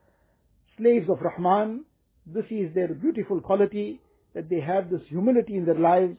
slaves 0.77 1.07
of 1.09 1.19
Rahman, 1.19 1.85
this 2.25 2.45
is 2.49 2.73
their 2.73 2.93
beautiful 2.93 3.41
quality, 3.41 4.01
that 4.33 4.49
they 4.49 4.59
have 4.61 4.89
this 4.89 5.01
humility 5.09 5.55
in 5.55 5.65
their 5.65 5.79
lives, 5.79 6.15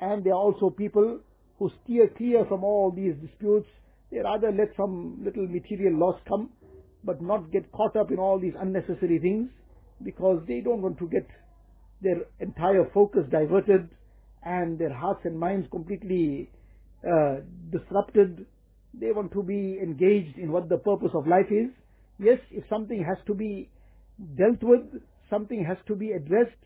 and 0.00 0.22
they 0.22 0.30
are 0.30 0.38
also 0.38 0.70
people 0.70 1.20
who 1.58 1.70
steer 1.82 2.08
clear 2.16 2.44
from 2.46 2.62
all 2.64 2.90
these 2.90 3.14
disputes. 3.26 3.66
They 4.10 4.18
rather 4.18 4.52
let 4.52 4.68
some 4.76 5.22
little 5.24 5.46
material 5.48 5.98
loss 5.98 6.20
come, 6.28 6.50
but 7.02 7.22
not 7.22 7.50
get 7.50 7.70
caught 7.72 7.96
up 7.96 8.10
in 8.10 8.18
all 8.18 8.38
these 8.38 8.54
unnecessary 8.58 9.18
things. 9.18 9.50
because 10.02 10.42
they 10.46 10.60
don't 10.60 10.82
want 10.82 10.98
to 10.98 11.08
get 11.08 11.26
their 12.02 12.18
entire 12.40 12.88
focus 12.92 13.22
diverted 13.30 13.88
and 14.44 14.78
their 14.78 14.92
hearts 14.92 15.20
and 15.24 15.38
minds 15.38 15.66
completely 15.70 16.50
uh, 17.06 17.36
disrupted. 17.70 18.46
They 18.94 19.12
want 19.12 19.32
to 19.32 19.42
be 19.42 19.78
engaged 19.82 20.38
in 20.38 20.52
what 20.52 20.68
the 20.68 20.78
purpose 20.78 21.10
of 21.14 21.26
life 21.26 21.50
is. 21.50 21.70
Yes, 22.18 22.38
if 22.50 22.64
something 22.68 23.04
has 23.04 23.18
to 23.26 23.34
be 23.34 23.68
dealt 24.36 24.62
with, 24.62 25.02
something 25.30 25.64
has 25.64 25.76
to 25.86 25.94
be 25.94 26.12
addressed, 26.12 26.62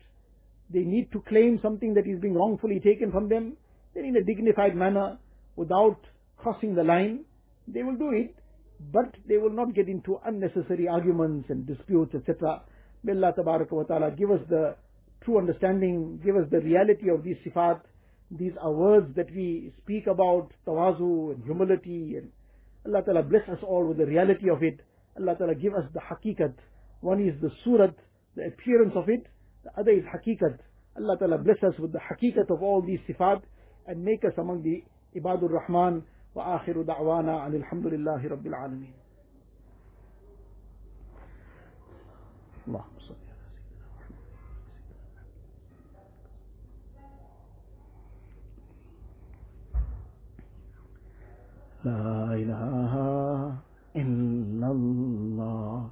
they 0.69 0.79
need 0.79 1.11
to 1.11 1.21
claim 1.27 1.59
something 1.61 1.93
that 1.95 2.07
is 2.07 2.19
being 2.19 2.35
wrongfully 2.35 2.79
taken 2.79 3.11
from 3.11 3.29
them, 3.29 3.57
then 3.93 4.05
in 4.05 4.15
a 4.15 4.23
dignified 4.23 4.75
manner, 4.75 5.17
without 5.55 5.99
crossing 6.37 6.75
the 6.75 6.83
line, 6.83 7.25
they 7.67 7.83
will 7.83 7.95
do 7.95 8.11
it, 8.11 8.35
but 8.91 9.13
they 9.27 9.37
will 9.37 9.51
not 9.51 9.75
get 9.75 9.87
into 9.87 10.19
unnecessary 10.25 10.87
arguments 10.87 11.49
and 11.49 11.67
disputes, 11.67 12.15
etc. 12.15 12.61
May 13.03 13.13
Allah 13.13 13.33
wa 13.37 13.83
ta'ala 13.83 14.11
give 14.11 14.31
us 14.31 14.39
the 14.49 14.75
true 15.23 15.37
understanding, 15.37 16.19
give 16.23 16.35
us 16.35 16.45
the 16.51 16.59
reality 16.61 17.09
of 17.09 17.23
these 17.23 17.37
sifat. 17.45 17.81
These 18.31 18.53
are 18.61 18.71
words 18.71 19.13
that 19.15 19.29
we 19.35 19.73
speak 19.83 20.07
about 20.07 20.51
tawazu 20.65 21.33
and 21.33 21.43
humility 21.43 22.15
and 22.15 22.31
Allah 22.85 23.03
Ta'ala 23.03 23.23
bless 23.23 23.47
us 23.47 23.59
all 23.61 23.85
with 23.85 23.97
the 23.97 24.05
reality 24.05 24.49
of 24.49 24.63
it. 24.63 24.79
Allah 25.19 25.35
Ta'ala 25.37 25.55
give 25.55 25.73
us 25.73 25.85
the 25.93 25.99
hakikat. 25.99 26.53
One 27.01 27.21
is 27.21 27.39
the 27.41 27.51
surat, 27.63 27.95
the 28.35 28.47
appearance 28.47 28.93
of 28.95 29.09
it. 29.09 29.25
The 29.63 29.71
other 29.79 29.91
is 29.91 30.03
hakikat. 30.03 30.57
Allah 30.97 31.17
Ta'ala 31.17 31.37
bless 31.37 31.57
us 31.63 31.77
with 31.79 31.91
the 31.91 31.99
hakikat 31.99 32.49
of 32.49 32.61
all 32.61 32.81
these 32.81 32.99
sifat 33.07 33.41
and 33.87 34.03
make 34.03 34.23
us 34.25 34.33
among 34.37 34.63
the 34.63 34.83
ibadur 35.19 35.51
rahman 35.51 36.03
wa 36.33 36.59
akhiru 36.59 36.85
da'wana 36.85 37.45
and 37.45 37.63
alhamdulillahi 37.63 38.29
rabbil 38.29 38.53
alameen. 38.53 38.93
صل 42.67 43.15
لا 51.83 52.33
إله 52.33 52.93
إلا 53.95 54.67
الله 54.71 55.91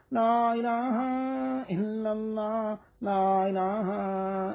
لا 0.11 0.53
إله 0.53 0.97
إلا 1.71 2.11
الله 2.11 2.77
لا 3.01 3.47
إله 3.49 3.87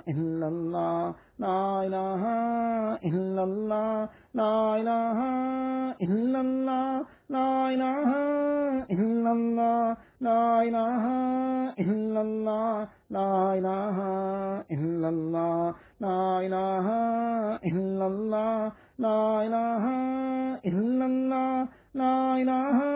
إلا 0.08 0.48
الله 0.48 1.14
لا 1.38 1.82
إله 1.86 2.22
إلا 3.08 3.42
الله 3.44 4.08
لا 4.34 4.76
إله 4.80 5.18
إلا 6.02 6.40
الله 6.40 7.04
لا 7.28 7.68
إله 7.74 8.10
إلا 8.90 9.32
الله 9.32 9.96
لا 10.20 10.62
إله 10.62 11.02
إلا 11.80 12.20
الله 12.20 12.88
لا 13.10 13.54
إله 13.58 13.96
إلا 14.70 15.08
الله 15.08 15.74
لا 16.00 16.40
إله 16.46 16.86
إلا 17.66 18.06
الله 18.06 18.72
لا 19.00 19.40
إله 19.46 19.84
إلا 20.68 21.06
الله 21.06 21.66
لا 21.94 22.26
إله 22.26 22.54
إلا 22.66 22.66
الله 22.66 22.95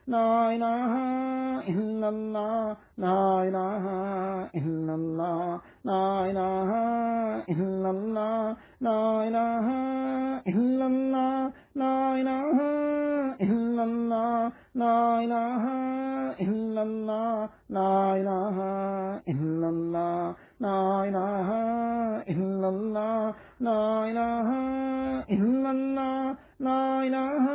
لا 0.07 0.51
إله 0.55 0.93
إلا 1.69 2.09
الله 2.09 2.75
لا 2.97 3.43
إله 3.47 3.85
إلا 4.55 4.93
الله 4.95 5.61
لا 5.85 6.05
إله 6.29 6.69
إلا 7.49 7.89
الله 7.89 8.55
لا 8.81 9.03
إله 9.27 9.67
إلا 10.47 10.85
الله 10.87 11.51
لا 11.75 11.97
إله 12.21 12.57
إلا 13.41 13.83
الله 13.83 14.51
لا 14.75 14.99
إله 15.23 15.65
إلا 16.41 16.81
الله 16.83 17.49
لا 17.69 18.15
إله 18.21 18.55
إلا 19.29 19.69
الله 19.69 20.35
لا 20.59 20.83
إله 21.09 21.47
إلا 22.33 22.69
الله 22.69 23.33
لا 23.59 23.83
إله 24.09 24.49
إلا 25.31 25.71
الله 25.71 26.35
لا 26.59 26.83
إله 27.07 27.45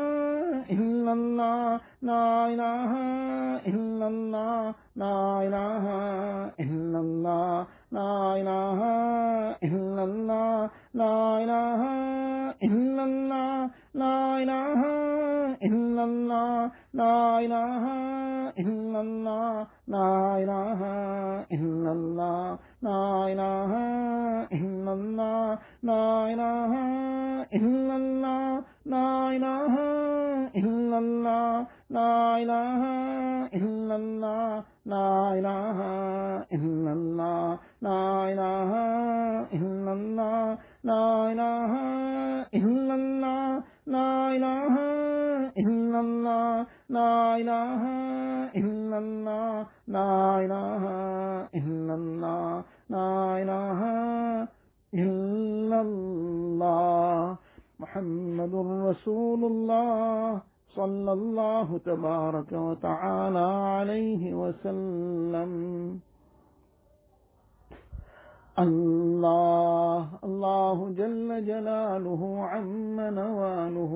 إلا 0.70 1.12
الله 1.12 1.80
لا 2.07 2.47
إله 2.53 2.93
إلا 3.67 4.07
الله 4.07 4.75
لا 4.97 5.43
إله 5.47 5.85
إلا 6.61 6.99
الله 7.07 7.67
لا 7.93 8.15
إله 8.41 8.81
إلا 9.67 10.03
الله 10.05 10.71
لا 10.95 11.19
إله 11.43 11.81
إلا 12.67 13.05
الله 13.05 13.71
لا 13.95 14.19
إله 14.43 14.81
إلا 15.69 16.05
الله 16.05 16.71
لا 16.95 17.39
إله 17.45 17.83
إلا 18.61 19.01
الله 19.01 19.67
لا 19.95 20.39
إله 20.45 20.81
إلا 21.55 21.93
الله 21.93 22.59
لا 22.83 23.03
إله 23.33 23.71
إلا 24.53 24.93
الله 24.93 25.59
لا 25.83 26.07
إله 26.33 26.63
إلا 27.57 27.97
الله 27.97 28.63
لا 28.87 29.17
إله 29.33 29.67
إلا 29.67 29.67
الله 29.67 29.95
لا 31.91 32.39
إله 32.43 32.82
إلا 33.55 33.97
الله، 33.97 34.64
لا 34.87 35.11
إله 35.39 35.78
إلا 36.53 36.93
الله، 36.99 37.59
لا 37.82 38.03
إله 38.32 38.70
إلا 39.55 39.93
الله، 39.93 40.59
لا 40.84 41.07
إله 41.32 41.72
إلا 42.55 42.95
الله، 42.95 43.62
لا 43.87 44.11
إله 44.37 44.74
إلا 45.62 46.01
الله، 46.01 46.66
لا 46.91 47.37
إله 47.37 47.82
إلا 48.57 48.99
الله، 48.99 49.66
لا 49.89 50.14
إله 50.45 50.82
إلا 51.55 51.95
الله، 51.95 52.64
لا 52.91 53.12
إله 53.43 53.80
إلا 54.95 55.80
الله. 55.80 57.37
محمد 57.80 58.55
رسول 58.91 59.41
الله. 59.45 60.41
صلى 60.77 61.12
الله 61.12 61.79
تبارك 61.79 62.53
وتعالى 62.53 63.47
عليه 63.77 64.22
وسلم. 64.35 65.53
الله 68.59 70.03
الله 70.24 70.77
جل 71.01 71.29
جلاله 71.47 72.22
عم 72.53 73.01
نواله. 73.01 73.95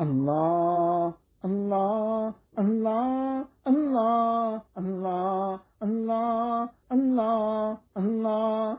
الله 0.00 1.12
الله 1.44 2.32
الله 2.58 3.44
الله 3.68 4.60
الله 4.78 5.60
الله 5.82 6.68
الله 6.92 7.78
الله 7.96 8.78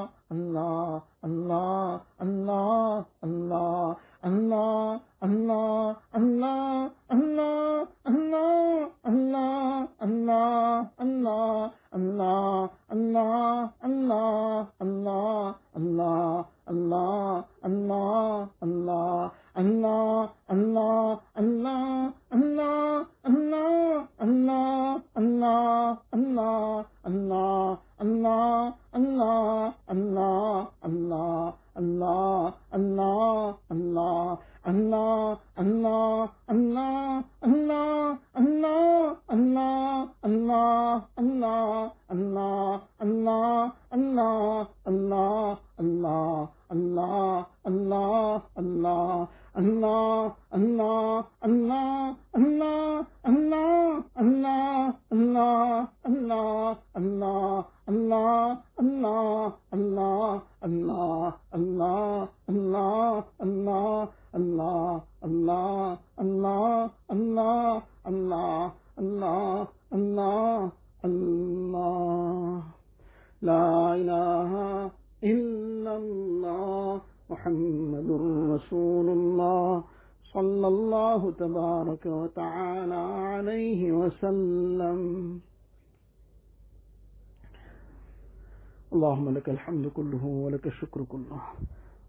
الحمد 89.61 89.87
كله 89.87 90.25
ولك 90.25 90.67
الشكر 90.67 91.03
كله. 91.03 91.41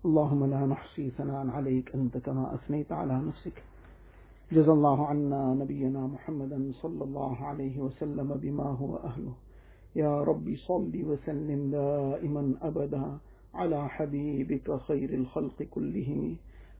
اللهم 0.05 0.45
لا 0.51 0.67
نحصي 0.67 1.11
ثناء 1.11 1.49
عليك 1.49 1.95
أنت 1.95 2.19
كما 2.19 2.55
أثنيت 2.55 2.93
على 2.93 3.21
نفسك. 3.29 3.63
جزى 4.53 4.73
الله 4.73 5.07
عنا 5.07 5.55
نبينا 5.61 6.07
محمدا 6.07 6.73
صلى 6.83 7.05
الله 7.05 7.37
عليه 7.45 7.79
وسلم 7.79 8.29
بما 8.43 8.65
هو 8.65 8.97
أهله. 8.97 9.35
يا 9.97 10.23
رب 10.23 10.57
صل 10.69 10.93
وسلم 11.11 11.71
دائما 11.71 12.55
أبدا 12.63 13.19
على 13.55 13.89
حبيبك 13.89 14.77
خير 14.89 15.11
الخلق 15.15 15.63
كلهم 15.63 16.37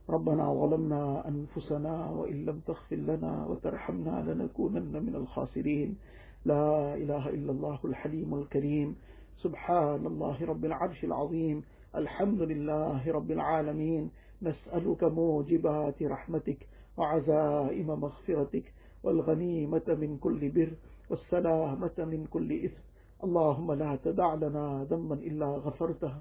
ربنا 0.09 0.53
ظلمنا 0.53 1.27
أنفسنا 1.27 2.09
وإن 2.09 2.45
لم 2.45 2.57
تغفر 2.67 2.95
لنا 2.95 3.45
وترحمنا 3.45 4.15
لنكونن 4.27 4.93
من 5.05 5.15
الخاسرين. 5.15 5.95
لا 6.45 6.95
إله 6.95 7.29
إلا 7.29 7.51
الله 7.51 7.79
الحليم 7.85 8.33
الكريم. 8.33 8.95
سبحان 9.37 10.05
الله 10.05 10.45
رب 10.45 10.65
العرش 10.65 11.03
العظيم 11.03 11.63
الحمد 11.95 12.41
لله 12.41 13.11
رب 13.11 13.31
العالمين 13.31 14.11
نسألك 14.41 15.03
موجبات 15.03 16.03
رحمتك 16.03 16.67
وعزائم 16.97 17.87
مغفرتك 17.87 18.73
والغنيمة 19.03 19.87
من 19.87 20.17
كل 20.17 20.49
بر 20.49 20.71
والسلامة 21.09 21.97
من 21.97 22.27
كل 22.29 22.65
إثم. 22.65 22.83
اللهم 23.23 23.71
لا 23.71 23.95
تدع 24.03 24.33
لنا 24.33 24.87
ذنبا 24.89 25.15
إلا 25.15 25.45
غفرته 25.45 26.13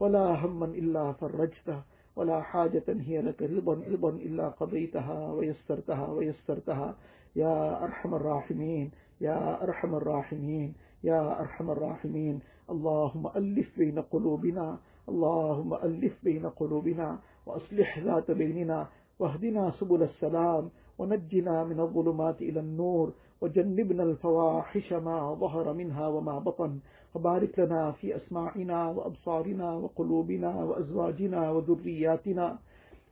ولا 0.00 0.44
هما 0.46 0.66
إلا 0.66 1.12
فرجته 1.12 1.82
ولا 2.16 2.40
حاجة 2.40 2.84
هي 2.88 3.22
لك 3.22 3.42
رضا 3.42 3.74
رضا 3.74 4.10
إلا 4.10 4.48
قضيتها 4.48 5.32
ويسرتها 5.32 6.06
ويسرتها. 6.06 6.96
يا 7.36 7.84
أرحم 7.84 8.14
الراحمين 8.14 8.90
يا 9.20 9.62
أرحم 9.62 9.94
الراحمين 9.94 10.74
يا 11.04 11.40
أرحم 11.40 11.70
الراحمين. 11.70 12.40
اللهم 12.70 13.26
ألف 13.36 13.78
بين 13.78 13.98
قلوبنا 13.98 14.78
اللهم 15.08 15.74
ألف 15.74 16.24
بين 16.24 16.46
قلوبنا 16.46 17.18
وأصلح 17.46 17.98
ذات 17.98 18.30
بيننا 18.30 18.86
واهدنا 19.18 19.72
سبل 19.80 20.02
السلام 20.02 20.70
ونجنا 20.98 21.64
من 21.64 21.80
الظلمات 21.80 22.42
إلى 22.42 22.60
النور 22.60 23.12
وجنبنا 23.40 24.02
الفواحش 24.02 24.92
ما 24.92 25.34
ظهر 25.34 25.72
منها 25.72 26.06
وما 26.08 26.38
بطن 26.38 26.78
وبارك 27.14 27.58
لنا 27.58 27.92
في 27.92 28.16
أسماعنا 28.16 28.90
وأبصارنا 28.90 29.72
وقلوبنا 29.72 30.64
وأزواجنا 30.64 31.50
وذرياتنا 31.50 32.58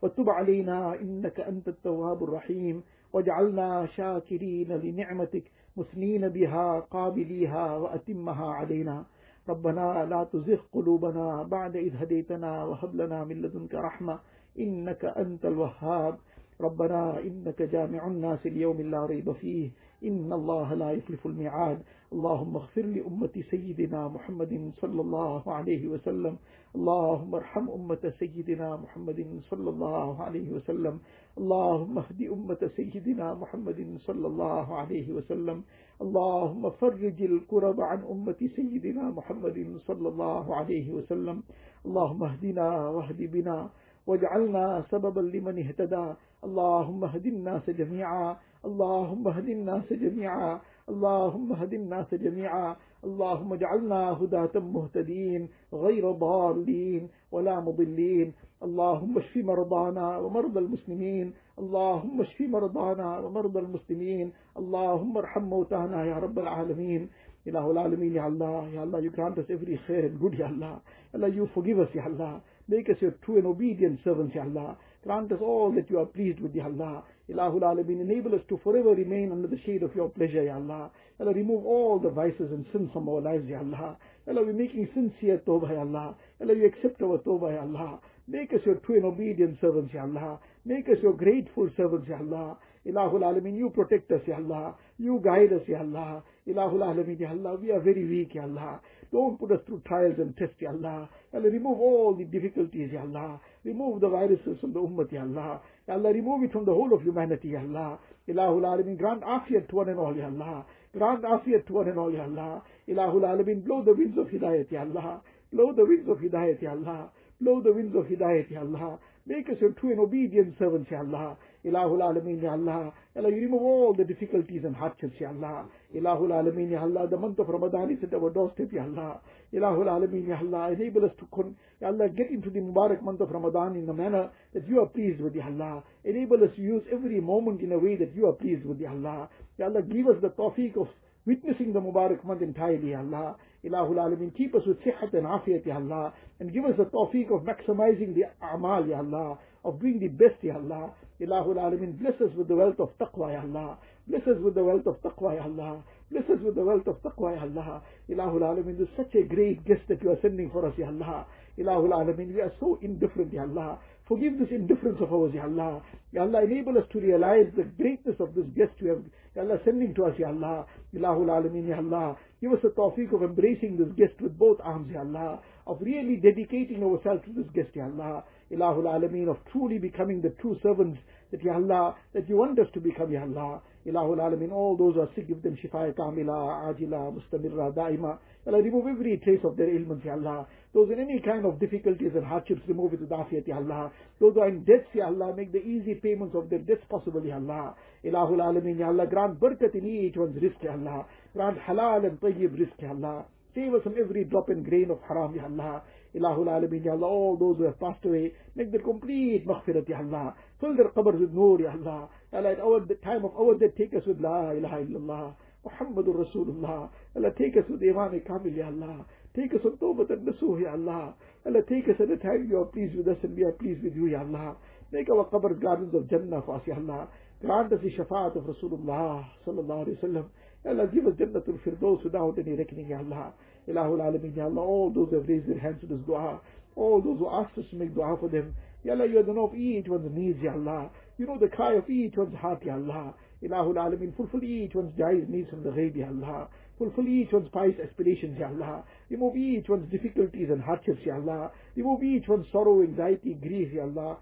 وتب 0.02 0.30
علينا 0.30 0.94
إنك 1.00 1.40
أنت 1.40 1.68
التواب 1.68 2.22
الرحيم 2.24 2.82
واجعلنا 3.12 3.86
شاكرين 3.86 4.72
لنعمتك 4.72 5.44
مثنين 5.76 6.28
بها 6.28 6.80
قابليها 6.80 7.76
وأتمها 7.76 8.46
علينا. 8.46 9.04
ربنا 9.48 10.06
لا 10.10 10.24
تزغ 10.24 10.60
قلوبنا 10.72 11.42
بعد 11.42 11.76
إذ 11.76 11.96
هديتنا 11.96 12.64
وهب 12.64 12.94
لنا 12.94 13.24
من 13.24 13.42
لدنك 13.42 13.74
رحمة 13.74 14.18
إنك 14.58 15.04
أنت 15.04 15.46
الوهاب. 15.46 16.18
ربنا 16.60 17.18
إنك 17.20 17.62
جامع 17.62 18.06
الناس 18.06 18.46
اليوم 18.46 18.80
لا 18.80 19.06
ريب 19.06 19.32
فيه. 19.32 19.70
إن 20.04 20.32
الله 20.32 20.74
لا 20.74 20.90
يخلف 20.90 21.26
الميعاد. 21.26 21.82
اللهم 22.12 22.56
اغفر 22.56 22.82
لأمة 22.82 23.42
سيدنا 23.50 24.08
محمد 24.08 24.72
صلى 24.80 25.00
الله 25.00 25.52
عليه 25.52 25.88
وسلم. 25.88 26.36
اللهم 26.74 27.34
ارحم 27.34 27.70
أمة 27.70 28.12
سيدنا 28.18 28.76
محمد 28.76 29.40
صلى 29.50 29.70
الله 29.70 30.22
عليه 30.22 30.52
وسلم. 30.52 31.00
اللهم 31.38 31.98
اهد 31.98 32.22
أمة 32.32 32.70
سيدنا 32.76 33.34
محمد 33.34 33.98
صلى 34.06 34.26
الله 34.26 34.76
عليه 34.76 35.12
وسلم. 35.12 35.62
اللهم 36.02 36.70
فرج 36.70 37.22
الكرب 37.22 37.80
عن 37.80 38.00
أمة 38.04 38.40
سيدنا 38.56 39.10
محمد 39.10 39.76
صلى 39.86 40.08
الله 40.08 40.56
عليه 40.56 40.92
وسلم. 40.92 41.42
اللهم 41.86 42.22
اهدنا 42.24 42.88
واهد 42.88 43.22
بنا 43.32 43.70
واجعلنا 44.06 44.84
سببا 44.90 45.20
لمن 45.20 45.58
اهتدى. 45.58 46.06
اللهم 46.44 47.04
اهد 47.04 47.26
الناس 47.26 47.70
جميعا. 47.70 48.36
اللهم 48.64 49.28
اهد 49.28 49.48
الناس 49.48 49.92
جميعا. 49.92 50.60
اللهم 50.88 51.52
اهد 51.52 51.72
الناس 51.74 52.14
جميعا. 52.14 52.76
اللهم 53.04 53.52
اجعلنا 53.52 54.10
هداة 54.20 54.54
مهتدين 54.60 55.48
غير 55.72 56.10
ضالين 56.12 57.08
ولا 57.32 57.60
مضلين. 57.60 58.32
اللهم 58.62 59.18
اشف 59.18 59.36
مرضانا 59.36 60.18
ومرضى 60.18 60.58
المسلمين 60.58 61.32
اللهم 61.58 62.20
اشف 62.20 62.40
مرضانا 62.40 63.18
ومرضى 63.18 63.58
المسلمين 63.58 64.32
اللهم 64.58 65.16
ارحم 65.16 65.42
موتانا 65.42 66.04
يا 66.04 66.16
رب 66.18 66.38
العالمين 66.38 67.08
إله 67.46 67.70
العالمين 67.70 68.12
يا 68.14 68.26
الله 68.26 68.68
يا 68.74 68.82
الله 68.84 69.00
you 69.02 69.10
grant 69.10 69.38
us 69.38 69.46
every 69.50 69.78
khair 69.86 70.04
and 70.06 70.20
good 70.20 70.34
يا 70.38 70.46
الله 70.46 70.74
Allah 71.14 71.28
you 71.28 71.48
forgive 71.54 71.78
us 71.80 71.90
يا 71.94 72.06
الله 72.06 72.40
make 72.70 72.88
us 72.88 72.98
your 73.02 73.14
true 73.24 73.38
and 73.38 73.46
obedient 73.46 73.98
servants 74.04 74.34
يا 74.36 74.42
الله 74.42 74.76
grant 75.04 75.32
us 75.32 75.40
all 75.40 75.72
that 75.72 75.90
you 75.90 75.98
are 75.98 76.06
pleased 76.06 76.38
with 76.40 76.54
يا 76.54 76.66
الله 76.66 77.02
إله 77.30 77.58
العالمين 77.58 78.00
enable 78.06 78.34
us 78.38 78.44
to 78.48 78.56
forever 78.64 78.94
remain 78.94 79.32
under 79.32 79.48
the 79.48 79.58
shade 79.66 79.82
of 79.82 79.90
your 79.96 80.08
pleasure 80.08 80.44
يا 80.50 80.56
الله 80.58 80.90
Allah 81.20 81.32
remove 81.34 81.66
all 81.66 81.98
the 81.98 82.10
vices 82.10 82.48
and 82.52 82.64
sins 82.72 82.88
from 82.92 83.08
our 83.08 83.20
lives 83.20 83.46
يا 83.50 83.60
الله 83.60 83.96
Allah 84.28 84.42
we're 84.46 84.52
making 84.52 84.86
sincere 84.94 85.38
tawbah 85.38 85.70
يا 85.70 85.82
الله 85.82 86.14
Allah 86.40 86.54
you 86.54 86.66
accept 86.66 87.02
our 87.02 87.18
tawbah 87.18 87.50
يا 87.58 87.62
الله 87.64 87.98
Make 88.28 88.52
us 88.52 88.60
your 88.64 88.76
true 88.76 88.96
and 88.96 89.04
obedient 89.04 89.58
servants, 89.60 89.92
Ya 89.92 90.02
Allah. 90.02 90.38
Make 90.64 90.88
us 90.88 90.98
your 91.02 91.14
grateful 91.14 91.68
servants, 91.76 92.08
Ya 92.08 92.18
Allah. 92.18 92.56
Ilahul 92.86 93.22
Alameen, 93.22 93.56
you 93.56 93.70
protect 93.70 94.10
us, 94.12 94.20
Ya 94.26 94.36
Allah. 94.36 94.74
You 94.98 95.20
guide 95.22 95.52
us, 95.52 95.62
Ya 95.68 95.80
Allah. 95.80 96.22
Ilahul 96.48 96.82
Alameen, 96.82 97.18
Ya 97.18 97.30
Allah. 97.30 97.56
We 97.56 97.72
are 97.72 97.80
very 97.80 98.06
weak, 98.08 98.34
Ya 98.34 98.42
Allah. 98.42 98.80
Don't 99.12 99.38
put 99.38 99.52
us 99.52 99.60
through 99.66 99.82
trials 99.86 100.14
and 100.18 100.36
tests, 100.36 100.54
Ya 100.60 100.70
Allah. 100.70 101.08
Ya 101.32 101.40
Allah, 101.40 101.50
remove 101.50 101.78
all 101.80 102.14
the 102.14 102.24
difficulties, 102.24 102.90
Ya 102.92 103.02
Allah. 103.02 103.40
Remove 103.64 104.00
the 104.00 104.08
viruses 104.08 104.58
from 104.60 104.72
the 104.72 104.80
Ummah, 104.80 105.10
Ya 105.12 105.22
Allah. 105.22 105.60
Ya 105.88 105.94
Allah, 105.94 106.12
remove 106.12 106.44
it 106.44 106.52
from 106.52 106.64
the 106.64 106.72
whole 106.72 106.92
of 106.94 107.02
humanity, 107.02 107.48
Ya 107.48 107.60
Allah. 107.60 107.98
Ilahul 108.28 108.62
Alameen, 108.62 108.96
grant 108.98 109.22
afiyat 109.22 109.68
to 109.68 109.76
one 109.76 109.88
and 109.88 109.98
all, 109.98 110.16
Ya 110.16 110.26
Allah. 110.26 110.64
Grant 110.96 111.22
afiyat 111.24 111.66
to 111.66 111.72
one 111.72 111.88
and 111.88 111.98
all, 111.98 112.12
Ya 112.12 112.22
Allah. 112.22 112.62
Ilahul 112.88 113.22
Alameen, 113.22 113.64
blow 113.64 113.82
the 113.84 113.92
winds 113.94 114.16
of 114.16 114.28
hidayat, 114.28 114.70
Ya 114.70 114.82
Allah. 114.82 115.20
Blow 115.52 115.72
the 115.72 115.84
winds 115.84 116.08
of 116.08 116.18
hidayat, 116.18 116.62
Ya 116.62 116.70
Allah 116.70 117.10
blow 117.42 117.60
the 117.62 117.72
winds 117.72 117.94
of 117.96 118.04
hidayat, 118.06 118.50
Ya 118.50 118.60
Allah. 118.60 118.98
Make 119.24 119.48
us 119.50 119.56
your 119.60 119.70
true 119.72 119.90
and 119.92 120.00
obedient 120.00 120.54
servants, 120.58 120.90
Ya 120.90 120.98
Allah. 120.98 121.36
Ilahul 121.64 122.00
Alameen, 122.02 122.42
Ya 122.42 122.52
Allah. 122.52 122.92
Allah, 123.16 123.28
you 123.30 123.42
remove 123.42 123.62
all 123.62 123.94
the 123.96 124.04
difficulties 124.04 124.62
and 124.64 124.74
hardships, 124.74 125.14
Ya 125.20 125.28
Allah. 125.28 125.66
Ilahul 125.94 126.30
Alameen, 126.30 126.70
Ya 126.72 126.82
Allah. 126.82 127.06
The 127.08 127.16
month 127.16 127.38
of 127.38 127.48
Ramadan 127.48 127.90
is 127.92 128.02
at 128.02 128.12
our 128.14 128.30
doorstep, 128.30 128.72
Ya 128.72 128.82
Allah. 128.82 129.20
Ilahul 129.54 129.86
Alameen, 129.86 130.26
Ya 130.26 130.38
Allah. 130.40 130.72
Enable 130.72 131.04
us 131.04 131.12
to, 131.20 131.26
con- 131.32 131.54
Ya 131.80 131.88
Allah, 131.88 132.08
get 132.08 132.30
into 132.30 132.50
the 132.50 132.58
Mubarak 132.58 133.00
month 133.02 133.20
of 133.20 133.30
Ramadan 133.30 133.76
in 133.76 133.88
a 133.88 133.94
manner 133.94 134.30
that 134.54 134.66
you 134.66 134.80
are 134.80 134.86
pleased 134.88 135.20
with, 135.20 135.34
Ya 135.36 135.46
Allah. 135.46 135.84
Enable 136.04 136.42
us 136.42 136.50
to 136.56 136.62
use 136.62 136.82
every 136.92 137.20
moment 137.20 137.60
in 137.60 137.70
a 137.72 137.78
way 137.78 137.94
that 137.96 138.12
you 138.16 138.26
are 138.26 138.32
pleased 138.34 138.64
with, 138.66 138.80
Ya 138.80 138.90
Allah. 138.90 139.28
Ya 139.56 139.66
Allah, 139.66 139.82
give 139.82 140.08
us 140.08 140.16
the 140.20 140.30
tawfiq 140.30 140.76
of 140.80 140.88
witnessing 141.26 141.72
the 141.72 141.78
Mubarak 141.80 142.24
month 142.24 142.42
entirely, 142.42 142.90
Ya 142.90 142.98
Allah. 142.98 143.36
Ilahul 143.64 143.96
Alameen, 143.96 144.36
keep 144.36 144.54
us 144.54 144.62
with 144.66 144.78
sihat 144.80 145.12
and 145.14 145.24
afiyat, 145.24 145.64
Ya 145.64 145.76
Allah. 145.76 146.12
And 146.40 146.52
give 146.52 146.64
us 146.64 146.72
the 146.76 146.84
tawfiq 146.86 147.30
of 147.30 147.42
maximizing 147.42 148.14
the 148.14 148.24
amal, 148.54 148.86
Ya 148.86 148.98
Allah. 148.98 149.38
Of 149.64 149.80
doing 149.80 150.00
the 150.00 150.08
best, 150.08 150.42
Ya 150.42 150.56
Allah. 150.56 150.90
Ilahul 151.20 151.56
Alameen, 151.56 151.96
bless 151.98 152.14
us 152.20 152.34
with 152.36 152.48
the 152.48 152.56
wealth 152.56 152.80
of 152.80 152.90
taqwa, 152.98 153.32
Ya 153.32 153.42
Allah. 153.42 153.78
Bless 154.08 154.22
us 154.22 154.38
with 154.42 154.56
the 154.56 154.64
wealth 154.64 154.86
of 154.86 155.00
taqwa, 155.02 155.36
Ya 155.36 155.44
Allah. 155.44 155.84
Bless 156.10 156.24
us 156.24 156.40
with 156.42 156.56
the 156.56 156.64
wealth 156.64 156.86
of 156.88 157.00
taqwa, 157.02 157.36
Ya 157.36 157.42
Allah. 157.42 157.82
Ilahul 158.10 158.42
Alameen, 158.42 158.78
this 158.78 158.88
is 158.88 158.96
such 158.96 159.14
a 159.14 159.22
great 159.22 159.64
guest 159.64 159.82
that 159.88 160.02
you 160.02 160.10
are 160.10 160.18
sending 160.20 160.50
for 160.50 160.66
us, 160.66 160.74
Ya 160.76 160.88
Allah. 160.88 161.26
Ilahul 161.56 161.90
Alameen, 161.94 162.34
we 162.34 162.40
are 162.40 162.52
so 162.58 162.80
indifferent, 162.82 163.32
Ya 163.32 163.42
Allah. 163.42 163.78
Forgive 164.08 164.40
this 164.40 164.48
indifference 164.50 164.98
of 165.00 165.12
ours, 165.12 165.30
Ya 165.32 165.44
Allah. 165.44 165.80
Ya 166.10 166.22
Allah, 166.22 166.42
enable 166.42 166.76
us 166.76 166.84
to 166.92 166.98
realize 166.98 167.46
the 167.56 167.62
greatness 167.62 168.16
of 168.18 168.34
this 168.34 168.44
guest 168.56 168.72
you 168.80 168.88
have, 168.88 169.04
Ya 169.36 169.42
Allah, 169.42 169.60
sending 169.64 169.94
to 169.94 170.06
us, 170.06 170.18
Ya 170.18 170.28
Allah. 170.28 170.66
Ilahul 170.94 171.28
Alameen, 171.28 171.68
Ya 171.68 171.78
Allah. 171.78 172.16
Give 172.40 172.52
us 172.52 172.58
the 172.62 172.70
tawfiq 172.70 173.14
of 173.14 173.22
embracing 173.22 173.78
this 173.78 173.88
guest 173.96 174.20
with 174.20 174.38
both 174.38 174.58
arms, 174.62 174.90
Ya 174.92 175.00
Allah. 175.00 175.40
Of 175.66 175.78
really 175.80 176.16
dedicating 176.16 176.82
ourselves 176.82 177.22
to 177.24 177.32
this 177.32 177.50
guest, 177.54 177.70
Ya 177.74 177.84
Allah. 177.84 178.24
Ilahul 178.50 178.84
Alameen, 178.84 179.28
of 179.28 179.38
truly 179.50 179.78
becoming 179.78 180.20
the 180.20 180.30
true 180.40 180.58
servants 180.62 180.98
that, 181.30 181.42
Ya 181.42 181.54
Allah, 181.54 181.96
that 182.12 182.28
you 182.28 182.36
want 182.36 182.58
us 182.58 182.66
to 182.74 182.80
become, 182.80 183.10
Ya 183.10 183.22
Allah. 183.22 183.62
Ilahul 183.86 184.18
Alameen, 184.18 184.52
all 184.52 184.76
those 184.76 184.94
who 184.94 185.00
are 185.00 185.08
sick, 185.14 185.28
give 185.28 185.42
them 185.42 185.56
shifa 185.64 185.94
kamila, 185.94 186.74
ajila, 186.74 187.16
mustamirra, 187.16 187.72
daima. 187.72 188.18
Allah, 188.46 188.60
remove 188.60 188.86
every 188.88 189.16
trace 189.24 189.40
of 189.44 189.56
their 189.56 189.74
ailments, 189.74 190.04
Ya 190.04 190.12
Allah. 190.12 190.46
Those 190.74 190.90
in 190.90 191.00
any 191.00 191.20
kind 191.20 191.46
of 191.46 191.58
difficulties 191.58 192.12
and 192.14 192.24
hardships, 192.24 192.60
remove 192.68 192.92
it 192.94 193.00
with 193.00 193.10
afiyat, 193.10 193.46
Ya 193.46 193.56
Allah. 193.56 193.90
Those 194.20 194.34
who 194.34 194.40
are 194.40 194.48
in 194.48 194.64
debts, 194.64 194.88
Ya 194.94 195.06
Allah, 195.06 195.34
make 195.34 195.52
the 195.52 195.62
easy 195.62 195.94
payments 195.94 196.34
of 196.34 196.50
their 196.50 196.58
debts 196.58 196.84
possible, 196.90 197.24
Ya 197.24 197.36
Allah. 197.36 197.76
Ilahul 198.04 198.40
Alameen, 198.40 198.78
Ya 198.78 198.88
Allah, 198.88 199.06
grant 199.06 199.38
barakat 199.38 199.74
in 199.74 199.86
each 199.86 200.16
one's 200.16 200.40
risk, 200.42 200.56
Ya 200.62 200.72
Allah. 200.72 201.06
Grant 201.34 201.58
halal 201.58 202.04
and 202.04 202.20
tayyib 202.20 202.58
risk, 202.58 202.72
Ya 202.80 202.90
Allah. 202.90 203.24
Save 203.54 203.74
us 203.74 203.82
from 203.82 203.94
every 203.98 204.24
drop 204.24 204.48
and 204.48 204.64
grain 204.64 204.90
of 204.90 204.98
haram, 205.08 205.34
Ya 205.34 205.44
Allah. 205.44 205.82
Ilahul 206.14 206.48
Alameen, 206.48 206.84
Ya 206.84 206.92
Allah, 206.92 207.06
all 207.06 207.36
those 207.36 207.58
who 207.58 207.64
have 207.64 207.78
passed 207.78 208.04
away, 208.04 208.32
make 208.56 208.72
their 208.72 208.80
complete 208.80 209.46
maghfirat, 209.46 209.88
Ya 209.88 209.98
Allah. 209.98 210.34
Fill 210.60 210.76
their 210.76 210.88
qabrs 210.88 211.20
with 211.20 211.32
nur, 211.32 211.60
Ya 211.60 211.70
Allah. 211.70 212.08
Ya 212.32 212.38
Allah, 212.38 212.52
at 212.52 212.60
our 212.60 212.80
the 212.80 212.96
time 212.96 213.24
of 213.24 213.36
our 213.38 213.54
death, 213.58 213.76
take 213.78 213.94
us 213.94 214.02
with 214.06 214.20
La 214.20 214.50
ilaha 214.50 214.84
illallah. 214.84 215.34
Muhammadur 215.64 216.26
Rasulullah. 216.26 216.90
Allah, 217.14 217.30
take 217.38 217.56
us 217.56 217.64
with 217.70 217.82
Iman 217.82 218.20
Kamil, 218.26 218.56
Ya 218.56 218.66
Allah. 218.66 219.06
Take 219.34 219.54
us 219.54 219.60
on 219.64 219.78
Tawbat 219.78 220.10
and 220.10 220.26
Nasuh, 220.26 220.60
Ya 220.60 220.72
Allah. 220.72 221.14
Allah, 221.46 221.62
take 221.68 221.88
us 221.88 221.96
at 222.00 222.10
a 222.10 222.16
time 222.16 222.48
you 222.50 222.58
are 222.58 222.66
pleased 222.66 222.96
with 222.96 223.08
us 223.08 223.16
and 223.22 223.36
we 223.36 223.44
are 223.44 223.52
pleased 223.52 223.82
with 223.82 223.94
you, 223.94 224.06
Ya 224.06 224.20
Allah. 224.20 224.56
Make 224.90 225.08
our 225.08 225.24
qabrs 225.30 225.60
gardens 225.62 225.94
of 225.94 226.10
Jannah 226.10 226.42
for 226.42 226.56
us, 226.56 226.62
Ya 226.66 226.74
Allah. 226.74 227.08
Grant 227.42 227.72
us 227.72 227.80
the 227.82 227.90
shafaat 227.90 228.36
of 228.36 228.44
Rasulullah 228.44 229.26
sallallahu 229.44 229.88
alayhi 229.88 230.00
wa 230.00 230.08
sallam. 230.08 230.24
Ya 230.64 230.70
Allah, 230.70 230.86
give 230.86 231.06
us 231.08 231.14
Jannatul 231.14 231.58
Firdaus 231.66 232.04
without 232.04 232.38
any 232.38 232.52
reckoning, 232.52 232.86
Ya 232.86 232.98
Allah. 232.98 233.32
Ilahul 233.68 233.98
Alameen, 233.98 234.36
Ya 234.36 234.44
Allah, 234.44 234.60
all 234.60 234.92
those 234.94 235.08
who 235.10 235.16
have 235.16 235.28
raised 235.28 235.48
their 235.48 235.58
hands 235.58 235.80
to 235.80 235.88
this 235.88 235.98
dua, 236.06 236.40
all 236.76 237.02
those 237.02 237.18
who 237.18 237.28
asked 237.28 237.58
us 237.58 237.64
to 237.70 237.76
make 237.76 237.96
dua 237.96 238.16
for 238.20 238.28
them, 238.28 238.54
Ya 238.84 238.92
Allah, 238.92 239.08
you 239.08 239.20
know 239.24 239.46
of 239.46 239.56
each 239.56 239.88
one's 239.88 240.08
needs, 240.16 240.38
Ya 240.40 240.52
Allah. 240.52 240.90
You 241.18 241.26
know 241.26 241.36
the 241.36 241.48
cry 241.48 241.72
of 241.72 241.90
each 241.90 242.14
one's 242.16 242.36
heart, 242.36 242.62
Ya 242.64 242.74
Allah. 242.74 243.12
Ilahul 243.42 243.74
Alameen, 243.74 244.16
fulfill 244.16 244.44
each 244.44 244.76
one's 244.76 244.96
jaiz 244.96 245.28
needs 245.28 245.50
from 245.50 245.64
the 245.64 245.70
ghaib, 245.70 245.96
Ya 245.96 246.06
Allah. 246.06 246.46
Fulfill 246.78 247.08
each 247.08 247.32
one's 247.32 247.48
pious 247.52 247.74
aspirations, 247.82 248.38
Ya 248.38 248.46
Allah. 248.50 248.84
Remove 249.10 249.36
each 249.36 249.68
one's 249.68 249.90
difficulties 249.90 250.46
and 250.48 250.62
hardships, 250.62 251.04
Ya 251.04 251.16
Allah. 251.16 251.50
Remove 251.74 252.04
each 252.04 252.28
one's 252.28 252.46
sorrow, 252.52 252.82
anxiety, 252.82 253.34
grief, 253.34 253.72
Ya 253.72 253.82
Allah. 253.82 254.18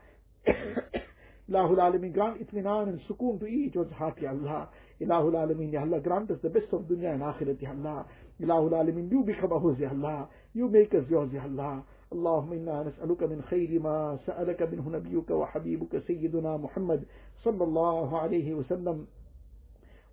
Ilahul 1.51 1.79
Alameen, 1.79 2.13
grant 2.13 2.39
itminan 2.41 2.89
and 2.89 3.01
sukoon 3.09 3.41
to 3.41 3.47
each 3.47 3.75
one's 3.75 3.93
heart, 3.93 4.17
Ya 4.23 4.31
Allah. 4.31 4.69
Ilahul 5.01 5.33
Alameen, 5.35 5.73
Ya 5.73 5.81
Allah, 5.83 6.01
grant 6.01 6.31
us 6.31 6.39
the 6.43 6.49
best 6.49 6.73
of 6.73 6.83
dunya 6.83 7.13
and 7.13 7.23
akhirat, 7.23 7.61
Ya 7.61 7.71
Allah. 7.71 8.07
Ilahul 8.41 8.71
Alameen, 8.71 9.11
you 9.11 9.23
become 9.25 9.53
ours, 9.53 9.77
Ya 9.81 9.91
Allah. 9.91 10.29
You 10.55 10.69
make 10.69 10.95
us 10.95 11.05
yours, 11.11 11.31
Ya 11.33 11.43
Allah. 11.43 11.83
اللهم 12.13 12.53
إنا 12.53 12.83
نسألك 12.83 13.23
من 13.23 13.43
خير 13.43 13.81
ما 13.83 14.19
سألك 14.27 14.63
منه 14.63 14.91
نبيك 14.91 15.31
وحبيبك 15.31 15.99
سيدنا 16.07 16.57
محمد 16.57 17.03
صلى 17.45 17.65
الله 17.65 18.19
عليه 18.19 18.55
وسلم 18.55 19.07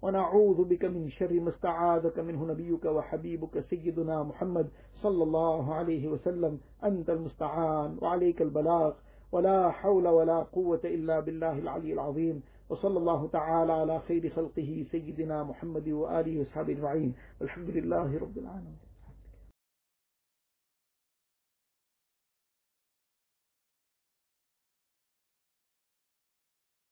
ونعوذ 0.02 0.64
بك 0.64 0.86
من 0.86 1.10
شر 1.10 1.34
ما 1.40 1.50
استعاذك 1.50 2.20
منه 2.20 2.46
نبيك 2.46 2.86
وحبيبك 2.86 3.66
سيدنا 3.70 4.24
محمد 4.24 4.70
صلى 5.04 5.24
الله 5.24 5.74
عليه 5.74 6.08
وسلم 6.08 6.60
أنت 6.84 7.10
المستعان 7.10 7.98
وعليك 8.02 8.42
البلاغ 8.42 8.94
ولا 9.32 9.72
حول 9.72 10.08
ولا 10.08 10.40
قوة 10.44 10.82
إلا 10.84 11.20
بالله 11.20 11.60
العلي 11.60 11.94
العظيم. 11.94 12.44
وصلى 12.70 12.98
الله 12.98 13.28
تعالى 13.28 13.74
على 13.74 14.00
خير 14.00 14.30
خلقه 14.30 14.86
سيدنا 14.92 15.44
محمد 15.44 15.90
وآله 15.90 16.42
وصحبه 16.42 16.74
أجمعين. 16.74 17.14
والحمد 17.42 17.70
لله 17.70 18.20
رب 18.20 18.38
العالمين. 18.38 18.87